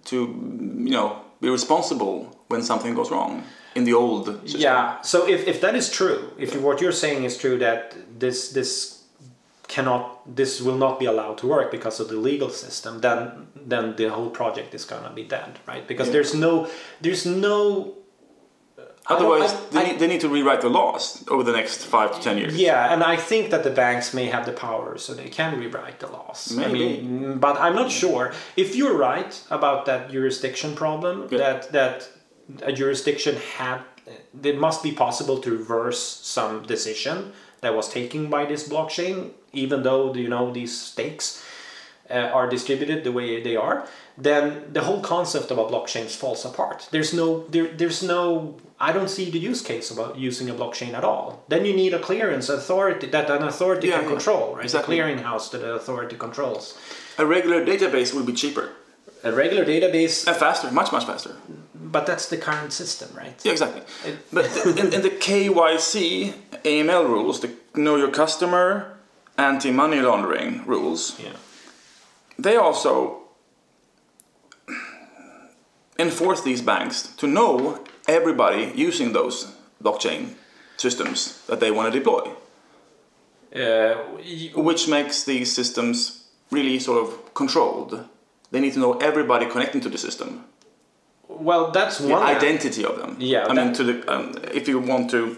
to, 0.05 0.17
you 0.17 0.91
know, 0.91 1.21
be 1.41 1.49
responsible 1.49 2.37
when 2.49 2.63
something 2.63 2.95
goes 2.95 3.11
wrong 3.11 3.43
in 3.75 3.85
the 3.85 3.93
old 3.93 4.27
system. 4.43 4.61
Yeah. 4.61 5.01
So 5.03 5.29
if, 5.29 5.47
if 5.47 5.61
that 5.61 5.75
is 5.75 5.91
true, 5.91 6.33
if 6.39 6.55
you, 6.55 6.61
what 6.61 6.81
you're 6.81 6.93
saying 6.93 7.25
is 7.25 7.37
true, 7.37 7.59
that 7.59 7.95
this 8.19 8.53
this 8.53 9.05
cannot, 9.69 10.37
this 10.37 10.61
will 10.61 10.79
not 10.79 10.99
be 10.99 11.07
allowed 11.07 11.39
to 11.39 11.47
work 11.47 11.71
because 11.71 11.99
of 12.01 12.09
the 12.09 12.17
legal 12.17 12.51
system, 12.51 13.01
then 13.01 13.49
then 13.55 13.97
the 13.97 14.09
whole 14.09 14.31
project 14.31 14.75
is 14.75 14.85
gonna 14.85 15.11
be 15.11 15.25
dead, 15.25 15.59
right? 15.67 15.87
Because 15.87 16.11
there's 16.11 16.35
no 16.35 16.69
there's 17.01 17.27
no. 17.27 17.96
Otherwise, 19.09 19.53
I- 19.53 19.61
they, 19.71 19.81
I- 19.81 19.85
need, 19.89 19.99
they 20.01 20.07
need 20.09 20.21
to 20.23 20.29
rewrite 20.29 20.61
the 20.61 20.69
laws 20.69 21.25
over 21.29 21.43
the 21.43 21.53
next 21.53 21.85
five 21.85 22.15
to 22.15 22.21
ten 22.21 22.39
years. 22.39 22.57
Yeah, 22.57 22.93
and 22.93 23.03
I 23.03 23.17
think 23.17 23.51
that 23.51 23.63
the 23.63 23.71
banks 23.71 24.13
may 24.13 24.27
have 24.27 24.45
the 24.47 24.53
power, 24.53 24.99
so 24.99 25.15
they 25.15 25.29
can 25.29 25.59
rewrite 25.59 26.01
the 26.01 26.09
laws. 26.09 26.53
I 26.57 26.67
Maybe. 26.67 26.79
mean, 26.79 27.39
but 27.39 27.57
I'm 27.61 27.75
not 27.75 27.91
sure. 27.91 28.33
If 28.57 28.75
you're 28.77 28.97
right 28.97 29.33
about 29.51 29.87
that 29.87 30.11
jurisdiction 30.11 30.75
problem, 30.75 31.29
that 31.29 31.73
that 31.73 32.09
a 32.63 32.73
jurisdiction 32.73 33.37
had, 33.59 33.79
it 34.43 34.59
must 34.59 34.83
be 34.83 34.93
possible 34.93 35.39
to 35.41 35.51
reverse 35.51 36.01
some 36.37 36.63
decision 36.63 37.33
that 37.61 37.75
was 37.75 37.89
taken 37.89 38.29
by 38.29 38.45
this 38.45 38.69
blockchain, 38.69 39.31
even 39.53 39.83
though 39.83 40.15
you 40.15 40.29
know 40.29 40.53
these 40.53 40.73
stakes 40.91 41.43
uh, 42.11 42.15
are 42.39 42.49
distributed 42.49 43.03
the 43.05 43.13
way 43.13 43.43
they 43.43 43.57
are, 43.57 43.87
then 44.19 44.73
the 44.73 44.83
whole 44.83 45.01
concept 45.01 45.51
of 45.51 45.59
a 45.59 45.65
blockchain 45.65 46.07
falls 46.23 46.45
apart. 46.45 46.89
There's 46.91 47.13
no 47.15 47.45
there, 47.49 47.69
there's 47.69 48.03
no 48.03 48.57
I 48.79 48.93
don't 48.93 49.09
see 49.09 49.31
the 49.31 49.39
use 49.39 49.63
case 49.63 49.91
about 49.91 50.19
using 50.19 50.51
a 50.51 50.55
blockchain 50.55 50.93
at 50.93 51.03
all. 51.05 51.43
Then 51.49 51.65
you 51.65 51.75
need 51.75 51.95
a 51.95 51.99
clearance 51.99 52.49
authority 52.51 53.07
that 53.09 53.31
an 53.31 53.43
authority 53.43 53.89
Yeah, 53.89 53.95
can 53.97 54.05
yeah. 54.05 54.11
control, 54.11 54.55
right? 54.57 54.65
Exactly. 54.65 55.01
A 55.01 55.03
clearinghouse 55.03 55.51
that 55.53 55.59
the 55.63 55.73
authority 55.75 56.17
controls. 56.17 56.77
A 57.19 57.25
regular 57.25 57.65
database 57.65 58.13
will 58.15 58.25
be 58.25 58.35
cheaper 58.35 58.69
A 59.25 59.33
regular 59.33 59.65
database, 59.65 60.27
and 60.27 60.37
faster, 60.37 60.71
much 60.71 60.93
much 60.93 61.07
faster. 61.07 61.35
but 61.75 62.05
that's 62.07 62.27
the 62.29 62.37
current 62.37 62.73
system, 62.73 63.09
right? 63.17 63.35
Yeah, 63.45 63.53
exactly. 63.53 63.83
But 64.33 64.45
in, 64.81 64.93
in 64.93 65.01
the 65.03 65.11
KYC 65.27 66.35
AML 66.65 67.05
rules, 67.09 67.41
the 67.41 67.51
Know 67.75 67.97
Your 67.97 68.11
Customer, 68.11 68.69
anti-money 69.39 70.01
laundering 70.01 70.65
rules, 70.67 71.19
Yeah. 71.19 71.37
they 72.39 72.57
also 72.57 72.93
enforce 75.99 76.43
these 76.43 76.61
banks 76.63 77.03
to 77.17 77.27
know 77.27 77.79
everybody 78.09 78.73
using 78.75 79.13
those 79.13 79.53
blockchain 79.83 80.35
systems 80.77 81.43
that 81.47 81.61
they 81.61 81.71
want 81.71 81.93
to 81.93 81.99
deploy, 81.99 82.31
Uh, 83.53 83.95
which 84.55 84.89
makes 84.89 85.25
these 85.25 85.55
systems 85.55 86.25
really 86.51 86.79
sort 86.79 86.99
of 87.03 87.35
controlled. 87.35 88.05
They 88.51 88.61
need 88.61 88.75
to 88.75 88.81
know 88.81 88.93
everybody 88.99 89.47
connecting 89.47 89.81
to 89.83 89.89
the 89.89 89.99
system, 89.99 90.45
well, 91.29 91.71
that's 91.71 91.99
the 91.99 92.09
one 92.09 92.23
identity 92.23 92.85
of 92.85 92.99
them. 92.99 93.17
Yeah, 93.19 93.47
I 93.47 93.53
mean, 93.53 93.73
to 93.75 93.85
the 93.85 94.13
um, 94.13 94.35
if 94.53 94.69
you 94.69 94.79
want 94.79 95.11
to 95.11 95.37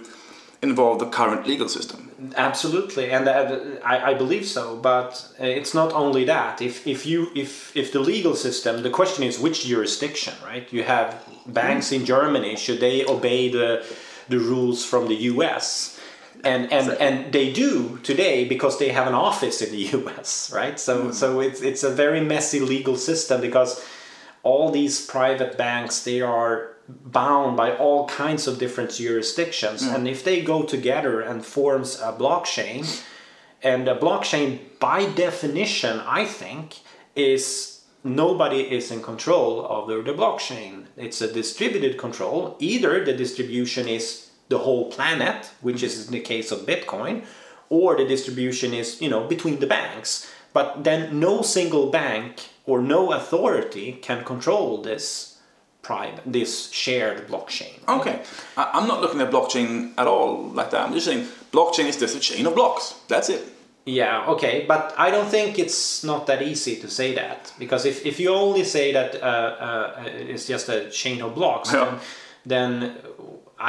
involve 0.63 0.99
the 0.99 1.07
current 1.07 1.47
legal 1.47 1.69
system. 1.69 2.11
Absolutely, 2.37 3.11
and 3.11 3.29
uh, 3.29 3.61
I, 3.85 4.11
I 4.11 4.15
believe 4.15 4.45
so. 4.45 4.77
But 4.77 5.29
uh, 5.41 5.45
it's 5.45 5.73
not 5.73 5.93
only 5.93 6.25
that. 6.25 6.61
If 6.61 6.87
if 6.87 7.07
you 7.07 7.31
if 7.35 7.77
if 7.77 7.93
the 7.93 8.01
legal 8.01 8.35
system, 8.35 8.83
the 8.83 8.91
question 8.91 9.23
is 9.25 9.39
which 9.39 9.67
jurisdiction, 9.67 10.35
right? 10.45 10.71
You 10.73 10.83
have 10.83 11.23
banks 11.47 11.93
in 11.93 12.05
Germany. 12.05 12.57
Should 12.57 12.81
they 12.81 13.05
obey 13.07 13.51
the 13.51 13.85
the 14.29 14.39
rules 14.39 14.85
from 14.85 15.09
the 15.09 15.15
U.S. 15.33 15.99
And 16.45 16.73
and 16.73 16.91
and 17.01 17.33
they 17.33 17.53
do 17.53 17.99
today 18.03 18.45
because 18.45 18.79
they 18.79 18.91
have 18.91 19.07
an 19.07 19.15
office 19.15 19.63
in 19.63 19.71
the 19.71 19.79
U.S. 19.99 20.53
Right? 20.53 20.79
So 20.79 21.13
so 21.13 21.41
it's 21.41 21.61
it's 21.63 21.85
a 21.85 21.91
very 21.91 22.21
messy 22.21 22.61
legal 22.61 22.97
system 22.97 23.41
because 23.41 23.85
all 24.43 24.71
these 24.71 25.05
private 25.05 25.57
banks 25.57 26.03
they 26.03 26.21
are 26.21 26.78
bound 26.89 27.57
by 27.57 27.77
all 27.77 28.09
kinds 28.09 28.47
of 28.47 28.59
different 28.59 28.91
jurisdictions 28.91 29.83
mm. 29.83 29.95
and 29.95 30.09
if 30.09 30.25
they 30.25 30.41
go 30.41 30.63
together 30.63 31.21
and 31.21 31.45
forms 31.45 32.01
a 32.01 32.13
blockchain 32.13 33.03
and 33.63 33.89
a 33.89 33.97
blockchain 33.97 34.59
by 34.79 35.05
definition 35.13 36.01
i 36.01 36.25
think 36.25 36.79
is 37.15 37.79
nobody 38.05 38.61
is 38.61 38.91
in 38.91 39.03
control 39.03 39.67
of 39.67 39.89
the, 39.89 40.03
the 40.03 40.17
blockchain. 40.17 40.87
It's 40.97 41.21
a 41.21 41.33
distributed 41.33 41.99
control. 41.99 42.57
Either 42.59 43.05
the 43.05 43.13
distribution 43.13 43.89
is 43.89 44.31
the 44.49 44.59
whole 44.59 44.91
planet 44.91 45.51
which 45.61 45.83
is 45.83 46.07
in 46.07 46.13
the 46.13 46.21
case 46.21 46.51
of 46.51 46.61
bitcoin 46.61 47.23
or 47.69 47.97
the 47.97 48.07
distribution 48.07 48.73
is 48.73 49.01
you 49.03 49.11
know 49.11 49.27
between 49.27 49.59
the 49.61 49.67
banks. 49.67 50.31
But 50.55 50.85
then 50.85 51.21
no 51.21 51.43
single 51.43 51.91
bank 51.91 52.49
or 52.65 52.81
no 52.81 53.13
authority 53.13 53.93
can 53.93 54.25
control 54.25 54.81
this 54.81 55.28
private 55.89 56.21
this 56.39 56.53
shared 56.83 57.19
blockchain 57.31 57.77
Okay, 57.97 58.17
I'm 58.57 58.87
not 58.93 58.99
looking 59.03 59.21
at 59.25 59.31
blockchain 59.37 59.69
at 60.01 60.07
all 60.13 60.31
like 60.59 60.71
that. 60.73 60.81
I'm 60.85 60.93
just 60.99 61.07
saying 61.11 61.23
blockchain 61.57 61.87
is 61.93 61.97
just 62.05 62.15
a 62.21 62.23
chain 62.31 62.45
of 62.49 62.55
blocks. 62.55 62.85
That's 63.13 63.29
it. 63.37 63.43
Yeah, 64.01 64.33
okay, 64.35 64.55
but 64.73 64.85
I 65.07 65.11
don't 65.15 65.31
think 65.37 65.59
it's 65.59 66.05
not 66.05 66.27
that 66.27 66.41
easy 66.43 66.75
to 66.83 66.89
say 66.99 67.15
that 67.15 67.41
because 67.59 67.83
if, 67.93 67.97
if 68.05 68.21
you 68.21 68.29
only 68.45 68.65
say 68.77 68.93
that 68.93 69.11
uh, 69.23 69.27
uh, 69.69 70.05
it's 70.33 70.47
just 70.47 70.69
a 70.69 70.91
chain 70.91 71.23
of 71.23 71.31
blocks, 71.35 71.73
Yeah. 71.73 71.99
then, 72.45 72.81
then 72.81 72.97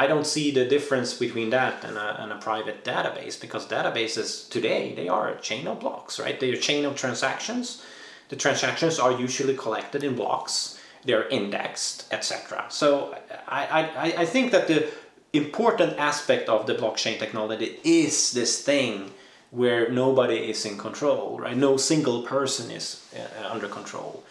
I 0.02 0.06
don't 0.06 0.26
see 0.26 0.50
the 0.52 0.66
difference 0.76 1.10
between 1.24 1.50
that 1.50 1.84
and 1.88 1.96
a, 1.96 2.08
and 2.22 2.32
a 2.32 2.36
private 2.36 2.84
database 2.84 3.40
because 3.40 3.66
databases 3.66 4.48
today 4.50 4.82
they 4.94 5.08
are 5.08 5.26
a 5.30 5.40
chain 5.48 5.66
of 5.66 5.76
blocks, 5.80 6.20
right? 6.20 6.38
They're 6.38 6.58
a 6.62 6.66
chain 6.70 6.84
of 6.84 6.94
transactions. 6.96 7.82
The 8.28 8.36
transactions 8.36 8.98
are 9.04 9.12
usually 9.26 9.56
collected 9.56 10.04
in 10.04 10.14
blocks. 10.14 10.78
They're 11.04 11.28
indexed, 11.28 12.12
etc. 12.12 12.66
So 12.68 13.16
I, 13.48 13.64
I, 13.66 14.14
I 14.18 14.24
think 14.26 14.52
that 14.52 14.68
the 14.68 14.88
important 15.32 15.98
aspect 15.98 16.48
of 16.48 16.66
the 16.66 16.74
blockchain 16.74 17.18
technology 17.18 17.78
is 17.84 18.32
this 18.32 18.62
thing 18.62 19.10
where 19.50 19.90
nobody 19.90 20.50
is 20.50 20.64
in 20.64 20.78
control, 20.78 21.38
right? 21.40 21.56
No 21.56 21.76
single 21.76 22.22
person 22.22 22.70
is 22.70 23.04
uh, 23.16 23.48
under 23.48 23.68
control. 23.68 24.22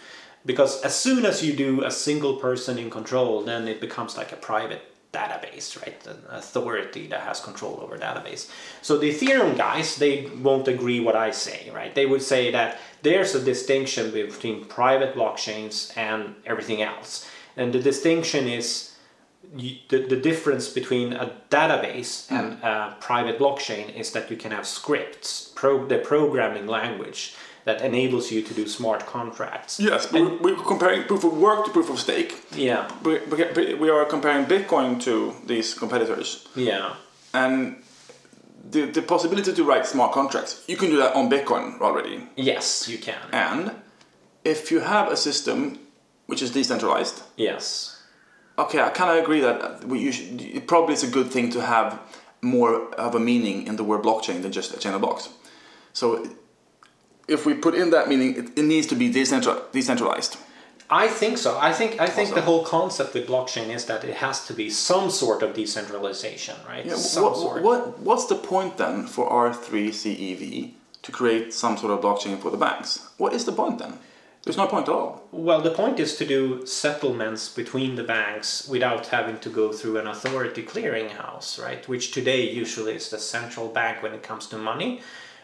Because 0.45 0.81
as 0.83 0.95
soon 0.95 1.25
as 1.25 1.43
you 1.43 1.53
do 1.53 1.83
a 1.83 1.91
single 1.91 2.37
person 2.37 2.77
in 2.77 2.89
control, 2.89 3.41
then 3.41 3.67
it 3.67 3.81
becomes 3.81 4.15
like 4.15 4.31
a 4.31 4.37
private 4.37 4.81
database, 5.11 5.79
right? 5.81 6.05
An 6.07 6.17
authority 6.29 7.07
that 7.07 7.21
has 7.21 7.39
control 7.39 7.79
over 7.81 7.97
database. 7.97 8.49
So 8.81 8.97
the 8.97 9.13
Ethereum 9.13 9.57
guys, 9.57 9.97
they 9.97 10.27
won't 10.41 10.67
agree 10.67 10.99
what 10.99 11.15
I 11.15 11.31
say, 11.31 11.69
right? 11.73 11.93
They 11.93 12.05
would 12.05 12.21
say 12.21 12.51
that 12.51 12.79
there's 13.01 13.35
a 13.35 13.43
distinction 13.43 14.11
between 14.11 14.65
private 14.65 15.15
blockchains 15.15 15.95
and 15.97 16.35
everything 16.45 16.81
else. 16.81 17.29
And 17.55 17.73
the 17.73 17.79
distinction 17.79 18.47
is 18.47 18.95
the, 19.55 19.79
the 19.89 20.15
difference 20.15 20.69
between 20.69 21.13
a 21.13 21.31
database 21.49 22.27
hmm. 22.27 22.35
and 22.35 22.63
a 22.63 22.97
private 22.99 23.39
blockchain 23.39 23.95
is 23.95 24.11
that 24.11 24.29
you 24.29 24.37
can 24.37 24.51
have 24.51 24.65
scripts, 24.67 25.51
pro, 25.55 25.85
the 25.85 25.97
programming 25.97 26.67
language 26.67 27.35
that 27.65 27.81
enables 27.81 28.31
you 28.31 28.41
to 28.41 28.53
do 28.53 28.67
smart 28.67 29.05
contracts. 29.05 29.79
Yes, 29.79 30.07
but 30.07 30.21
And- 30.21 30.39
we're 30.41 30.55
comparing 30.55 31.03
proof 31.03 31.23
of 31.23 31.37
work 31.37 31.65
to 31.65 31.71
proof 31.71 31.89
of 31.89 31.99
stake. 31.99 32.41
Yeah, 32.55 32.89
We, 33.03 33.19
we- 33.19 33.73
we 33.75 33.89
are 33.89 34.05
comparing 34.05 34.45
Bitcoin 34.45 35.01
to 35.03 35.33
these 35.45 35.73
competitors. 35.73 36.47
yeah, 36.55 36.95
And 37.33 37.83
the, 38.71 38.85
the 38.85 39.01
possibility 39.01 39.53
to 39.53 39.63
write 39.63 39.85
smart 39.85 40.11
contracts, 40.11 40.63
you 40.67 40.77
can 40.77 40.89
do 40.89 40.97
that 40.97 41.15
on 41.15 41.29
Bitcoin 41.29 41.79
already. 41.81 42.27
yes, 42.35 42.87
you 42.87 42.97
can. 42.97 43.19
And 43.31 43.71
if 44.43 44.71
you 44.71 44.79
have 44.81 45.11
a 45.11 45.17
system 45.17 45.79
which 46.27 46.41
is 46.41 46.51
decentralized, 46.51 47.23
Yes, 47.37 48.01
okay, 48.57 48.79
I 48.81 48.89
kind 48.89 49.11
of 49.17 49.23
agree 49.23 49.39
that 49.41 49.83
we, 49.85 49.99
you 49.99 50.11
should, 50.11 50.41
it 50.41 50.67
probably 50.67 50.93
is 50.93 51.03
a 51.03 51.09
good 51.09 51.27
thing 51.31 51.49
to 51.51 51.61
have 51.61 51.99
more 52.41 52.93
of 52.95 53.15
a 53.15 53.19
meaning 53.19 53.67
in 53.67 53.75
the 53.75 53.83
word 53.83 54.01
blockchain 54.01 54.41
than 54.41 54.51
just 54.51 54.73
a 54.75 54.79
chain 54.79 54.93
of 54.93 55.01
blocks. 55.01 55.29
So 55.93 56.27
if 57.27 57.45
we 57.45 57.53
put 57.53 57.75
in 57.75 57.89
that 57.91 58.07
meaning, 58.07 58.35
it, 58.37 58.59
it 58.59 58.63
needs 58.63 58.87
to 58.87 58.95
be 58.95 59.11
decentral, 59.11 59.71
decentralized. 59.71 60.37
I 60.89 61.07
think 61.07 61.37
so. 61.37 61.57
I 61.59 61.71
think 61.71 62.01
I 62.01 62.07
think 62.07 62.29
Also- 62.29 62.35
the 62.35 62.41
whole 62.41 62.63
concept 62.63 63.13
with 63.13 63.27
blockchain 63.27 63.69
is 63.73 63.85
that 63.85 64.03
it 64.03 64.15
has 64.15 64.45
to 64.47 64.53
be 64.53 64.69
some 64.69 65.09
sort 65.11 65.43
of 65.43 65.53
decentralization, 65.53 66.55
right? 66.67 66.85
Yeah, 66.85 66.95
some 66.95 67.23
what, 67.23 67.37
sort. 67.37 67.61
what, 67.61 67.99
what's 67.99 68.25
the 68.25 68.35
point 68.35 68.77
then 68.77 69.05
for 69.05 69.29
R3CEV 69.29 70.41
E 70.41 70.73
to 71.03 71.11
create 71.11 71.53
some 71.53 71.77
sort 71.77 71.91
of 71.91 72.01
blockchain 72.01 72.39
for 72.41 72.49
the 72.49 72.57
banks? 72.57 73.07
What 73.17 73.33
is 73.33 73.45
the 73.45 73.51
point 73.51 73.77
then? 73.79 73.93
There's 74.43 74.57
no 74.57 74.67
point 74.67 74.87
at 74.87 74.93
all. 74.95 75.27
Well, 75.31 75.61
the 75.61 75.69
point 75.71 75.99
is 75.99 76.15
to 76.15 76.25
do 76.25 76.65
settlements 76.65 77.49
between 77.49 77.95
the 77.95 78.03
banks 78.03 78.67
without 78.67 79.07
having 79.07 79.37
to 79.39 79.49
go 79.49 79.71
through 79.73 79.97
an 79.99 80.07
authority 80.07 80.63
clearinghouse, 80.63 81.61
right? 81.61 81.87
Which 81.87 82.11
today 82.11 82.49
usually 82.49 82.95
is 82.95 83.09
the 83.09 83.19
central 83.19 83.67
bank 83.67 84.01
when 84.01 84.13
it 84.13 84.23
comes 84.23 84.47
to 84.47 84.57
money. 84.57 85.01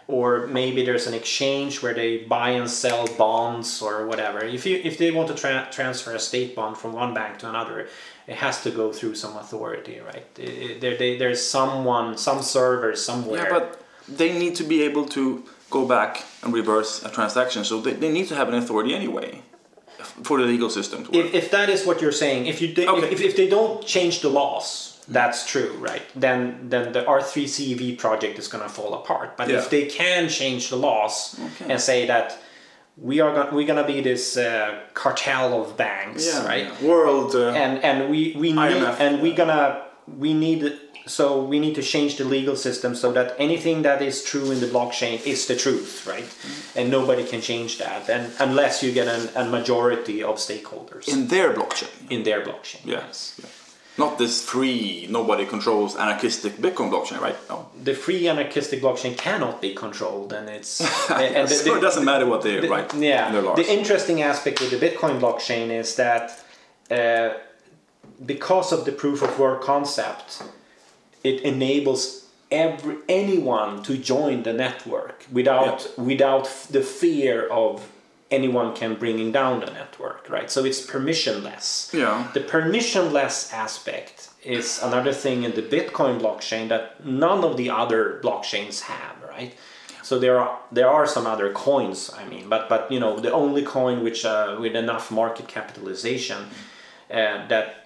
Or 0.07 0.45
maybe 0.47 0.85
there's 0.85 1.07
an 1.07 1.13
exchange 1.15 1.81
where 1.81 1.93
they 1.95 2.17
buy 2.19 2.51
and 2.51 2.69
sell 2.69 3.07
bonds 3.17 3.81
or 3.81 4.05
whatever. 4.05 4.43
If 4.45 4.65
you 4.65 4.79
if 4.83 4.97
they 4.99 5.09
want 5.11 5.27
to 5.29 5.33
tra- 5.35 5.67
transfer 5.71 6.13
a 6.13 6.19
state 6.19 6.55
bond 6.55 6.77
from 6.77 6.93
one 6.93 7.13
bank 7.15 7.39
to 7.39 7.49
another, 7.49 7.87
it 8.27 8.35
has 8.35 8.61
to 8.63 8.69
go 8.71 8.91
through 8.91 9.15
some 9.15 9.35
authority, 9.37 9.99
right? 10.05 10.25
There, 10.35 10.95
there's 11.17 11.41
someone, 11.43 12.17
some 12.17 12.41
server 12.43 12.95
somewhere. 12.95 13.43
Yeah, 13.43 13.49
but 13.59 13.81
they 14.07 14.37
need 14.37 14.53
to 14.55 14.63
be 14.63 14.83
able 14.83 15.05
to 15.17 15.43
go 15.71 15.87
back 15.87 16.23
and 16.43 16.53
reverse 16.53 17.03
a 17.03 17.09
transaction, 17.09 17.63
so 17.63 17.81
they, 17.81 17.93
they 17.93 18.11
need 18.11 18.27
to 18.27 18.35
have 18.35 18.47
an 18.47 18.55
authority 18.55 18.93
anyway 18.93 19.41
for 20.23 20.37
the 20.39 20.45
legal 20.45 20.69
system 20.69 21.03
to 21.05 21.11
work. 21.11 21.25
if, 21.25 21.33
if 21.33 21.51
that 21.51 21.67
is 21.69 21.83
what 21.85 21.99
you're 22.01 22.11
saying, 22.11 22.45
if 22.45 22.61
you 22.61 22.67
do, 22.73 22.87
Okay. 22.87 23.07
if, 23.11 23.21
if 23.21 23.35
they 23.35 23.49
don't 23.49 23.83
change 23.85 24.21
the 24.21 24.29
laws, 24.29 24.84
that's 25.07 25.45
true, 25.45 25.71
right? 25.79 26.01
Then 26.15 26.69
then 26.69 26.91
the 26.93 27.03
R3CEV 27.03 27.97
project 27.97 28.39
is 28.39 28.47
gonna 28.47 28.69
fall 28.69 28.93
apart. 28.93 29.37
But 29.37 29.49
Yeah. 29.49 29.57
if 29.59 29.69
they 29.69 29.85
can 29.85 30.29
change 30.29 30.69
the 30.69 30.77
laws 30.77 31.35
and 31.69 31.79
say 31.79 32.05
that 32.07 32.37
we 32.97 33.19
are 33.19 33.33
going 33.33 33.53
we're 33.55 33.67
gonna 33.67 33.83
be 33.95 34.01
this 34.01 34.37
uh, 34.37 34.79
cartel 34.93 35.61
of 35.61 35.75
banks, 35.77 36.25
yeah, 36.25 36.45
right? 36.47 36.65
yeah. 36.67 36.87
World. 36.89 37.35
Uh, 37.35 37.49
And 37.63 37.83
and 37.83 38.09
we 38.09 38.33
we 38.43 38.49
need 38.53 38.71
IMF, 38.73 38.99
and 38.99 39.21
we 39.21 39.29
yeah. 39.29 39.35
gonna 39.41 39.81
we 40.17 40.33
need 40.33 40.61
so 41.07 41.25
we 41.51 41.59
need 41.59 41.75
to 41.75 41.83
change 41.83 42.15
the 42.17 42.23
legal 42.25 42.55
system 42.55 42.95
so 42.95 43.11
that 43.11 43.35
anything 43.37 43.83
that 43.83 44.01
is 44.01 44.23
true 44.23 44.49
in 44.53 44.59
the 44.59 44.65
blockchain 44.67 45.23
is 45.25 45.45
the 45.45 45.55
truth, 45.55 46.07
right? 46.07 46.23
Mm-hmm. 46.25 46.79
And 46.79 46.89
nobody 46.89 47.23
can 47.23 47.41
change 47.41 47.77
that, 47.77 48.09
and 48.09 48.23
unless 48.39 48.81
you 48.81 48.91
get 48.91 49.07
an, 49.07 49.29
a 49.35 49.45
majority 49.45 50.23
of 50.23 50.37
stakeholders 50.37 51.07
in 51.07 51.27
their 51.27 51.53
blockchain. 51.53 51.89
in 52.09 52.23
their 52.23 52.41
blockchain. 52.47 52.81
Yeah. 52.85 53.03
Yes. 53.07 53.39
Not 53.97 54.17
this 54.17 54.43
free, 54.43 55.07
nobody 55.09 55.45
controls 55.45 55.95
anarchistic 55.95 56.53
Bitcoin 56.57 56.91
blockchain, 56.91 57.21
right? 57.21 57.37
No. 57.49 57.69
The 57.81 57.93
free 57.93 58.27
anarchistic 58.27 58.81
blockchain 58.81 59.17
cannot 59.17 59.61
be 59.61 59.73
controlled, 59.73 60.33
and 60.33 60.49
it's 60.49 60.81
and, 61.09 61.47
the, 61.47 61.53
so 61.53 61.75
it 61.77 61.81
doesn't 61.81 62.03
matter 62.03 62.25
what 62.25 62.41
they 62.41 62.59
the, 62.59 62.67
write. 62.67 62.93
Yeah. 62.93 63.31
The 63.55 63.65
interesting 63.71 64.21
aspect 64.21 64.59
with 64.59 64.71
the 64.71 64.77
Bitcoin 64.77 65.19
blockchain 65.19 65.69
is 65.69 65.95
that 65.95 66.43
uh, 66.91 67.35
because 68.25 68.73
of 68.73 68.83
the 68.83 68.91
proof 68.91 69.21
of 69.21 69.39
work 69.39 69.61
concept, 69.61 70.43
it 71.23 71.41
enables 71.41 72.25
every 72.51 72.97
anyone 73.09 73.81
to 73.83 73.97
join 73.97 74.43
the 74.43 74.53
network 74.53 75.25
without 75.31 75.87
yeah. 75.97 76.03
without 76.03 76.45
the 76.69 76.81
fear 76.81 77.47
of 77.47 77.89
anyone 78.31 78.75
can 78.75 78.95
bringing 78.95 79.31
down 79.31 79.59
the 79.59 79.67
network, 79.67 80.29
right? 80.29 80.49
So 80.49 80.65
it's 80.65 80.85
permissionless. 80.85 81.93
Yeah. 81.93 82.27
The 82.33 82.41
permissionless 82.41 83.53
aspect 83.53 84.29
is 84.43 84.81
another 84.81 85.13
thing 85.13 85.43
in 85.43 85.53
the 85.55 85.61
Bitcoin 85.61 86.19
blockchain 86.19 86.69
that 86.69 87.05
none 87.05 87.43
of 87.43 87.57
the 87.57 87.69
other 87.69 88.19
blockchains 88.23 88.81
have, 88.81 89.15
right? 89.29 89.55
So 90.01 90.19
there 90.19 90.39
are 90.39 90.59
there 90.71 90.89
are 90.89 91.07
some 91.07 91.25
other 91.25 91.51
coins, 91.51 92.11
I 92.15 92.25
mean, 92.25 92.47
but 92.47 92.69
but 92.69 92.91
you 92.91 92.99
know 92.99 93.19
the 93.19 93.31
only 93.31 93.63
coin 93.63 94.03
which 94.03 94.23
uh, 94.23 94.55
with 94.59 94.75
enough 94.75 95.09
market 95.09 95.47
capitalization 95.47 96.45
uh, 97.09 97.47
that 97.47 97.84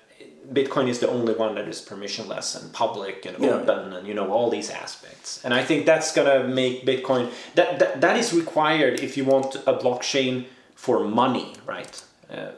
Bitcoin 0.51 0.87
is 0.87 0.99
the 0.99 1.09
only 1.09 1.33
one 1.33 1.55
that 1.55 1.67
is 1.67 1.81
permissionless 1.81 2.59
and 2.59 2.73
public 2.73 3.25
and 3.25 3.37
yeah. 3.39 3.49
open 3.49 3.93
and 3.93 4.07
you 4.07 4.13
know 4.13 4.31
all 4.31 4.49
these 4.49 4.69
aspects. 4.69 5.43
And 5.43 5.53
I 5.53 5.63
think 5.63 5.85
that's 5.85 6.13
gonna 6.13 6.47
make 6.47 6.85
Bitcoin 6.85 7.31
that 7.55 7.79
that, 7.79 8.01
that 8.01 8.17
is 8.17 8.33
required 8.33 8.99
if 8.99 9.17
you 9.17 9.25
want 9.25 9.55
a 9.55 9.73
blockchain 9.73 10.45
for 10.75 11.03
money, 11.03 11.53
right? 11.65 12.03
Uh, 12.31 12.51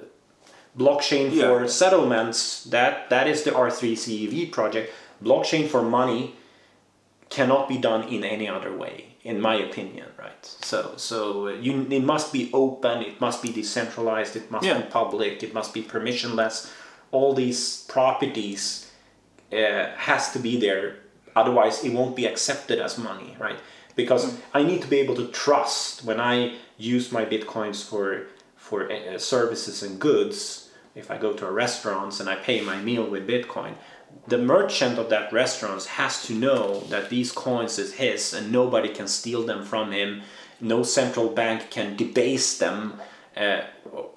blockchain 0.78 1.34
yeah. 1.34 1.48
for 1.48 1.68
settlements 1.68 2.64
that 2.66 3.10
that 3.10 3.28
is 3.28 3.44
the 3.44 3.52
R3CEV 3.52 4.52
project. 4.52 4.94
Blockchain 5.24 5.68
for 5.68 5.82
money 5.82 6.36
cannot 7.30 7.68
be 7.68 7.78
done 7.78 8.08
in 8.08 8.24
any 8.24 8.48
other 8.48 8.76
way, 8.76 9.16
in 9.24 9.40
my 9.40 9.56
opinion, 9.56 10.08
right? 10.18 10.46
So 10.62 10.94
so 10.96 11.48
you 11.50 11.88
it 11.90 12.04
must 12.04 12.32
be 12.32 12.50
open, 12.54 13.02
it 13.02 13.20
must 13.20 13.42
be 13.42 13.52
decentralized, 13.52 14.36
it 14.36 14.50
must 14.50 14.66
yeah. 14.66 14.80
be 14.80 14.84
public, 14.90 15.44
it 15.44 15.54
must 15.54 15.74
be 15.74 15.84
permissionless 15.84 16.72
all 17.12 17.34
these 17.34 17.84
properties 17.88 18.91
uh, 19.51 19.88
has 19.95 20.32
to 20.32 20.39
be 20.39 20.59
there. 20.59 20.97
Otherwise 21.36 21.84
it 21.84 21.93
won't 21.93 22.16
be 22.16 22.26
accepted 22.26 22.80
as 22.80 22.97
money 22.97 23.36
right? 23.39 23.59
Because 23.95 24.26
mm. 24.26 24.39
i 24.53 24.64
need 24.64 24.82
to 24.82 24.88
be 24.88 24.99
able 24.99 25.16
to 25.16 25.28
trust 25.28 26.03
when 26.05 26.20
i 26.20 26.55
use 26.78 27.12
my 27.12 27.26
bitcoins 27.26 27.88
for 27.88 28.28
for 28.55 28.91
uh, 28.91 29.18
services 29.18 29.84
and 29.84 29.99
goods 29.99 30.70
if 30.95 31.12
i 31.12 31.18
go 31.18 31.34
to 31.34 31.45
a 31.45 31.51
restaurant 31.51 32.20
and 32.20 32.30
i 32.30 32.36
pay 32.36 32.62
my 32.62 32.78
meal 32.82 33.05
with 33.05 33.28
bitcoin 33.28 33.76
the 34.28 34.38
merchant 34.38 34.97
of 34.97 35.09
that 35.09 35.34
restaurant 35.34 35.84
has 35.86 36.26
to 36.28 36.34
know 36.34 36.82
that 36.89 37.09
these 37.09 37.32
coins 37.32 37.80
is 37.80 37.93
his 37.93 38.34
and 38.34 38.51
nobody 38.51 38.89
can 38.89 39.07
steal 39.07 39.43
them 39.43 39.66
from 39.66 39.91
him. 39.91 40.22
No 40.59 40.84
central 40.84 41.30
bank 41.30 41.72
can 41.72 41.95
debase 41.95 42.57
them 42.57 42.99
uh, 43.36 43.62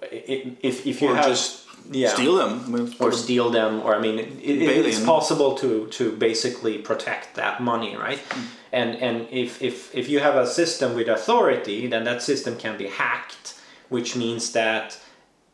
if, 0.02 0.86
if 0.86 1.00
you 1.00 1.10
or 1.10 1.16
have 1.16 1.26
just 1.26 1.63
yeah. 1.90 2.08
steal 2.08 2.36
them 2.36 2.94
or 2.98 3.12
steal 3.12 3.50
them 3.50 3.80
or 3.82 3.94
i 3.94 4.00
mean 4.00 4.18
it, 4.18 4.26
it, 4.42 4.86
it's 4.86 5.04
possible 5.04 5.54
to 5.54 5.86
to 5.88 6.12
basically 6.16 6.78
protect 6.78 7.34
that 7.34 7.62
money 7.62 7.96
right 7.96 8.18
mm. 8.30 8.44
and 8.72 8.96
and 8.96 9.26
if 9.30 9.62
if 9.62 9.94
if 9.94 10.08
you 10.08 10.20
have 10.20 10.36
a 10.36 10.46
system 10.46 10.94
with 10.94 11.08
authority 11.08 11.86
then 11.86 12.04
that 12.04 12.22
system 12.22 12.56
can 12.56 12.76
be 12.76 12.86
hacked 12.86 13.60
which 13.88 14.16
means 14.16 14.52
that 14.52 14.98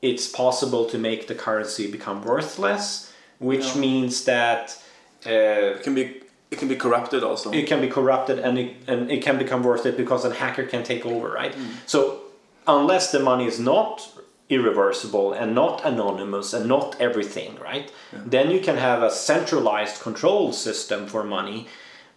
it's 0.03 0.27
possible 0.29 0.87
to 0.87 0.99
make 0.99 1.27
the 1.27 1.35
currency 1.35 1.91
become 1.91 2.23
worthless 2.23 3.13
which 3.39 3.75
yeah. 3.75 3.81
means 3.81 4.25
that 4.25 4.83
uh, 5.27 5.31
it 5.31 5.83
can 5.83 5.95
be 5.95 6.21
it 6.51 6.59
can 6.59 6.69
be 6.69 6.77
corrupted 6.77 7.25
also 7.25 7.51
it 7.51 7.67
can 7.67 7.81
be 7.81 7.89
corrupted 7.89 8.39
and 8.39 8.59
it, 8.59 8.77
and 8.87 9.11
it 9.11 9.23
can 9.23 9.39
become 9.39 9.63
worthless 9.63 9.95
because 9.97 10.25
a 10.25 10.33
hacker 10.33 10.65
can 10.65 10.83
take 10.85 11.05
over 11.05 11.29
right 11.29 11.55
mm. 11.55 11.69
so 11.87 12.21
unless 12.67 13.11
the 13.11 13.19
money 13.19 13.47
is 13.47 13.59
not 13.59 14.09
irreversible 14.51 15.33
and 15.33 15.55
not 15.55 15.85
anonymous 15.85 16.53
and 16.53 16.67
not 16.67 17.01
everything, 17.01 17.57
right? 17.57 17.91
Yeah. 18.13 18.19
Then 18.27 18.51
you 18.51 18.61
can 18.61 18.77
have 18.77 19.03
a 19.03 19.11
centralized 19.11 20.03
control 20.03 20.53
system 20.53 21.07
for 21.07 21.25
money, 21.25 21.69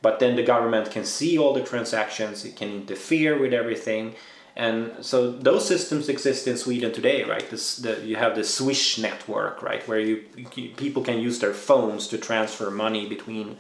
but 0.02 0.20
then 0.20 0.36
the 0.36 0.44
government 0.44 0.92
can 0.92 1.06
see 1.06 1.38
all 1.38 1.54
the 1.54 1.64
transactions, 1.64 2.44
it 2.44 2.56
can 2.56 2.70
interfere 2.70 3.40
with 3.40 3.54
everything. 3.54 4.16
And 4.56 4.92
so 5.02 5.32
those 5.32 5.68
systems 5.68 6.10
exist 6.10 6.48
in 6.48 6.58
Sweden 6.58 6.92
today, 6.92 7.24
right? 7.24 7.50
This, 7.50 7.78
the, 7.78 8.02
you 8.02 8.18
have 8.18 8.36
the 8.36 8.44
Swish 8.44 9.00
network, 9.00 9.64
right, 9.64 9.88
where 9.88 10.00
you, 10.00 10.24
you, 10.56 10.70
people 10.70 11.04
can 11.04 11.20
use 11.20 11.40
their 11.40 11.54
phones 11.54 12.08
to 12.10 12.18
transfer 12.18 12.70
money 12.70 13.08
between 13.08 13.58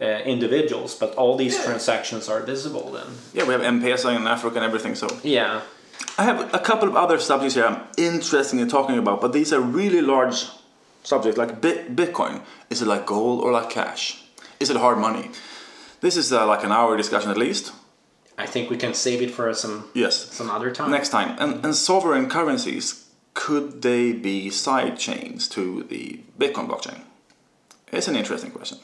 uh, 0.00 0.04
individuals, 0.04 0.94
but 0.94 1.14
all 1.14 1.36
these 1.36 1.54
yeah. 1.54 1.64
transactions 1.64 2.28
are 2.28 2.40
visible 2.40 2.92
then. 2.92 3.06
Yeah, 3.32 3.44
we 3.44 3.52
have 3.52 3.62
M-Pesa 3.62 4.14
in 4.14 4.26
Africa 4.26 4.56
and 4.56 4.64
everything. 4.64 4.94
So 4.94 5.08
yeah, 5.22 5.62
I 6.18 6.24
have 6.24 6.54
a 6.54 6.58
couple 6.58 6.88
of 6.88 6.96
other 6.96 7.18
subjects 7.18 7.54
here 7.54 7.66
I'm 7.66 7.82
interested 7.98 8.58
in 8.58 8.68
talking 8.68 8.98
about, 8.98 9.20
but 9.20 9.32
these 9.32 9.52
are 9.52 9.60
really 9.60 10.00
large 10.00 10.46
subjects 11.02 11.38
like 11.38 11.60
Bitcoin. 11.60 12.42
Is 12.70 12.82
it 12.82 12.88
like 12.88 13.06
gold 13.06 13.42
or 13.42 13.52
like 13.52 13.70
cash? 13.70 14.24
Is 14.58 14.70
it 14.70 14.76
hard 14.76 14.98
money? 14.98 15.30
This 16.00 16.16
is 16.16 16.32
uh, 16.32 16.46
like 16.46 16.64
an 16.64 16.72
hour 16.72 16.96
discussion 16.96 17.30
at 17.30 17.36
least. 17.36 17.72
I 18.38 18.46
think 18.46 18.70
we 18.70 18.76
can 18.76 18.94
save 18.94 19.22
it 19.22 19.30
for 19.30 19.52
some 19.54 19.90
yes 19.94 20.32
some 20.32 20.50
other 20.50 20.70
time. 20.70 20.90
Next 20.90 21.08
time. 21.10 21.36
And, 21.38 21.64
and 21.64 21.74
sovereign 21.74 22.28
currencies 22.28 23.06
could 23.34 23.82
they 23.82 24.12
be 24.12 24.50
side 24.50 24.98
chains 24.98 25.48
to 25.48 25.84
the 25.84 26.20
Bitcoin 26.38 26.68
blockchain? 26.68 27.00
It's 27.92 28.08
an 28.08 28.16
interesting 28.16 28.50
question. 28.50 28.78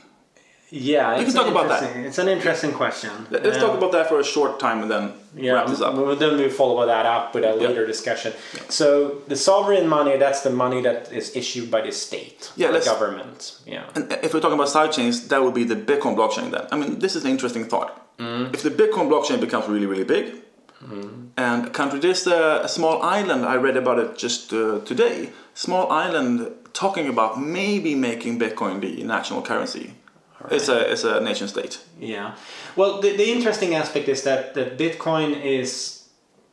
Yeah, 0.74 1.18
we 1.18 1.26
can 1.26 1.34
talk 1.34 1.48
about 1.48 1.68
that. 1.68 1.96
It's 1.96 2.16
an 2.16 2.28
interesting 2.28 2.72
question. 2.72 3.10
Let's 3.30 3.58
um, 3.58 3.60
talk 3.60 3.76
about 3.76 3.92
that 3.92 4.08
for 4.08 4.18
a 4.18 4.24
short 4.24 4.58
time 4.58 4.80
and 4.80 4.90
then 4.90 5.12
yeah, 5.36 5.52
wrap 5.52 5.66
this 5.66 5.82
up. 5.82 5.94
Then 6.18 6.38
we 6.38 6.48
follow 6.48 6.86
that 6.86 7.04
up 7.04 7.34
with 7.34 7.44
a 7.44 7.54
later 7.54 7.86
discussion. 7.86 8.32
So 8.70 9.20
the 9.28 9.36
sovereign 9.36 9.86
money, 9.86 10.16
that's 10.16 10.40
the 10.40 10.48
money 10.48 10.80
that 10.80 11.12
is 11.12 11.36
issued 11.36 11.70
by 11.70 11.82
the 11.82 11.92
state, 11.92 12.50
yeah, 12.56 12.70
the 12.70 12.80
government. 12.80 13.58
Yeah. 13.66 13.84
And 13.94 14.10
if 14.24 14.32
we're 14.32 14.40
talking 14.40 14.54
about 14.54 14.70
side 14.70 14.92
chains, 14.92 15.28
that 15.28 15.42
would 15.42 15.52
be 15.52 15.64
the 15.64 15.76
Bitcoin 15.76 16.16
blockchain. 16.16 16.50
Then 16.50 16.66
I 16.72 16.76
mean, 16.78 17.00
this 17.00 17.16
is 17.16 17.24
an 17.26 17.30
interesting 17.30 17.66
thought. 17.66 18.16
Mm. 18.16 18.54
If 18.54 18.62
the 18.62 18.70
Bitcoin 18.70 19.10
blockchain 19.10 19.40
becomes 19.42 19.68
really, 19.68 19.86
really 19.86 20.04
big, 20.04 20.36
mm. 20.82 21.28
and 21.36 21.66
a 21.66 21.70
country, 21.70 21.98
there's 21.98 22.26
a, 22.26 22.62
a, 22.64 22.68
small 22.68 23.02
island. 23.02 23.44
I 23.44 23.56
read 23.56 23.76
about 23.76 23.98
it 23.98 24.16
just 24.16 24.54
uh, 24.54 24.80
today. 24.86 25.30
Small 25.52 25.90
island 25.92 26.50
talking 26.72 27.08
about 27.08 27.38
maybe 27.38 27.94
making 27.94 28.38
Bitcoin 28.38 28.80
the 28.80 29.02
national 29.04 29.42
currency 29.42 29.96
Right. 30.42 30.52
It's 30.52 30.68
a 30.68 30.90
it's 30.92 31.04
a 31.04 31.20
nation 31.20 31.48
state. 31.48 31.80
Yeah. 32.00 32.34
Well, 32.74 33.00
the, 33.00 33.16
the 33.16 33.30
interesting 33.30 33.74
aspect 33.74 34.08
is 34.08 34.22
that 34.22 34.54
that 34.54 34.78
Bitcoin 34.78 35.40
is 35.40 36.08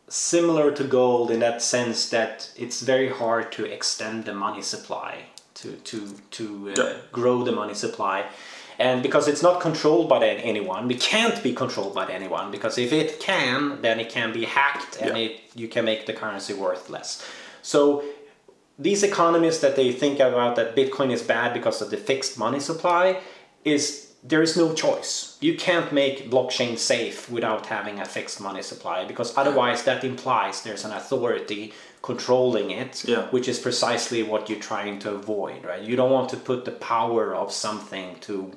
similar 0.07 0.71
to 0.71 0.83
gold 0.83 1.31
in 1.31 1.39
that 1.39 1.61
sense 1.61 2.09
that 2.09 2.51
it's 2.55 2.81
very 2.81 3.09
hard 3.09 3.51
to 3.51 3.65
extend 3.65 4.25
the 4.25 4.33
money 4.33 4.61
supply 4.61 5.25
to 5.55 5.71
to 5.73 6.15
to 6.31 6.69
uh, 6.69 6.83
yeah. 6.83 6.93
grow 7.11 7.43
the 7.43 7.51
money 7.51 7.73
supply. 7.73 8.25
And 8.79 9.03
because 9.03 9.27
it's 9.27 9.43
not 9.43 9.59
controlled 9.59 10.07
by 10.07 10.25
anyone, 10.25 10.89
it 10.89 11.01
can't 11.01 11.43
be 11.43 11.53
controlled 11.53 11.93
by 11.93 12.09
anyone. 12.09 12.49
Because 12.49 12.77
if 12.77 12.93
it 12.93 13.19
can, 13.19 13.81
then 13.81 13.99
it 13.99 14.09
can 14.09 14.31
be 14.31 14.45
hacked, 14.45 15.01
and 15.01 15.17
yeah. 15.17 15.25
it 15.25 15.41
you 15.55 15.67
can 15.67 15.83
make 15.83 16.05
the 16.05 16.13
currency 16.13 16.53
worthless. 16.53 17.25
So 17.61 18.03
these 18.77 19.03
economists 19.03 19.59
that 19.59 19.75
they 19.75 19.91
think 19.91 20.19
about 20.19 20.55
that 20.55 20.75
Bitcoin 20.75 21.11
is 21.11 21.21
bad 21.21 21.53
because 21.53 21.81
of 21.81 21.89
the 21.89 21.97
fixed 21.97 22.37
money 22.37 22.61
supply, 22.61 23.19
is 23.63 24.09
there 24.23 24.41
is 24.41 24.57
no 24.57 24.73
choice. 24.73 25.37
You 25.39 25.55
can't 25.55 25.93
make 25.93 26.29
blockchain 26.29 26.77
safe 26.77 27.31
without 27.31 27.67
having 27.67 27.99
a 27.99 28.05
fixed 28.05 28.41
money 28.41 28.61
supply 28.61 29.05
because 29.05 29.37
otherwise 29.37 29.83
that 29.83 30.03
implies 30.03 30.61
there's 30.61 30.83
an 30.83 30.91
authority 30.91 31.73
controlling 32.01 32.71
it, 32.71 33.05
yeah. 33.05 33.27
which 33.29 33.47
is 33.47 33.59
precisely 33.59 34.23
what 34.23 34.49
you're 34.49 34.59
trying 34.59 34.99
to 34.99 35.11
avoid, 35.11 35.63
right? 35.63 35.81
You 35.81 35.95
don't 35.95 36.11
want 36.11 36.29
to 36.29 36.37
put 36.37 36.65
the 36.65 36.71
power 36.71 37.33
of 37.33 37.51
something 37.51 38.17
to 38.21 38.51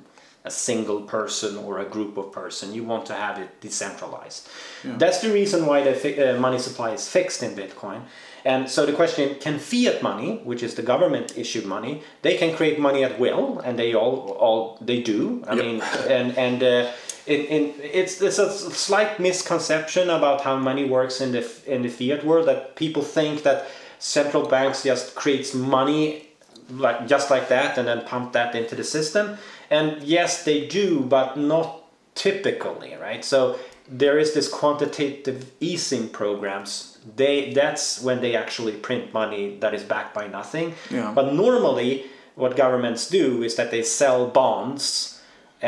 a 0.45 0.51
single 0.51 1.01
person 1.01 1.57
or 1.57 1.79
a 1.79 1.85
group 1.85 2.17
of 2.17 2.31
person. 2.31 2.73
You 2.73 2.83
want 2.83 3.05
to 3.05 3.13
have 3.13 3.37
it 3.39 3.61
decentralized. 3.61 4.49
Yeah. 4.83 4.97
That's 4.97 5.19
the 5.19 5.31
reason 5.31 5.65
why 5.65 5.83
the 5.83 5.93
fi- 5.93 6.21
uh, 6.21 6.39
money 6.39 6.59
supply 6.59 6.91
is 6.91 7.07
fixed 7.07 7.41
in 7.43 7.55
Bitcoin. 7.55 8.01
And 8.45 8.69
so 8.69 8.85
the 8.85 8.91
question 8.91 9.35
can 9.39 9.57
fiat 9.57 10.03
money, 10.03 10.41
which 10.43 10.61
is 10.61 10.75
the 10.75 10.81
government 10.81 11.37
issued 11.37 11.65
money, 11.65 12.03
they 12.23 12.35
can 12.35 12.55
create 12.57 12.77
money 12.77 13.03
at 13.03 13.17
will, 13.17 13.59
and 13.59 13.79
they 13.79 13.93
all 13.93 14.35
all 14.37 14.77
they 14.81 15.01
do. 15.01 15.43
I 15.47 15.55
yep. 15.55 15.65
mean, 15.65 15.81
and 16.09 16.37
and 16.37 16.61
uh, 16.61 16.91
in, 17.25 17.41
in, 17.45 17.73
it's 17.81 18.17
there's 18.17 18.39
a 18.39 18.51
slight 18.51 19.19
misconception 19.19 20.09
about 20.09 20.41
how 20.41 20.57
money 20.57 20.83
works 20.83 21.21
in 21.21 21.31
the 21.31 21.49
in 21.65 21.83
the 21.83 21.89
fiat 21.89 22.25
world 22.25 22.47
that 22.49 22.75
people 22.75 23.01
think 23.01 23.43
that 23.43 23.65
central 23.99 24.45
banks 24.45 24.83
just 24.83 25.15
creates 25.15 25.53
money 25.53 26.27
like 26.69 27.07
just 27.07 27.29
like 27.29 27.49
that 27.49 27.77
and 27.77 27.87
then 27.87 28.03
pump 28.05 28.33
that 28.33 28.55
into 28.55 28.75
the 28.75 28.83
system. 28.83 29.37
And 29.69 30.01
yes, 30.03 30.43
they 30.43 30.67
do, 30.67 31.01
but 31.01 31.37
not 31.37 31.83
typically, 32.15 32.95
right? 32.95 33.23
So 33.23 33.57
there 33.87 34.17
is 34.17 34.33
this 34.33 34.47
quantitative 34.47 35.51
easing 35.59 36.07
programs 36.07 36.97
they 37.17 37.51
that's 37.51 38.01
when 38.01 38.21
they 38.21 38.33
actually 38.33 38.71
print 38.71 39.13
money 39.13 39.57
that 39.59 39.73
is 39.73 39.83
backed 39.83 40.13
by 40.13 40.25
nothing 40.25 40.73
yeah. 40.89 41.11
but 41.13 41.33
normally 41.33 42.05
what 42.35 42.55
governments 42.55 43.07
do 43.09 43.43
is 43.43 43.55
that 43.55 43.71
they 43.71 43.83
sell 43.83 44.27
bonds, 44.27 45.21
uh, 45.61 45.65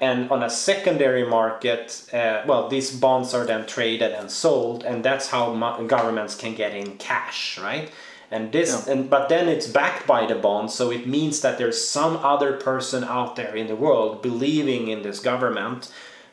and 0.00 0.30
on 0.30 0.42
a 0.42 0.50
secondary 0.50 1.26
market, 1.26 2.08
uh, 2.12 2.42
well, 2.46 2.68
these 2.68 2.90
bonds 2.94 3.32
are 3.32 3.46
then 3.46 3.66
traded 3.66 4.12
and 4.12 4.30
sold, 4.30 4.84
and 4.84 5.04
that's 5.04 5.28
how 5.28 5.54
mo- 5.54 5.86
governments 5.86 6.34
can 6.34 6.54
get 6.54 6.74
in 6.74 6.96
cash, 6.98 7.58
right? 7.58 7.90
And 8.30 8.52
this, 8.52 8.70
Yeah. 8.86 8.92
and 8.92 9.10
but 9.10 9.28
then 9.28 9.48
it's 9.48 9.66
backed 9.66 10.06
by 10.06 10.24
the 10.26 10.36
bond, 10.36 10.70
so 10.70 10.90
it 10.90 11.06
means 11.06 11.40
that 11.40 11.58
there's 11.58 11.84
some 11.84 12.16
other 12.18 12.52
person 12.52 13.02
out 13.02 13.34
there 13.34 13.56
in 13.56 13.66
the 13.66 13.74
world 13.74 14.22
believing 14.22 14.88
in 14.88 15.02
this 15.02 15.18
government, 15.18 15.90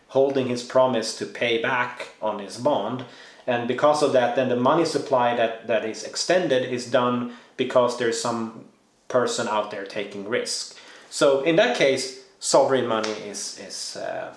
holding 0.09 0.47
his 0.47 0.63
promise 0.63 1.17
to 1.17 1.25
pay 1.25 1.59
back 1.61 2.09
on 2.21 2.39
his 2.39 2.57
bond, 2.57 3.05
and 3.47 3.67
because 3.67 4.03
of 4.03 4.11
that, 4.13 4.35
then 4.35 4.49
the 4.49 4.55
money 4.55 4.85
supply 4.85 5.35
that 5.35 5.67
that 5.67 5.85
is 5.85 6.03
extended 6.03 6.71
is 6.71 6.85
done 6.91 7.33
because 7.55 7.97
there's 7.97 8.21
some 8.21 8.65
person 9.07 9.47
out 9.47 9.71
there 9.71 9.85
taking 9.85 10.29
risk. 10.29 10.77
So 11.09 11.41
in 11.41 11.55
that 11.55 11.75
case, 11.77 12.19
sovereign 12.39 12.85
money 12.85 13.15
is 13.27 13.57
is 13.67 13.95
uh, 13.97 14.35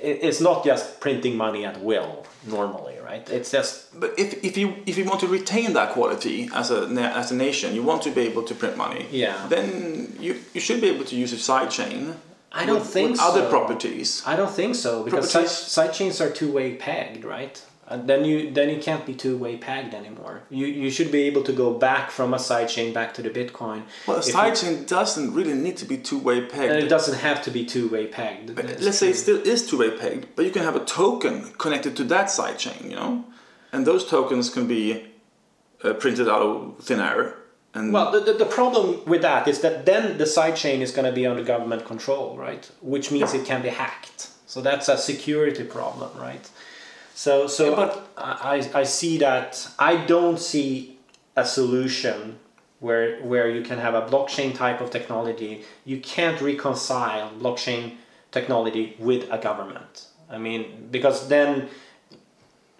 it's 0.00 0.40
not 0.40 0.64
just 0.64 1.00
printing 1.00 1.36
money 1.36 1.64
at 1.64 1.80
will 1.80 2.26
normally, 2.46 2.97
right? 3.10 3.24
It's 3.38 3.50
just 3.50 3.72
But 4.02 4.10
if, 4.18 4.28
if 4.48 4.54
you 4.60 4.68
if 4.90 4.94
you 4.98 5.04
want 5.10 5.20
to 5.20 5.28
retain 5.38 5.72
that 5.78 5.88
quality 5.96 6.38
as 6.60 6.70
a 6.70 6.80
as 7.22 7.32
a 7.32 7.36
nation, 7.46 7.68
you 7.76 7.82
want 7.90 8.02
to 8.02 8.10
be 8.10 8.22
able 8.30 8.42
to 8.50 8.54
print 8.54 8.76
money. 8.76 9.06
Yeah. 9.24 9.46
Then 9.54 9.68
you, 10.20 10.32
you 10.54 10.60
should 10.66 10.80
be 10.80 10.88
able 10.94 11.04
to 11.12 11.16
use 11.16 11.32
a 11.32 11.38
side 11.50 11.70
chain. 11.78 12.14
I 12.60 12.64
don't 12.66 12.80
with, 12.80 12.88
think 12.96 13.10
with 13.12 13.20
other 13.20 13.44
properties. 13.54 14.22
I 14.32 14.34
don't 14.40 14.54
think 14.60 14.74
so 14.74 15.02
because 15.04 15.30
side, 15.30 15.46
Properties- 15.46 15.72
side 15.76 15.92
chains 15.98 16.20
are 16.20 16.30
two 16.40 16.50
way 16.58 16.68
pegged, 16.86 17.24
right? 17.24 17.56
And 17.90 18.06
then 18.06 18.24
you 18.24 18.50
then 18.50 18.68
you 18.68 18.78
can't 18.78 19.06
be 19.06 19.14
two 19.14 19.36
way 19.38 19.56
pegged 19.56 19.94
anymore. 19.94 20.42
You 20.50 20.66
you 20.66 20.90
should 20.90 21.10
be 21.10 21.22
able 21.22 21.42
to 21.44 21.52
go 21.52 21.72
back 21.72 22.10
from 22.10 22.34
a 22.34 22.38
side 22.38 22.68
chain 22.68 22.92
back 22.92 23.14
to 23.14 23.22
the 23.22 23.30
Bitcoin. 23.30 23.84
Well, 24.06 24.16
a 24.16 24.20
If 24.20 24.26
side 24.26 24.56
chain 24.56 24.84
doesn't 24.84 25.32
really 25.32 25.54
need 25.54 25.78
to 25.78 25.86
be 25.86 25.96
two 25.96 26.18
way 26.18 26.42
pegged. 26.42 26.72
and 26.72 26.84
it 26.84 26.88
doesn't 26.88 27.18
have 27.18 27.42
to 27.46 27.50
be 27.50 27.64
two 27.64 27.88
way 27.88 28.06
pegged. 28.06 28.50
That's 28.50 28.82
Let's 28.82 28.98
say 28.98 29.10
it 29.10 29.16
still 29.16 29.40
is 29.52 29.66
two 29.68 29.78
way 29.78 29.90
pegged, 29.90 30.26
but 30.36 30.44
you 30.44 30.50
can 30.50 30.64
have 30.64 30.76
a 30.76 30.84
token 30.84 31.34
connected 31.64 31.96
to 31.96 32.04
that 32.04 32.30
side 32.30 32.58
chain, 32.58 32.90
you 32.90 32.96
know, 32.96 33.24
and 33.72 33.86
those 33.86 34.04
tokens 34.06 34.50
can 34.50 34.66
be 34.66 34.82
uh, 35.82 35.94
printed 35.94 36.28
out 36.28 36.42
of 36.42 36.78
thin 36.80 37.00
air. 37.00 37.36
And 37.74 37.92
Well, 37.92 38.10
the, 38.12 38.20
the, 38.20 38.32
the 38.44 38.50
problem 38.58 39.04
with 39.06 39.22
that 39.22 39.46
is 39.48 39.60
that 39.60 39.86
then 39.86 40.18
the 40.18 40.26
side 40.26 40.56
chain 40.56 40.82
is 40.82 40.90
going 40.90 41.04
to 41.04 41.12
be 41.12 41.26
under 41.26 41.44
government 41.44 41.84
control, 41.86 42.36
right? 42.36 42.70
Which 42.82 43.10
means 43.10 43.34
it 43.34 43.46
can 43.46 43.62
be 43.62 43.68
hacked. 43.68 44.28
So 44.46 44.60
that's 44.62 44.88
a 44.88 44.96
security 44.96 45.64
problem, 45.64 46.10
right? 46.18 46.48
So, 47.18 47.48
so 47.48 47.70
Yeah, 47.70 47.74
but- 47.76 48.08
I, 48.16 48.32
I 48.54 48.80
I 48.80 48.84
see 48.84 49.18
that 49.18 49.50
I 49.90 49.92
don't 50.14 50.38
see 50.38 50.98
a 51.34 51.44
solution 51.44 52.38
where 52.78 53.08
where 53.30 53.48
you 53.56 53.62
can 53.70 53.78
have 53.86 53.94
a 54.02 54.02
blockchain 54.12 54.50
type 54.64 54.80
of 54.84 54.88
technology. 54.90 55.52
You 55.84 55.98
can't 56.14 56.40
reconcile 56.40 57.26
blockchain 57.44 57.82
technology 58.30 58.84
with 59.08 59.22
a 59.36 59.38
government. 59.48 59.94
I 60.30 60.38
mean, 60.38 60.62
because 60.92 61.26
then 61.34 61.50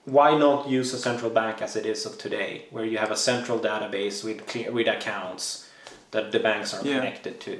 why 0.04 0.38
not 0.38 0.68
use 0.78 0.94
a 0.94 0.98
central 1.08 1.30
bank 1.40 1.60
as 1.60 1.74
it 1.74 1.84
is 1.84 2.06
of 2.06 2.16
today, 2.16 2.52
where 2.70 2.84
you 2.84 2.98
have 2.98 3.10
a 3.10 3.20
central 3.30 3.58
database 3.58 4.22
with 4.26 4.46
clear, 4.46 4.70
with 4.70 4.86
accounts 4.86 5.68
that 6.12 6.30
the 6.34 6.38
banks 6.48 6.72
are 6.74 6.82
Yeah. 6.86 6.98
connected 6.98 7.34
to? 7.46 7.54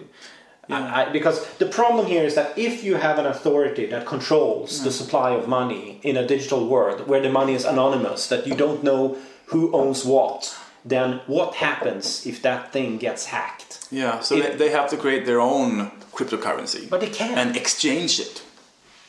I, 0.71 1.03
I, 1.07 1.13
because 1.13 1.47
the 1.57 1.67
problem 1.67 2.07
here 2.07 2.25
is 2.25 2.35
that 2.35 2.57
if 2.59 2.85
you 2.85 2.97
have 2.97 3.19
an 3.19 3.27
authority 3.27 3.87
that 3.87 4.07
controls 4.07 4.83
the 4.83 4.91
mm. 4.91 4.93
supply 5.01 5.31
of 5.33 5.49
money 5.49 6.01
in 6.03 6.17
a 6.17 6.27
digital 6.27 6.67
world 6.69 7.09
where 7.09 7.23
the 7.23 7.31
money 7.31 7.55
is 7.55 7.65
anonymous, 7.65 8.27
that 8.29 8.47
you 8.47 8.55
don't 8.55 8.83
know 8.85 9.17
who 9.47 9.73
owns 9.73 10.05
what, 10.05 10.55
then 10.85 11.21
what 11.27 11.55
happens 11.55 12.27
if 12.27 12.43
that 12.43 12.73
thing 12.73 12.99
gets 12.99 13.27
hacked? 13.27 13.89
yeah, 13.91 14.21
so 14.21 14.37
It- 14.37 14.43
they, 14.43 14.57
they 14.69 14.71
have 14.71 14.91
to 14.91 14.97
create 14.97 15.25
their 15.27 15.41
own 15.41 15.91
cryptocurrency. 16.13 16.89
But 16.89 17.01
they 17.01 17.09
can. 17.11 17.39
And 17.39 17.57
exchange 17.57 18.21
it 18.21 18.43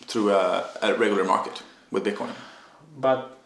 through 0.07 0.31
a, 0.31 0.65
a 0.81 0.93
regular 0.95 1.23
market 1.23 1.61
with 1.91 2.03
Bitcoin. 2.05 2.33
But 2.97 3.37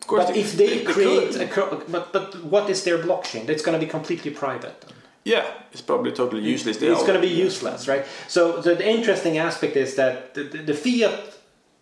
Of 0.00 0.06
course, 0.06 0.26
but 0.26 0.36
if 0.36 0.56
they 0.56 0.82
create 0.84 1.50
could. 1.50 1.72
a 1.72 1.84
but 1.88 2.12
but 2.12 2.42
what 2.44 2.70
is 2.70 2.84
their 2.84 2.98
blockchain? 2.98 3.48
It's 3.48 3.62
going 3.62 3.78
to 3.78 3.84
be 3.86 3.90
completely 3.90 4.30
private. 4.30 4.84
Yeah, 5.24 5.44
it's 5.72 5.82
probably 5.82 6.12
totally 6.12 6.42
useless. 6.42 6.78
They 6.78 6.88
it's 6.88 7.02
going 7.02 7.20
to 7.20 7.26
be 7.26 7.32
useless, 7.32 7.86
right? 7.86 8.06
So 8.28 8.60
the, 8.62 8.74
the 8.74 8.88
interesting 8.88 9.36
aspect 9.38 9.76
is 9.76 9.94
that 9.96 10.34
the, 10.34 10.44
the, 10.44 10.58
the 10.58 10.74
fiat 10.74 11.34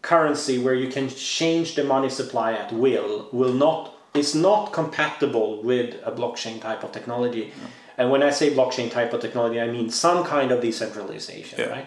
currency, 0.03 0.59
where 0.59 0.75
you 0.75 0.89
can 0.89 1.09
change 1.09 1.75
the 1.75 1.85
money 1.85 2.09
supply 2.11 2.53
at 2.53 2.73
will, 2.73 3.29
will 3.33 3.53
not 3.53 3.95
is 4.15 4.35
not 4.35 4.73
compatible 4.73 5.63
with 5.63 5.95
a 6.05 6.11
blockchain 6.11 6.61
type 6.61 6.83
of 6.83 6.91
technology. 6.93 7.53
And 7.97 8.11
when 8.11 8.23
I 8.23 8.31
say 8.31 8.51
blockchain 8.55 8.91
type 8.91 9.13
of 9.13 9.21
technology, 9.21 9.61
I 9.61 9.69
mean 9.69 9.91
some 9.91 10.25
kind 10.25 10.51
of 10.51 10.61
decentralization, 10.61 11.61
Yeah. 11.61 11.67
right? 11.67 11.87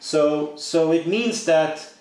So 0.00 0.56
so 0.56 0.92
it 0.92 1.06
means 1.06 1.44
that 1.44 1.92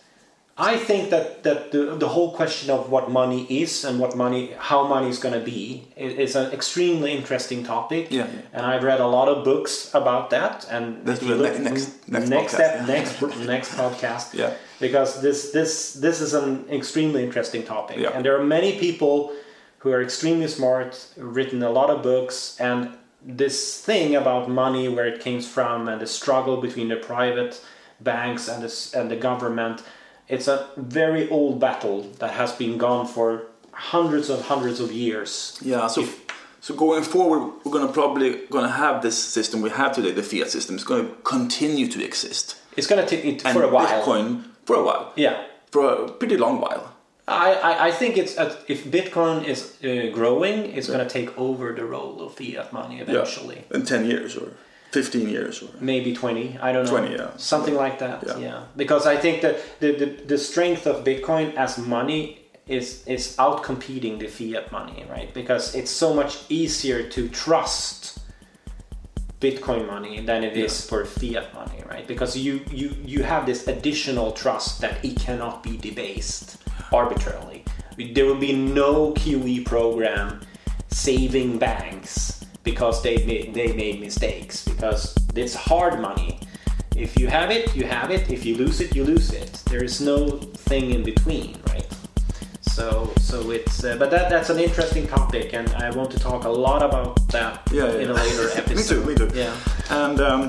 I 0.60 0.78
think 0.78 1.10
that, 1.12 1.43
that 1.43 1.72
the, 1.72 1.95
the 1.95 2.10
whole 2.10 2.32
question 2.36 2.70
of 2.70 2.89
what 2.89 3.10
money 3.10 3.45
is 3.62 3.86
and 3.86 3.97
what 3.99 4.16
money, 4.16 4.51
how 4.57 4.86
money 4.88 5.07
is 5.10 5.18
going 5.18 5.34
to 5.39 5.45
be, 5.55 5.88
is 5.95 6.36
an 6.36 6.51
extremely 6.51 7.14
interesting 7.14 7.64
topic. 7.64 8.07
Yeah. 8.12 8.28
And 8.51 8.66
I've 8.66 8.84
read 8.84 8.99
a 8.99 9.07
lot 9.07 9.30
of 9.30 9.45
books 9.45 9.89
about 9.93 10.30
that. 10.32 10.68
And 10.70 11.07
Let's 11.07 11.22
do 11.22 11.32
it 11.34 11.38
look- 11.38 11.60
next- 11.60 12.07
next 12.10 12.30
next 12.30 12.53
podcast. 12.53 12.55
step, 12.55 12.88
next 12.88 13.22
next 13.47 13.72
podcast. 13.76 14.34
Yeah. 14.34 14.53
Because 14.80 15.22
this 15.22 15.51
this 15.51 15.93
this 15.93 16.20
is 16.22 16.34
an 16.34 16.66
extremely 16.70 17.24
interesting 17.24 17.64
topic, 17.64 17.97
Yeah. 17.97 18.12
and 18.14 18.24
there 18.26 18.36
are 18.39 18.43
many 18.43 18.72
people 18.80 19.32
who 19.80 19.91
are 19.91 20.01
extremely 20.01 20.47
smart, 20.47 20.91
written 21.18 21.64
a 21.64 21.70
lot 21.70 21.89
of 21.89 22.01
books, 22.03 22.57
and 22.60 22.80
this 23.26 23.82
thing 23.86 24.16
about 24.16 24.49
money, 24.49 24.88
where 24.89 25.07
it 25.14 25.20
came 25.22 25.41
from, 25.41 25.88
and 25.89 25.99
the 26.01 26.07
struggle 26.07 26.57
between 26.57 26.88
the 26.89 26.95
private 26.97 27.62
banks 27.99 28.47
and 28.49 28.64
the, 28.64 28.72
and 28.99 29.10
the 29.12 29.16
government, 29.30 29.84
it's 30.30 30.47
a 30.47 30.67
very 30.77 31.27
old 31.30 31.59
battle 31.59 32.03
that 32.19 32.32
has 32.32 32.51
been 32.53 32.77
gone 32.77 33.05
for 33.07 33.43
hundreds 33.71 34.30
and 34.30 34.41
hundreds 34.43 34.80
of 34.80 34.91
years. 34.91 35.57
Yeah, 35.61 35.88
so 35.88 36.07
so 36.61 36.75
going 36.75 37.03
forward, 37.03 37.53
we're 37.63 37.71
gonna 37.71 37.91
probably 37.91 38.45
gonna 38.49 38.71
have 38.86 39.01
this 39.01 39.17
system 39.17 39.61
we 39.61 39.69
have 39.71 39.93
today, 39.93 40.11
the 40.11 40.23
fiat 40.23 40.49
system. 40.51 40.75
is 40.75 40.84
going 40.84 41.07
to 41.07 41.13
continue 41.23 41.88
to 41.88 42.03
exist. 42.03 42.55
It's 42.77 42.88
gonna 42.88 43.05
take 43.05 43.25
it 43.25 43.45
And 43.45 43.53
for 43.57 43.63
a 43.63 43.69
while. 43.69 43.88
Bitcoin 43.88 44.43
for 44.65 44.75
a 44.75 44.84
while. 44.84 45.13
Yeah. 45.15 45.36
For 45.71 45.88
a 45.88 46.11
pretty 46.11 46.38
long 46.38 46.61
while. 46.61 46.93
I, 47.27 47.53
I, 47.53 47.88
I 47.88 47.91
think 47.91 48.17
it's 48.17 48.38
uh, 48.38 48.55
if 48.67 48.86
Bitcoin 48.86 49.45
is 49.45 49.59
uh, 49.84 50.11
growing, 50.11 50.71
it's 50.75 50.88
going 50.88 51.07
to 51.07 51.07
take 51.07 51.38
over 51.38 51.73
the 51.73 51.86
role 51.86 52.21
of 52.21 52.34
fiat 52.34 52.73
money 52.73 53.01
eventually. 53.01 53.65
Yeah. 53.69 53.77
In 53.77 53.86
ten 53.86 54.05
years 54.05 54.36
or 54.36 54.53
fifteen 54.92 55.30
years 55.30 55.62
or. 55.62 55.70
Maybe 55.80 56.14
20, 56.14 56.58
I 56.60 56.72
don't 56.72 56.86
know. 56.86 56.92
20, 56.92 57.16
yeah. 57.16 57.30
Something 57.38 57.76
like 57.76 58.00
that, 58.00 58.24
Yeah. 58.26 58.38
yeah. 58.38 58.64
Because 58.76 59.06
I 59.06 59.18
think 59.18 59.42
that 59.42 59.58
the, 59.80 59.92
the, 59.94 60.06
the 60.26 60.38
strength 60.38 60.88
of 60.88 61.04
Bitcoin 61.04 61.54
as 61.56 61.78
money 61.78 62.40
is, 62.68 63.04
is 63.08 63.36
outcompeting 63.38 64.20
the 64.20 64.28
fiat 64.28 64.72
money, 64.72 65.06
right? 65.10 65.34
Because 65.34 65.76
it's 65.76 65.92
so 65.92 66.14
much 66.14 66.40
easier 66.50 67.04
to 67.10 67.28
trust 67.30 68.20
Bitcoin 69.40 69.88
money 69.88 70.20
than 70.22 70.44
it 70.44 70.58
is 70.58 70.86
for 70.86 71.06
fiat 71.06 71.54
money, 71.54 71.84
right? 71.90 72.06
Because 72.08 72.36
you, 72.38 72.62
you, 72.72 72.96
you 73.06 73.24
have 73.24 73.46
this 73.46 73.68
additional 73.68 74.32
trust 74.32 74.82
that 74.82 75.04
it 75.04 75.18
cannot 75.20 75.64
be 75.64 75.78
debased 75.78 76.58
arbitrarily. 76.92 77.64
There 78.14 78.26
will 78.26 78.36
be 78.36 78.54
no 78.54 79.14
QE 79.14 79.66
program 79.66 80.42
saving 80.90 81.58
banks 81.60 82.39
because 82.72 83.01
they 83.01 83.17
made, 83.26 83.53
they 83.53 83.74
made 83.74 83.99
mistakes 83.99 84.63
because 84.65 85.15
it's 85.36 85.55
hard 85.55 85.99
money. 85.99 86.39
If 86.95 87.17
you 87.20 87.28
have 87.28 87.49
it, 87.51 87.76
you 87.76 87.86
have 87.86 88.09
it. 88.11 88.30
If 88.30 88.45
you 88.45 88.55
lose 88.63 88.82
it, 88.82 88.95
you 88.95 89.03
lose 89.05 89.32
it. 89.32 89.51
There 89.72 89.84
is 89.84 90.01
no 90.01 90.17
thing 90.70 90.91
in 90.91 91.03
between, 91.03 91.57
right? 91.67 91.88
So, 92.61 93.11
so 93.20 93.51
it's 93.51 93.84
uh, 93.84 93.95
but 93.97 94.09
that 94.11 94.30
that's 94.30 94.49
an 94.49 94.59
interesting 94.59 95.07
topic, 95.07 95.53
and 95.53 95.67
I 95.86 95.89
want 95.91 96.11
to 96.11 96.20
talk 96.20 96.43
a 96.45 96.49
lot 96.49 96.82
about 96.84 97.15
that 97.30 97.61
Yeah, 97.72 97.86
yeah. 97.91 97.99
in 98.03 98.09
a 98.09 98.13
later 98.13 98.49
episode. 98.55 99.05
me 99.07 99.15
too. 99.15 99.22
Me 99.24 99.30
too. 99.30 99.38
Yeah. 99.38 99.53
And 99.89 100.20
um, 100.22 100.41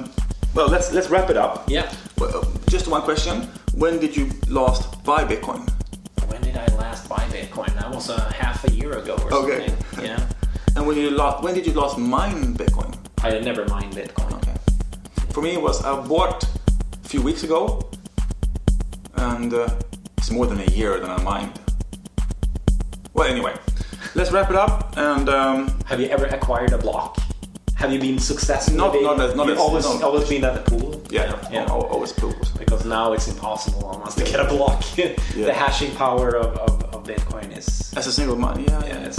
well, 0.55 0.69
let's 0.69 0.93
let's 0.93 1.09
wrap 1.11 1.31
it 1.31 1.37
up. 1.37 1.65
Yeah. 1.69 1.93
Well, 2.19 2.45
just 2.69 2.87
one 2.89 3.03
question: 3.03 3.49
When 3.75 3.99
did 3.99 4.17
you 4.17 4.29
last 4.49 5.03
buy 5.05 5.25
Bitcoin? 5.25 5.63
When 6.31 6.41
did 6.43 6.57
I 6.57 6.67
last 6.77 7.09
buy 7.09 7.25
Bitcoin? 7.31 7.73
That 7.75 7.91
was 7.91 8.09
a 8.11 8.21
half 8.33 8.65
a 8.65 8.71
year 8.73 8.93
ago 8.99 9.17
or 9.25 9.33
Okay. 9.35 9.67
something. 9.69 10.05
Yeah. 10.05 10.21
And 10.77 10.87
when 10.87 10.97
you 10.97 11.11
last 11.11 11.43
when 11.43 11.55
did 11.55 11.67
you 11.67 11.73
last 11.73 11.99
mine 11.99 12.55
Bitcoin? 12.55 12.97
I 13.23 13.39
never 13.41 13.67
mined 13.67 13.93
Bitcoin. 13.95 14.33
Okay. 14.39 14.55
For 15.33 15.43
me, 15.43 15.51
it 15.53 15.63
was 15.63 15.83
I 15.85 16.01
bought 16.07 16.45
a 17.05 17.09
few 17.09 17.23
weeks 17.23 17.43
ago, 17.45 17.91
and 19.17 19.53
uh, 19.53 19.69
it's 20.19 20.31
more 20.31 20.47
than 20.47 20.61
a 20.61 20.71
year 20.73 20.99
that 20.99 21.11
I 21.11 21.23
mined. 21.23 21.59
Well, 23.15 23.29
anyway, 23.29 23.55
let's 24.15 24.31
wrap 24.33 24.51
it 24.51 24.57
up. 24.57 24.95
And 24.97 25.29
um, 25.29 25.81
Have 25.87 26.01
you 26.01 26.07
ever 26.07 26.27
acquired 26.27 26.73
a 26.73 26.79
block? 26.79 27.19
Have 27.75 27.93
you 27.93 27.99
been 27.99 28.19
successful? 28.19 28.77
Not- 28.77 28.95
in- 28.95 29.03
not 29.03 29.21
as- 29.21 29.35
not 29.35 29.51
always 29.57 29.85
no. 29.85 30.07
always 30.07 30.29
been 30.29 30.45
at 30.45 30.55
the 30.55 30.71
pool. 30.71 31.03
yeah, 31.11 31.37
yeah. 31.51 31.65
I 31.65 31.73
always 31.73 32.13
pools. 32.13 32.51
Because 32.59 32.85
now 32.85 33.13
it's 33.15 33.27
impossible 33.29 33.85
almost 33.87 34.19
to 34.19 34.25
get 34.25 34.39
a 34.39 34.45
block. 34.45 34.83
the 34.97 35.53
hashing 35.53 35.91
power 35.97 36.37
of, 36.37 36.57
of, 36.59 36.95
of 36.95 37.05
Bitcoin 37.05 37.57
is 37.57 37.93
As 37.97 38.07
a 38.07 38.13
single 38.13 38.37
mine, 38.37 38.65
yeah, 38.69 38.85
yeah, 38.87 39.07
it's 39.07 39.19